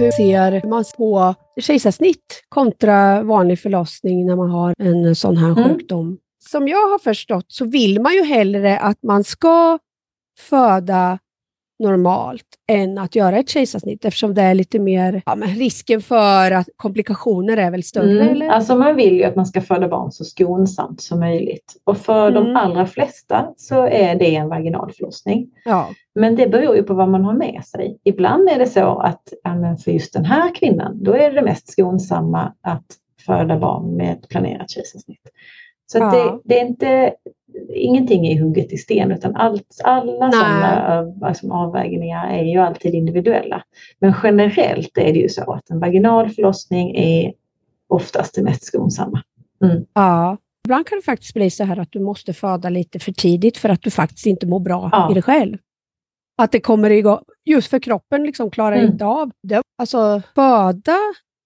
Hur 0.04 0.10
ser 0.10 0.68
man 0.68 0.84
på 0.96 1.34
kejsarsnitt 1.60 2.44
kontra 2.48 3.22
vanlig 3.22 3.58
förlossning 3.60 4.26
när 4.26 4.36
man 4.36 4.50
har 4.50 4.74
en 4.78 5.14
sån 5.14 5.36
här 5.36 5.50
mm. 5.50 5.64
sjukdom? 5.64 6.18
Som 6.50 6.68
jag 6.68 6.90
har 6.90 6.98
förstått 6.98 7.44
så 7.48 7.64
vill 7.64 8.00
man 8.00 8.14
ju 8.14 8.24
hellre 8.24 8.78
att 8.78 9.02
man 9.02 9.24
ska 9.24 9.78
föda 10.38 11.18
normalt 11.78 12.46
än 12.68 12.98
att 12.98 13.16
göra 13.16 13.38
ett 13.38 13.48
kejsarsnitt 13.48 14.04
eftersom 14.04 14.34
det 14.34 14.42
är 14.42 14.54
lite 14.54 14.78
mer, 14.78 15.22
ja, 15.26 15.34
men 15.34 15.48
risken 15.48 16.00
för 16.00 16.50
att 16.50 16.68
komplikationer 16.76 17.56
är 17.56 17.70
väl 17.70 17.82
större? 17.82 18.10
Mm. 18.10 18.28
Eller? 18.28 18.48
Alltså 18.48 18.76
man 18.76 18.96
vill 18.96 19.14
ju 19.14 19.24
att 19.24 19.36
man 19.36 19.46
ska 19.46 19.60
föda 19.60 19.88
barn 19.88 20.12
så 20.12 20.24
skonsamt 20.24 21.00
som 21.00 21.20
möjligt 21.20 21.76
och 21.84 21.98
för 21.98 22.28
mm. 22.28 22.44
de 22.44 22.56
allra 22.56 22.86
flesta 22.86 23.48
så 23.56 23.86
är 23.86 24.14
det 24.14 24.36
en 24.36 24.48
vaginalförlossning. 24.48 25.50
Ja. 25.64 25.88
Men 26.14 26.36
det 26.36 26.46
beror 26.46 26.76
ju 26.76 26.82
på 26.82 26.94
vad 26.94 27.08
man 27.08 27.24
har 27.24 27.34
med 27.34 27.64
sig. 27.64 27.98
Ibland 28.04 28.48
är 28.48 28.58
det 28.58 28.66
så 28.66 28.98
att 28.98 29.32
ja, 29.44 29.76
för 29.84 29.90
just 29.90 30.12
den 30.12 30.24
här 30.24 30.54
kvinnan 30.54 31.04
då 31.04 31.12
är 31.12 31.30
det 31.30 31.42
mest 31.42 31.72
skonsamma 31.72 32.52
att 32.62 32.86
föda 33.26 33.58
barn 33.58 33.96
med 33.96 34.12
ett 34.12 34.28
planerat 34.28 34.70
kejsarsnitt. 34.70 35.30
Så 35.86 35.98
ja. 35.98 36.10
det, 36.10 36.40
det, 36.44 36.60
är 36.60 36.66
inte, 36.66 37.14
ingenting 37.74 38.26
är 38.26 38.40
hugget 38.40 38.72
i 38.72 38.76
sten 38.76 39.12
utan 39.12 39.36
allt, 39.36 39.80
alla 39.84 40.32
sådana 40.32 41.28
liksom, 41.28 41.52
avvägningar 41.52 42.30
är 42.30 42.44
ju 42.44 42.58
alltid 42.58 42.94
individuella. 42.94 43.62
Men 43.98 44.14
generellt 44.22 44.98
är 44.98 45.12
det 45.12 45.18
ju 45.18 45.28
så 45.28 45.52
att 45.52 45.70
en 45.70 45.80
vaginal 45.80 46.30
förlossning 46.30 46.96
är 46.96 47.32
oftast 47.88 48.34
det 48.34 48.42
mest 48.42 48.64
skonsamma. 48.64 49.22
Mm. 49.64 49.84
Ja. 49.94 50.36
Ibland 50.64 50.86
kan 50.86 50.98
det 50.98 51.02
faktiskt 51.02 51.34
bli 51.34 51.50
så 51.50 51.64
här 51.64 51.78
att 51.78 51.92
du 51.92 52.00
måste 52.00 52.32
föda 52.32 52.68
lite 52.68 52.98
för 52.98 53.12
tidigt 53.12 53.58
för 53.58 53.68
att 53.68 53.82
du 53.82 53.90
faktiskt 53.90 54.26
inte 54.26 54.46
mår 54.46 54.60
bra 54.60 54.88
ja. 54.92 55.10
i 55.10 55.14
dig 55.14 55.22
själv. 55.22 55.58
Att 56.38 56.52
det 56.52 56.60
kommer 56.60 56.90
igång, 56.90 57.20
just 57.44 57.70
för 57.70 57.78
kroppen 57.78 58.22
liksom 58.22 58.50
klarar 58.50 58.76
mm. 58.76 58.92
inte 58.92 59.04
av 59.04 59.30
det. 59.42 59.62
Alltså 59.78 60.22
föda 60.34 60.96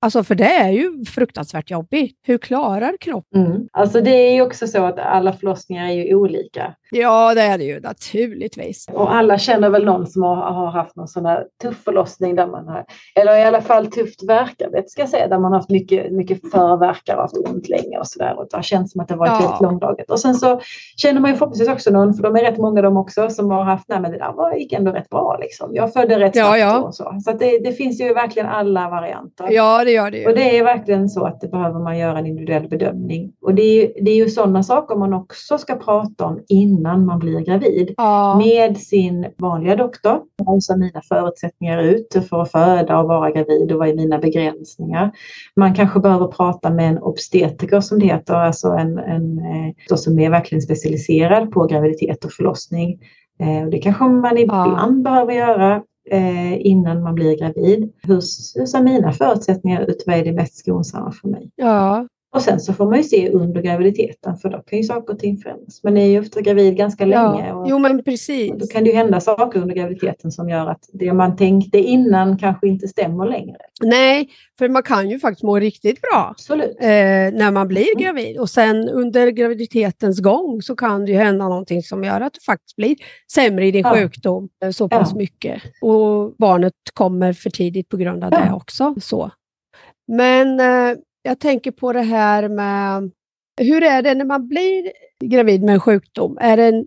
Alltså 0.00 0.24
för 0.24 0.34
det 0.34 0.54
är 0.54 0.70
ju 0.70 1.04
fruktansvärt 1.04 1.70
jobbigt. 1.70 2.16
Hur 2.22 2.38
klarar 2.38 2.96
kroppen? 3.00 3.46
Mm. 3.46 3.68
Alltså 3.72 4.00
det 4.00 4.10
är 4.10 4.34
ju 4.34 4.42
också 4.42 4.66
så 4.66 4.84
att 4.84 4.98
alla 4.98 5.32
förlossningar 5.32 5.88
är 5.88 5.92
ju 5.92 6.14
olika. 6.14 6.74
Ja, 6.90 7.34
det 7.34 7.42
är 7.42 7.58
det 7.58 7.64
ju 7.64 7.80
naturligtvis. 7.80 8.86
Och 8.92 9.14
alla 9.14 9.38
känner 9.38 9.70
väl 9.70 9.84
någon 9.84 10.06
som 10.06 10.22
har, 10.22 10.36
har 10.36 10.70
haft 10.70 10.96
någon 10.96 11.08
sån 11.08 11.26
här 11.26 11.44
tuff 11.62 11.84
förlossning 11.84 12.36
där 12.36 12.46
man 12.46 12.68
har, 12.68 12.84
eller 13.14 13.36
i 13.36 13.42
alla 13.42 13.60
fall 13.60 13.86
tufft 13.86 14.28
värkarbete 14.28 14.88
ska 14.88 15.02
jag 15.02 15.08
säga, 15.08 15.28
där 15.28 15.38
man 15.38 15.52
har 15.52 15.58
haft 15.58 15.70
mycket, 15.70 16.12
mycket 16.12 16.50
förverkar 16.50 17.16
och 17.16 17.22
haft 17.22 17.36
ont 17.36 17.68
länge 17.68 17.98
och 17.98 18.06
sådär. 18.06 18.38
Och 18.38 18.46
det 18.50 18.56
har 18.56 18.62
känts 18.62 18.92
som 18.92 19.00
att 19.00 19.08
det 19.08 19.16
varit 19.16 19.32
ja. 19.32 19.40
väldigt 19.40 19.60
långdraget. 19.60 20.10
Och 20.10 20.20
sen 20.20 20.34
så 20.34 20.60
känner 20.96 21.20
man 21.20 21.30
ju 21.30 21.36
förhoppningsvis 21.36 21.68
också 21.68 21.90
någon, 21.90 22.14
för 22.14 22.22
de 22.22 22.36
är 22.36 22.40
rätt 22.40 22.58
många 22.58 22.82
de 22.82 22.96
också, 22.96 23.30
som 23.30 23.50
har 23.50 23.64
haft, 23.64 23.88
nej 23.88 24.00
men 24.00 24.10
det 24.10 24.18
där 24.18 24.32
var, 24.32 24.52
gick 24.52 24.72
ändå 24.72 24.92
rätt 24.92 25.08
bra 25.08 25.38
liksom. 25.40 25.74
Jag 25.74 25.92
födde 25.92 26.18
rätt 26.18 26.36
snabbt 26.36 26.48
ja, 26.48 26.58
ja. 26.58 26.78
och 26.78 26.94
så. 26.94 27.18
Så 27.24 27.32
det, 27.32 27.58
det, 27.58 27.72
finns 27.72 28.00
ju 28.00 28.14
verkligen 28.14 28.48
alla 28.48 28.88
varianter. 28.88 29.46
Ja, 29.50 29.84
det 29.88 29.92
gör 29.92 30.10
det 30.10 30.18
ju. 30.18 30.26
Och 30.26 30.34
det 30.34 30.58
är 30.58 30.64
verkligen 30.64 31.08
så 31.08 31.24
att 31.24 31.40
det 31.40 31.48
behöver 31.48 31.80
man 31.80 31.98
göra 31.98 32.18
en 32.18 32.26
individuell 32.26 32.68
bedömning. 32.68 33.32
Och 33.42 33.54
det 33.54 33.62
är, 33.62 34.04
det 34.04 34.10
är 34.10 34.16
ju 34.16 34.28
sådana 34.28 34.62
saker 34.62 34.96
man 34.96 35.14
också 35.14 35.58
ska 35.58 35.76
prata 35.76 36.24
om 36.24 36.40
innan 36.48 37.06
man 37.06 37.18
blir 37.18 37.40
gravid. 37.40 37.94
Ja. 37.96 38.38
Med 38.38 38.76
sin 38.76 39.26
vanliga 39.38 39.76
doktor. 39.76 40.20
Hur 40.46 40.60
ser 40.60 40.76
mina 40.76 41.02
förutsättningar 41.08 41.82
ut 41.82 42.16
för 42.30 42.42
att 42.42 42.52
föda 42.52 42.98
och 42.98 43.08
vara 43.08 43.30
gravid 43.30 43.72
och 43.72 43.78
vad 43.78 43.88
är 43.88 43.94
mina 43.94 44.18
begränsningar? 44.18 45.10
Man 45.56 45.74
kanske 45.74 46.00
behöver 46.00 46.26
prata 46.26 46.70
med 46.70 46.88
en 46.88 46.98
obstetriker 46.98 47.80
som 47.80 47.98
det 47.98 48.06
heter, 48.06 48.34
alltså 48.34 48.68
en, 48.68 48.98
en 48.98 49.38
eh, 49.38 49.96
som 49.96 50.18
är 50.18 50.30
verkligen 50.30 50.62
specialiserad 50.62 51.50
på 51.50 51.66
graviditet 51.66 52.24
och 52.24 52.32
förlossning. 52.32 52.98
Eh, 53.40 53.68
det 53.70 53.78
kanske 53.78 54.04
man 54.04 54.38
ibland 54.38 54.98
ja. 54.98 55.10
behöver 55.10 55.32
göra 55.32 55.82
Eh, 56.10 56.66
innan 56.66 57.02
man 57.02 57.14
blir 57.14 57.38
gravid. 57.38 57.92
Hur, 58.02 58.14
hur 58.54 58.66
ser 58.66 58.82
mina 58.82 59.12
förutsättningar 59.12 59.82
ut? 59.82 60.04
Vad 60.06 60.16
är 60.16 60.24
det 60.24 60.32
mest 60.32 60.58
skonsamma 60.58 61.12
för 61.12 61.28
mig? 61.28 61.50
Ja. 61.56 62.08
Och 62.34 62.42
sen 62.42 62.60
så 62.60 62.72
får 62.72 62.86
man 62.86 62.96
ju 62.96 63.02
se 63.02 63.30
under 63.30 63.62
graviditeten 63.62 64.36
för 64.36 64.48
då 64.48 64.58
kan 64.58 64.78
ju 64.78 64.84
saker 64.84 65.12
och 65.12 65.18
ting 65.18 65.36
förändras. 65.36 65.82
Man 65.84 65.96
är 65.96 66.06
ju 66.06 66.20
ofta 66.20 66.40
gravid 66.40 66.76
ganska 66.76 67.04
länge. 67.04 67.52
Och, 67.52 67.68
jo 67.68 67.78
men 67.78 68.04
precis. 68.04 68.52
då 68.58 68.66
kan 68.66 68.84
det 68.84 68.90
ju 68.90 68.96
hända 68.96 69.20
saker 69.20 69.60
under 69.60 69.74
graviditeten 69.74 70.32
som 70.32 70.48
gör 70.48 70.66
att 70.66 70.88
det 70.92 71.12
man 71.12 71.36
tänkte 71.36 71.78
innan 71.78 72.38
kanske 72.38 72.68
inte 72.68 72.88
stämmer 72.88 73.26
längre. 73.26 73.56
Nej, 73.82 74.28
för 74.58 74.68
man 74.68 74.82
kan 74.82 75.10
ju 75.10 75.18
faktiskt 75.18 75.42
må 75.42 75.58
riktigt 75.58 76.00
bra 76.00 76.28
Absolut. 76.30 76.76
Eh, 76.80 76.86
när 77.32 77.50
man 77.50 77.68
blir 77.68 77.96
mm. 77.96 78.04
gravid. 78.04 78.38
Och 78.38 78.50
sen 78.50 78.88
under 78.88 79.30
graviditetens 79.30 80.20
gång 80.20 80.62
så 80.62 80.76
kan 80.76 81.04
det 81.04 81.12
ju 81.12 81.18
hända 81.18 81.48
någonting 81.48 81.82
som 81.82 82.04
gör 82.04 82.20
att 82.20 82.32
du 82.32 82.40
faktiskt 82.40 82.76
blir 82.76 82.96
sämre 83.32 83.66
i 83.66 83.70
din 83.70 83.84
ja. 83.84 83.94
sjukdom 83.94 84.48
eh, 84.64 84.70
så 84.70 84.88
pass 84.88 85.08
ja. 85.12 85.18
mycket. 85.18 85.62
Och 85.80 86.34
barnet 86.38 86.74
kommer 86.94 87.32
för 87.32 87.50
tidigt 87.50 87.88
på 87.88 87.96
grund 87.96 88.24
av 88.24 88.32
ja. 88.32 88.38
det 88.38 88.52
också. 88.52 88.94
Så. 89.00 89.30
Men 90.08 90.60
eh, 90.60 90.96
jag 91.28 91.38
tänker 91.38 91.70
på 91.70 91.92
det 91.92 92.02
här 92.02 92.48
med 92.48 93.10
hur 93.60 93.82
är 93.82 94.02
det 94.02 94.14
när 94.14 94.24
man 94.24 94.48
blir 94.48 94.92
gravid 95.24 95.62
med 95.62 95.74
en 95.74 95.80
sjukdom? 95.80 96.38
Är 96.40 96.56
det, 96.56 96.84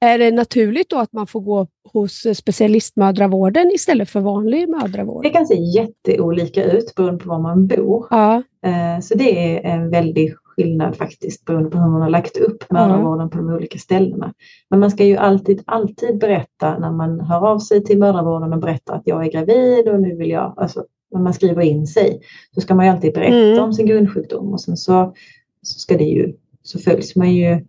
är 0.00 0.18
det 0.18 0.30
naturligt 0.30 0.90
då 0.90 0.98
att 0.98 1.12
man 1.12 1.26
får 1.26 1.40
gå 1.40 1.66
hos 1.92 2.26
specialistmödravården 2.34 3.70
istället 3.74 4.10
för 4.10 4.20
vanlig 4.20 4.68
mödravård? 4.68 5.22
Det 5.22 5.30
kan 5.30 5.46
se 5.46 5.54
jätteolika 5.54 6.64
ut 6.64 6.94
beroende 6.94 7.24
på 7.24 7.28
var 7.28 7.38
man 7.38 7.66
bor. 7.66 8.06
Ja. 8.10 8.42
Eh, 8.66 9.00
så 9.00 9.18
det 9.18 9.56
är 9.56 9.70
en 9.70 9.90
väldig 9.90 10.34
skillnad 10.44 10.96
faktiskt 10.96 11.44
beroende 11.44 11.70
på 11.70 11.78
hur 11.78 11.90
man 11.90 12.02
har 12.02 12.10
lagt 12.10 12.36
upp 12.36 12.70
mödravården 12.70 13.30
på 13.30 13.38
de 13.38 13.50
olika 13.50 13.78
ställena. 13.78 14.34
Men 14.70 14.80
man 14.80 14.90
ska 14.90 15.04
ju 15.04 15.16
alltid, 15.16 15.62
alltid 15.66 16.18
berätta 16.18 16.78
när 16.78 16.92
man 16.92 17.20
hör 17.20 17.46
av 17.48 17.58
sig 17.58 17.84
till 17.84 17.98
mödravården 17.98 18.52
och 18.52 18.58
berättar 18.58 18.94
att 18.94 19.02
jag 19.04 19.26
är 19.26 19.30
gravid 19.30 19.88
och 19.88 20.00
nu 20.00 20.16
vill 20.16 20.30
jag, 20.30 20.54
alltså 20.56 20.84
när 21.12 21.20
man 21.20 21.34
skriver 21.34 21.62
in 21.62 21.86
sig 21.86 22.20
så 22.54 22.60
ska 22.60 22.74
man 22.74 22.86
ju 22.86 22.92
alltid 22.92 23.14
berätta 23.14 23.36
mm. 23.36 23.64
om 23.64 23.72
sin 23.72 23.86
grundsjukdom 23.86 24.52
och 24.52 24.60
sen 24.60 24.76
så, 24.76 25.14
så 25.62 25.78
ska 25.78 25.96
det 25.96 26.04
ju, 26.04 26.32
så 26.62 26.78
följs 26.78 27.16
man 27.16 27.34
ju 27.34 27.60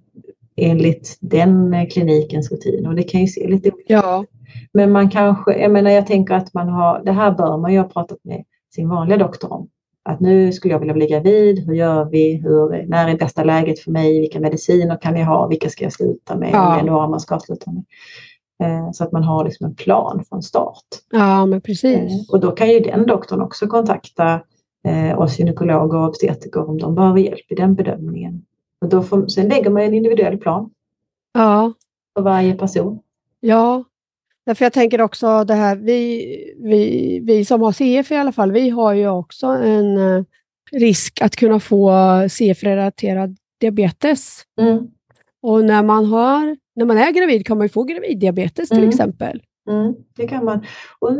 enligt 0.55 1.17
den 1.19 1.87
klinikens 1.89 2.51
rutin 2.51 2.87
och 2.87 2.95
det 2.95 3.03
kan 3.03 3.21
ju 3.21 3.27
se 3.27 3.47
lite 3.47 3.71
olika 3.71 3.93
ja. 3.93 4.25
Men 4.73 4.91
man 4.91 5.09
kanske, 5.09 5.53
jag 5.53 5.71
menar 5.71 5.91
jag 5.91 6.07
tänker 6.07 6.33
att 6.33 6.53
man 6.53 6.69
har, 6.69 7.01
det 7.05 7.11
här 7.11 7.31
bör 7.31 7.57
man 7.57 7.73
ju 7.73 7.79
ha 7.79 7.87
pratat 7.87 8.17
med 8.23 8.43
sin 8.75 8.89
vanliga 8.89 9.17
doktor 9.17 9.53
om. 9.53 9.69
Att 10.05 10.19
nu 10.19 10.51
skulle 10.51 10.73
jag 10.73 10.79
vilja 10.79 10.93
bli 10.93 11.07
gravid, 11.07 11.65
hur 11.65 11.73
gör 11.73 12.05
vi, 12.05 12.33
hur, 12.35 12.85
när 12.87 13.07
är 13.07 13.17
bästa 13.17 13.43
läget 13.43 13.79
för 13.79 13.91
mig, 13.91 14.19
vilka 14.19 14.39
mediciner 14.39 14.97
kan 15.01 15.15
jag 15.15 15.25
ha, 15.25 15.47
vilka 15.47 15.69
ska 15.69 15.83
jag 15.83 15.93
sluta 15.93 16.37
med, 16.37 16.49
ja. 16.53 16.79
eller 16.79 16.91
några 16.91 17.07
man 17.07 17.19
ska 17.19 17.39
sluta 17.39 17.71
med. 17.71 17.83
Eh, 18.63 18.91
så 18.91 19.03
att 19.03 19.11
man 19.11 19.23
har 19.23 19.45
liksom 19.45 19.65
en 19.65 19.75
plan 19.75 20.23
från 20.29 20.43
start. 20.43 20.87
Ja, 21.11 21.45
men 21.45 21.61
precis. 21.61 22.11
Eh, 22.11 22.33
och 22.33 22.39
då 22.39 22.51
kan 22.51 22.69
ju 22.69 22.79
den 22.79 23.05
doktorn 23.05 23.41
också 23.41 23.67
kontakta 23.67 24.41
eh, 24.87 25.19
oss 25.19 25.39
gynekologer 25.39 25.97
och 25.97 26.07
obstetriker 26.07 26.69
om 26.69 26.77
de 26.77 26.95
behöver 26.95 27.19
hjälp 27.19 27.51
i 27.51 27.55
den 27.55 27.75
bedömningen. 27.75 28.41
Och 28.81 28.89
då 28.89 29.03
får, 29.03 29.27
sen 29.27 29.47
lägger 29.47 29.69
man 29.69 29.81
en 29.81 29.93
individuell 29.93 30.37
plan. 30.37 30.69
Ja. 31.33 31.73
För 32.15 32.23
varje 32.23 32.53
person. 32.53 32.99
Ja, 33.39 33.83
därför 34.45 34.65
jag 34.65 34.73
tänker 34.73 35.01
också 35.01 35.43
det 35.43 35.53
här, 35.53 35.75
vi, 35.75 36.25
vi, 36.59 37.19
vi 37.23 37.45
som 37.45 37.61
har 37.61 37.71
CF 37.71 38.11
i 38.11 38.15
alla 38.15 38.31
fall, 38.31 38.51
vi 38.51 38.69
har 38.69 38.93
ju 38.93 39.07
också 39.07 39.47
en 39.47 40.25
risk 40.71 41.21
att 41.21 41.35
kunna 41.35 41.59
få 41.59 41.91
CF-relaterad 42.29 43.37
diabetes. 43.59 44.41
Mm. 44.61 44.87
Och 45.43 45.65
när 45.65 45.83
man, 45.83 46.05
har, 46.05 46.57
när 46.75 46.85
man 46.85 46.97
är 46.97 47.11
gravid 47.11 47.45
kan 47.45 47.57
man 47.57 47.65
ju 47.65 47.69
få 47.69 47.83
graviddiabetes 47.83 48.69
till 48.69 48.77
mm. 48.77 48.89
exempel. 48.89 49.41
Mm, 49.69 49.95
det 50.17 50.27
kan 50.27 50.45
man. 50.45 50.65
Och 50.99 51.11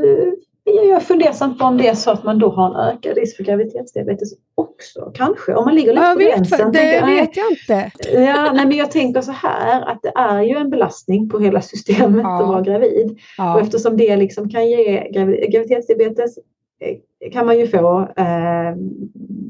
jag 0.63 0.85
är 0.85 0.99
fundersam 0.99 1.57
på 1.57 1.65
om 1.65 1.77
det 1.77 1.87
är 1.87 1.95
så 1.95 2.11
att 2.11 2.23
man 2.23 2.39
då 2.39 2.49
har 2.49 2.69
en 2.69 2.75
ökad 2.75 3.17
risk 3.17 3.37
för 3.37 3.43
graviditetsdiabetes 3.43 4.29
också. 4.55 5.11
Kanske, 5.15 5.55
om 5.55 5.65
man 5.65 5.75
ligger 5.75 5.93
lite 5.93 6.05
jag 6.05 6.13
på 6.13 6.19
gränsen. 6.19 6.71
Det 6.71 6.79
tänker, 6.79 7.05
vet 7.05 7.37
jag 7.37 7.51
inte. 7.51 7.91
Ja, 8.13 8.51
nej, 8.53 8.65
men 8.65 8.77
jag 8.77 8.91
tänker 8.91 9.21
så 9.21 9.31
här 9.31 9.81
att 9.81 10.01
det 10.01 10.11
är 10.15 10.41
ju 10.41 10.55
en 10.55 10.69
belastning 10.69 11.29
på 11.29 11.39
hela 11.39 11.61
systemet 11.61 12.23
ja. 12.23 12.41
att 12.41 12.47
vara 12.47 12.61
gravid. 12.61 13.19
Ja. 13.37 13.53
Och 13.53 13.61
eftersom 13.61 13.97
det 13.97 14.15
liksom 14.15 14.49
kan 14.49 14.69
ge 14.69 15.09
graviditetsdiabetes 15.49 16.39
kan 17.31 17.45
man 17.45 17.59
ju 17.59 17.67
få. 17.67 18.01
Eh, 18.17 18.75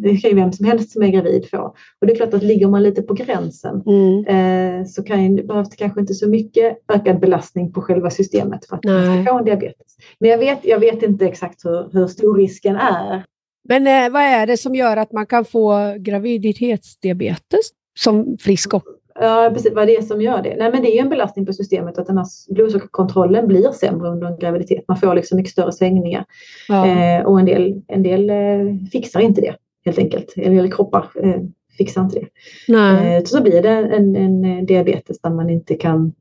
det 0.04 0.18
kan 0.18 0.30
ju 0.30 0.36
vem 0.36 0.52
som 0.52 0.66
helst 0.66 0.92
som 0.92 1.04
är 1.04 1.08
gravid 1.08 1.50
få. 1.50 1.76
Och 2.02 2.08
det 2.08 2.14
är 2.14 2.16
klart 2.16 2.34
att 2.34 2.44
ligger 2.44 2.68
man 2.68 2.84
lite 2.84 3.02
på 3.02 3.14
gränsen 3.14 3.84
mm. 3.86 4.26
eh, 4.26 4.86
så 4.86 5.04
kan, 5.04 5.36
behövs 5.36 5.70
det 5.70 5.76
kanske 5.76 6.00
inte 6.00 6.14
så 6.14 6.30
mycket 6.30 6.78
ökad 6.94 7.20
belastning 7.20 7.74
på 7.74 7.82
själva 7.82 8.10
systemet 8.10 8.66
för 8.66 8.76
att 8.76 8.84
Nej. 8.84 9.08
man 9.08 9.24
ska 9.24 9.34
få 9.34 9.40
en 9.40 9.46
diabetes. 9.46 9.96
Men 10.20 10.30
jag 10.30 10.38
vet, 10.38 10.60
jag 10.66 10.80
vet 10.80 11.04
inte 11.04 11.26
exakt 11.26 11.66
hur, 11.66 11.90
hur 11.94 12.08
stor 12.08 12.38
risken 12.38 12.76
är. 12.76 13.24
Men 13.70 13.88
eh, 13.88 14.12
vad 14.12 14.22
är 14.22 14.48
det 14.48 14.58
som 14.58 14.76
gör 14.76 14.98
att 14.98 15.12
man 15.12 15.26
kan 15.26 15.46
få 15.46 15.96
graviditetsdiabetes 16.00 17.70
som 18.00 18.38
frisk 18.40 18.74
Ja, 19.16 19.52
precis. 19.54 19.74
Vad 19.74 19.88
det 19.88 19.96
är 19.98 20.02
som 20.02 20.22
gör 20.22 20.42
det? 20.42 20.56
Nej, 20.58 20.72
men 20.72 20.82
det 20.82 20.92
är 20.92 20.94
ju 20.94 21.00
en 21.00 21.10
belastning 21.10 21.46
på 21.46 21.54
systemet 21.54 21.98
att 21.98 22.08
den 22.08 22.18
här 22.18 22.26
blodsockerkontrollen 22.50 23.48
blir 23.48 23.72
sämre 23.72 24.10
under 24.10 24.28
en 24.28 24.40
graviditet. 24.40 24.84
Man 24.88 24.98
får 24.98 25.16
liksom 25.16 25.38
mycket 25.38 25.52
större 25.52 25.72
svängningar. 25.72 26.26
Ja. 26.68 26.88
Eh, 26.88 27.26
och 27.26 27.40
en 27.40 27.46
del, 27.46 27.82
en 27.88 28.04
del 28.04 28.30
eh, 28.30 28.90
fixar 28.92 29.20
inte 29.20 29.42
det 29.42 29.56
helt 29.86 30.00
enkelt. 30.00 30.34
En 30.36 30.56
del 30.56 30.72
kroppar 30.72 31.08
eh, 31.24 31.42
fixar 31.78 32.02
inte 32.02 32.20
det. 32.20 32.28
Nej. 32.68 33.18
Eh, 33.18 33.24
så 33.24 33.44
blir 33.44 33.62
det 33.62 33.70
en, 33.70 34.16
en 34.16 34.66
diabetes 34.66 35.22
där 35.22 35.30
man 35.30 35.50
inte 35.50 35.76
kan 35.76 36.14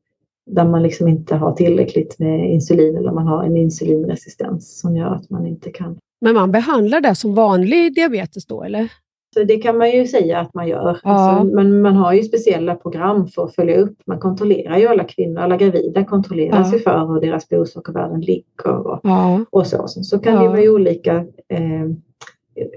där 0.46 0.64
man 0.64 0.82
liksom 0.82 1.08
inte 1.08 1.36
har 1.36 1.52
tillräckligt 1.52 2.18
med 2.18 2.52
insulin 2.52 2.96
eller 2.96 3.12
man 3.12 3.26
har 3.26 3.44
en 3.44 3.56
insulinresistens 3.56 4.80
som 4.80 4.96
gör 4.96 5.14
att 5.14 5.30
man 5.30 5.46
inte 5.46 5.70
kan. 5.70 5.98
Men 6.20 6.34
man 6.34 6.52
behandlar 6.52 7.00
det 7.00 7.14
som 7.14 7.34
vanlig 7.34 7.94
diabetes 7.94 8.46
då 8.46 8.62
eller? 8.62 8.88
Så 9.34 9.44
det 9.44 9.56
kan 9.56 9.78
man 9.78 9.90
ju 9.90 10.06
säga 10.06 10.38
att 10.38 10.54
man 10.54 10.68
gör. 10.68 11.00
Ja. 11.04 11.10
Alltså, 11.10 11.54
men 11.54 11.82
man 11.82 11.96
har 11.96 12.12
ju 12.12 12.22
speciella 12.22 12.74
program 12.74 13.28
för 13.28 13.44
att 13.44 13.54
följa 13.54 13.76
upp. 13.76 13.98
Man 14.06 14.18
kontrollerar 14.18 14.78
ju 14.78 14.86
alla 14.86 15.04
kvinnor, 15.04 15.40
alla 15.40 15.56
gravida 15.56 16.04
kontrolleras 16.04 16.68
ja. 16.72 16.78
ju 16.78 16.82
för 16.82 17.06
hur 17.06 17.20
deras 17.20 17.48
blodsockervärden 17.48 18.20
ligger 18.20 18.86
och, 18.86 19.00
ja. 19.02 19.44
och 19.50 19.66
så. 19.66 19.88
Så 19.88 20.18
kan 20.18 20.42
det 20.42 20.48
vara 20.48 20.70
olika, 20.70 21.16
eh, 21.48 21.88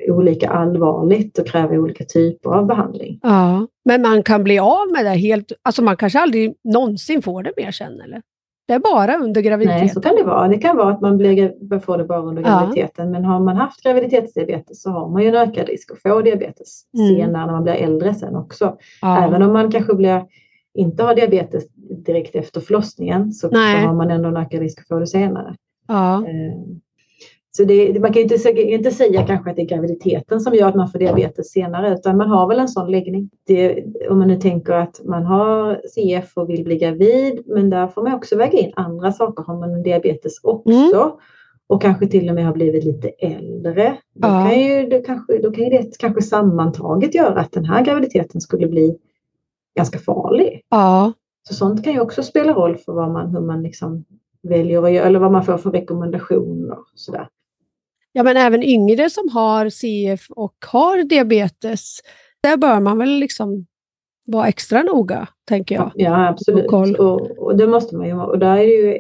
olika 0.08 0.50
allvarligt 0.50 1.40
och 1.40 1.48
kräva 1.48 1.76
olika 1.76 2.04
typer 2.04 2.50
av 2.50 2.66
behandling. 2.66 3.20
Ja, 3.24 3.68
men 3.86 4.02
man 4.02 4.24
kan 4.24 4.44
bli 4.44 4.60
av 4.60 4.92
med 4.92 5.06
det 5.06 5.10
helt, 5.10 5.52
alltså 5.62 5.82
man 5.82 5.98
kanske 5.98 6.20
aldrig 6.20 6.56
någonsin 6.64 7.22
får 7.22 7.44
det 7.44 7.54
mer 7.58 7.72
sen 7.72 8.02
eller? 8.02 8.22
Det 8.68 8.74
är 8.74 8.80
bara 8.80 9.18
under 9.18 9.42
graviditeten? 9.42 9.80
Nej, 9.80 9.90
så 9.90 10.02
kan 10.02 10.16
det 10.16 10.24
vara. 10.24 10.48
Det 10.48 10.58
kan 10.58 10.78
vara 10.78 10.94
att 10.94 11.02
man 11.02 11.18
blir, 11.18 11.80
får 11.80 11.98
det 11.98 12.04
bara 12.04 12.22
under 12.22 12.42
graviditeten. 12.42 13.06
Ja. 13.06 13.12
Men 13.12 13.26
har 13.26 13.40
man 13.40 13.56
haft 13.56 13.84
graviditetsdiabetes 13.84 14.82
så 14.82 14.90
har 14.90 15.10
man 15.10 15.22
ju 15.22 15.28
en 15.28 15.36
ökad 15.36 15.68
risk 15.68 15.92
att 15.92 16.02
få 16.02 16.22
diabetes 16.22 16.84
mm. 16.94 17.08
senare 17.08 17.46
när 17.46 17.54
man 17.54 17.64
blir 17.64 17.74
äldre 17.74 18.14
sen 18.14 18.36
också. 18.36 18.78
Ja. 19.02 19.26
Även 19.26 19.42
om 19.42 19.54
man 19.54 19.72
kanske 19.72 19.94
blir, 19.94 20.26
inte 20.74 21.04
har 21.04 21.16
diabetes 21.16 21.64
direkt 22.06 22.36
efter 22.36 22.62
förlossningen 22.62 23.32
så, 23.32 23.50
så, 23.50 23.56
har 23.56 23.94
man 23.94 24.12
ändå 24.12 24.30
en 24.30 24.38
ökad 24.38 24.60
risk 24.60 24.80
att 24.80 24.88
få 24.88 25.00
det 25.00 25.08
senare. 25.08 25.56
Ja. 25.88 26.16
Eh, 26.16 26.56
så 27.58 27.64
det, 27.64 28.02
man 28.02 28.14
kan 28.14 28.22
inte, 28.22 28.52
inte 28.62 28.92
säga 28.92 29.26
kanske 29.28 29.50
att 29.50 29.56
det 29.56 29.62
är 29.62 29.66
graviditeten 29.66 30.40
som 30.40 30.54
gör 30.54 30.68
att 30.68 30.76
man 30.76 30.92
får 30.92 31.00
diabetes 31.00 31.52
senare 31.52 31.94
utan 31.94 32.18
man 32.18 32.30
har 32.30 32.48
väl 32.48 32.60
en 32.60 32.68
sån 32.68 32.92
läggning. 32.92 33.30
Det, 33.48 33.84
om 34.10 34.20
man 34.20 34.28
nu 34.28 34.36
tänker 34.36 34.74
att 34.74 35.02
man 35.06 35.26
har 35.26 35.82
CF 35.96 36.38
och 36.38 36.50
vill 36.50 36.64
bli 36.64 36.78
gravid 36.78 37.44
men 37.46 37.70
där 37.70 37.88
får 37.88 38.04
man 38.04 38.14
också 38.14 38.38
väga 38.38 38.60
in 38.60 38.72
andra 38.76 39.12
saker. 39.12 39.44
Har 39.44 39.60
man 39.60 39.84
diabetes 39.84 40.40
också 40.44 40.98
mm. 40.98 41.12
och 41.68 41.82
kanske 41.82 42.08
till 42.08 42.30
och 42.30 42.36
med 42.36 42.46
har 42.46 42.54
blivit 42.54 42.84
lite 42.84 43.08
äldre. 43.08 43.98
Då, 44.14 44.28
ja. 44.28 44.50
kan, 44.50 44.60
ju, 44.60 44.90
då, 44.90 45.02
kanske, 45.02 45.38
då 45.38 45.52
kan 45.52 45.64
ju 45.64 45.70
det 45.70 45.98
kanske 46.00 46.22
sammantaget 46.22 47.16
göra 47.16 47.40
att 47.40 47.52
den 47.52 47.66
här 47.66 47.86
graviditeten 47.86 48.42
skulle 48.42 48.68
bli 48.68 48.98
ganska 49.76 50.00
farlig. 50.00 50.62
Ja. 50.70 51.14
Så 51.48 51.54
sånt 51.54 51.84
kan 51.84 51.94
ju 51.94 52.00
också 52.00 52.24
spela 52.24 52.54
roll 52.54 52.78
för 52.78 52.94
vad 52.94 53.12
man, 53.12 53.30
hur 53.30 53.42
man 53.42 53.64
liksom 53.64 54.06
väljer 54.44 54.84
att 54.84 54.92
göra 54.92 55.06
eller 55.06 55.20
vad 55.20 55.32
man 55.32 55.46
får 55.46 55.58
för 55.58 55.72
rekommendationer. 55.72 56.78
Sådär. 56.96 57.28
Ja, 58.18 58.24
men 58.24 58.38
även 58.38 58.64
yngre 58.64 59.10
som 59.10 59.30
har 59.30 59.70
CF 59.70 60.30
och 60.30 60.56
har 60.66 61.04
diabetes, 61.04 62.00
där 62.42 62.58
bör 62.58 62.80
man 62.80 62.98
väl 62.98 63.10
liksom 63.10 63.66
vara 64.26 64.48
extra 64.48 64.84
noga, 64.84 65.28
tänker 65.46 65.76
jag. 65.76 65.92
Ja, 65.96 66.28
absolut. 66.28 66.72
Och, 67.00 67.32
och, 67.32 67.58
det 67.58 67.68
måste 67.68 67.96
man 67.96 68.08
ju 68.08 68.14
Och 68.14 68.40
där 68.40 68.58
är 68.58 68.66
det 68.66 68.74
ju 68.74 69.00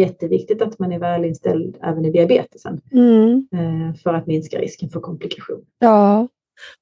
jätteviktigt 0.00 0.62
att 0.62 0.78
man 0.78 0.92
är 0.92 0.98
välinställd 0.98 1.76
även 1.82 2.04
i 2.04 2.10
diabetesen. 2.10 2.80
Mm. 2.92 3.48
Eh, 3.52 3.94
för 4.02 4.14
att 4.14 4.26
minska 4.26 4.58
risken 4.58 4.88
för 4.88 5.00
komplikation. 5.00 5.64
Ja, 5.78 6.28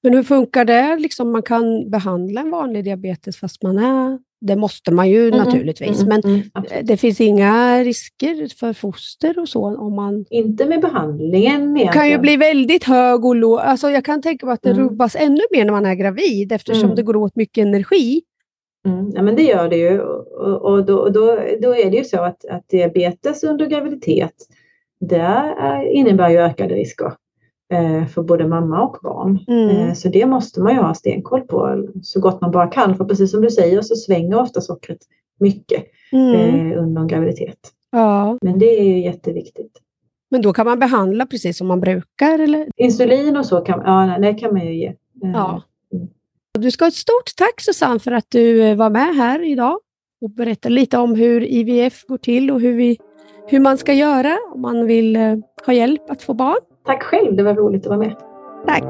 men 0.02 0.14
hur 0.14 0.22
funkar 0.22 0.64
det? 0.64 0.96
Liksom 0.96 1.32
man 1.32 1.42
kan 1.42 1.90
behandla 1.90 2.40
en 2.40 2.50
vanlig 2.50 2.84
diabetes 2.84 3.36
fast 3.36 3.62
man 3.62 3.78
är 3.78 4.18
det 4.40 4.56
måste 4.56 4.90
man 4.90 5.10
ju 5.10 5.28
mm, 5.28 5.38
naturligtvis, 5.38 6.02
mm, 6.02 6.08
men 6.08 6.32
mm, 6.54 6.86
det 6.86 6.96
finns 6.96 7.20
inga 7.20 7.84
risker 7.84 8.58
för 8.58 8.72
foster 8.72 9.38
och 9.38 9.48
så 9.48 9.76
om 9.76 9.94
man... 9.94 10.24
Inte 10.30 10.66
med 10.66 10.80
behandlingen 10.80 11.74
Det 11.74 11.86
kan 11.86 12.10
ju 12.10 12.18
bli 12.18 12.36
väldigt 12.36 12.84
hög 12.84 13.24
och 13.24 13.36
låg. 13.36 13.58
Alltså 13.58 13.90
jag 13.90 14.04
kan 14.04 14.22
tänka 14.22 14.46
mig 14.46 14.52
att 14.52 14.62
det 14.62 14.70
mm. 14.70 14.82
rubbas 14.82 15.16
ännu 15.16 15.40
mer 15.50 15.64
när 15.64 15.72
man 15.72 15.86
är 15.86 15.94
gravid 15.94 16.52
eftersom 16.52 16.84
mm. 16.84 16.96
det 16.96 17.02
går 17.02 17.16
åt 17.16 17.36
mycket 17.36 17.62
energi. 17.62 18.22
Mm, 18.86 19.10
ja 19.14 19.22
men 19.22 19.36
det 19.36 19.42
gör 19.42 19.68
det 19.68 19.76
ju 19.76 20.00
och, 20.00 20.62
och 20.62 20.84
då, 20.84 21.08
då, 21.08 21.38
då 21.62 21.76
är 21.76 21.90
det 21.90 21.96
ju 21.96 22.04
så 22.04 22.20
att, 22.20 22.44
att 22.44 22.68
diabetes 22.68 23.44
under 23.44 23.66
graviditet 23.66 24.34
det 25.00 25.54
innebär 25.92 26.30
ju 26.30 26.38
ökade 26.38 26.74
risker. 26.74 27.12
Eh, 27.72 28.06
för 28.06 28.22
både 28.22 28.48
mamma 28.48 28.82
och 28.82 28.96
barn. 29.02 29.44
Mm. 29.48 29.68
Eh, 29.68 29.94
så 29.94 30.08
det 30.08 30.26
måste 30.26 30.60
man 30.60 30.74
ju 30.74 30.80
ha 30.80 30.94
stenkoll 30.94 31.40
på 31.40 31.88
så 32.02 32.20
gott 32.20 32.40
man 32.40 32.50
bara 32.50 32.66
kan. 32.66 32.96
För 32.96 33.04
precis 33.04 33.30
som 33.30 33.40
du 33.40 33.50
säger 33.50 33.82
så 33.82 33.96
svänger 33.96 34.40
ofta 34.40 34.60
sockret 34.60 34.98
mycket 35.40 35.84
mm. 36.12 36.34
Eh, 36.34 36.82
under 36.82 37.00
en 37.00 37.08
graviditet. 37.08 37.58
Ja. 37.90 38.38
Men 38.42 38.58
det 38.58 38.80
är 38.80 38.84
ju 38.84 39.00
jätteviktigt. 39.00 39.78
Men 40.30 40.42
då 40.42 40.52
kan 40.52 40.66
man 40.66 40.78
behandla 40.78 41.26
precis 41.26 41.58
som 41.58 41.66
man 41.66 41.80
brukar? 41.80 42.38
Eller? 42.38 42.68
Insulin 42.76 43.36
och 43.36 43.46
så 43.46 43.60
kan, 43.60 43.82
ja, 43.84 44.18
det 44.18 44.34
kan 44.34 44.52
man 44.52 44.66
ju 44.66 44.74
ge. 44.74 44.94
Ja. 45.20 45.62
Mm. 45.92 46.08
Du 46.58 46.70
ska 46.70 46.84
ha 46.84 46.88
ett 46.88 46.94
stort 46.94 47.36
tack 47.36 47.60
Susanne 47.60 47.98
för 48.00 48.12
att 48.12 48.26
du 48.28 48.74
var 48.74 48.90
med 48.90 49.14
här 49.16 49.50
idag 49.52 49.78
och 50.20 50.30
berättade 50.30 50.74
lite 50.74 50.98
om 50.98 51.14
hur 51.14 51.44
IVF 51.44 52.04
går 52.06 52.18
till 52.18 52.50
och 52.50 52.60
hur, 52.60 52.74
vi, 52.74 52.98
hur 53.46 53.60
man 53.60 53.78
ska 53.78 53.92
göra 53.92 54.38
om 54.54 54.60
man 54.60 54.86
vill 54.86 55.16
ha 55.66 55.72
hjälp 55.72 56.10
att 56.10 56.22
få 56.22 56.34
barn. 56.34 56.60
Tack 56.86 57.02
själv, 57.02 57.36
det 57.36 57.42
var 57.42 57.54
roligt 57.54 57.82
att 57.82 57.88
vara 57.88 57.98
med. 57.98 58.16
Tack. 58.66 58.84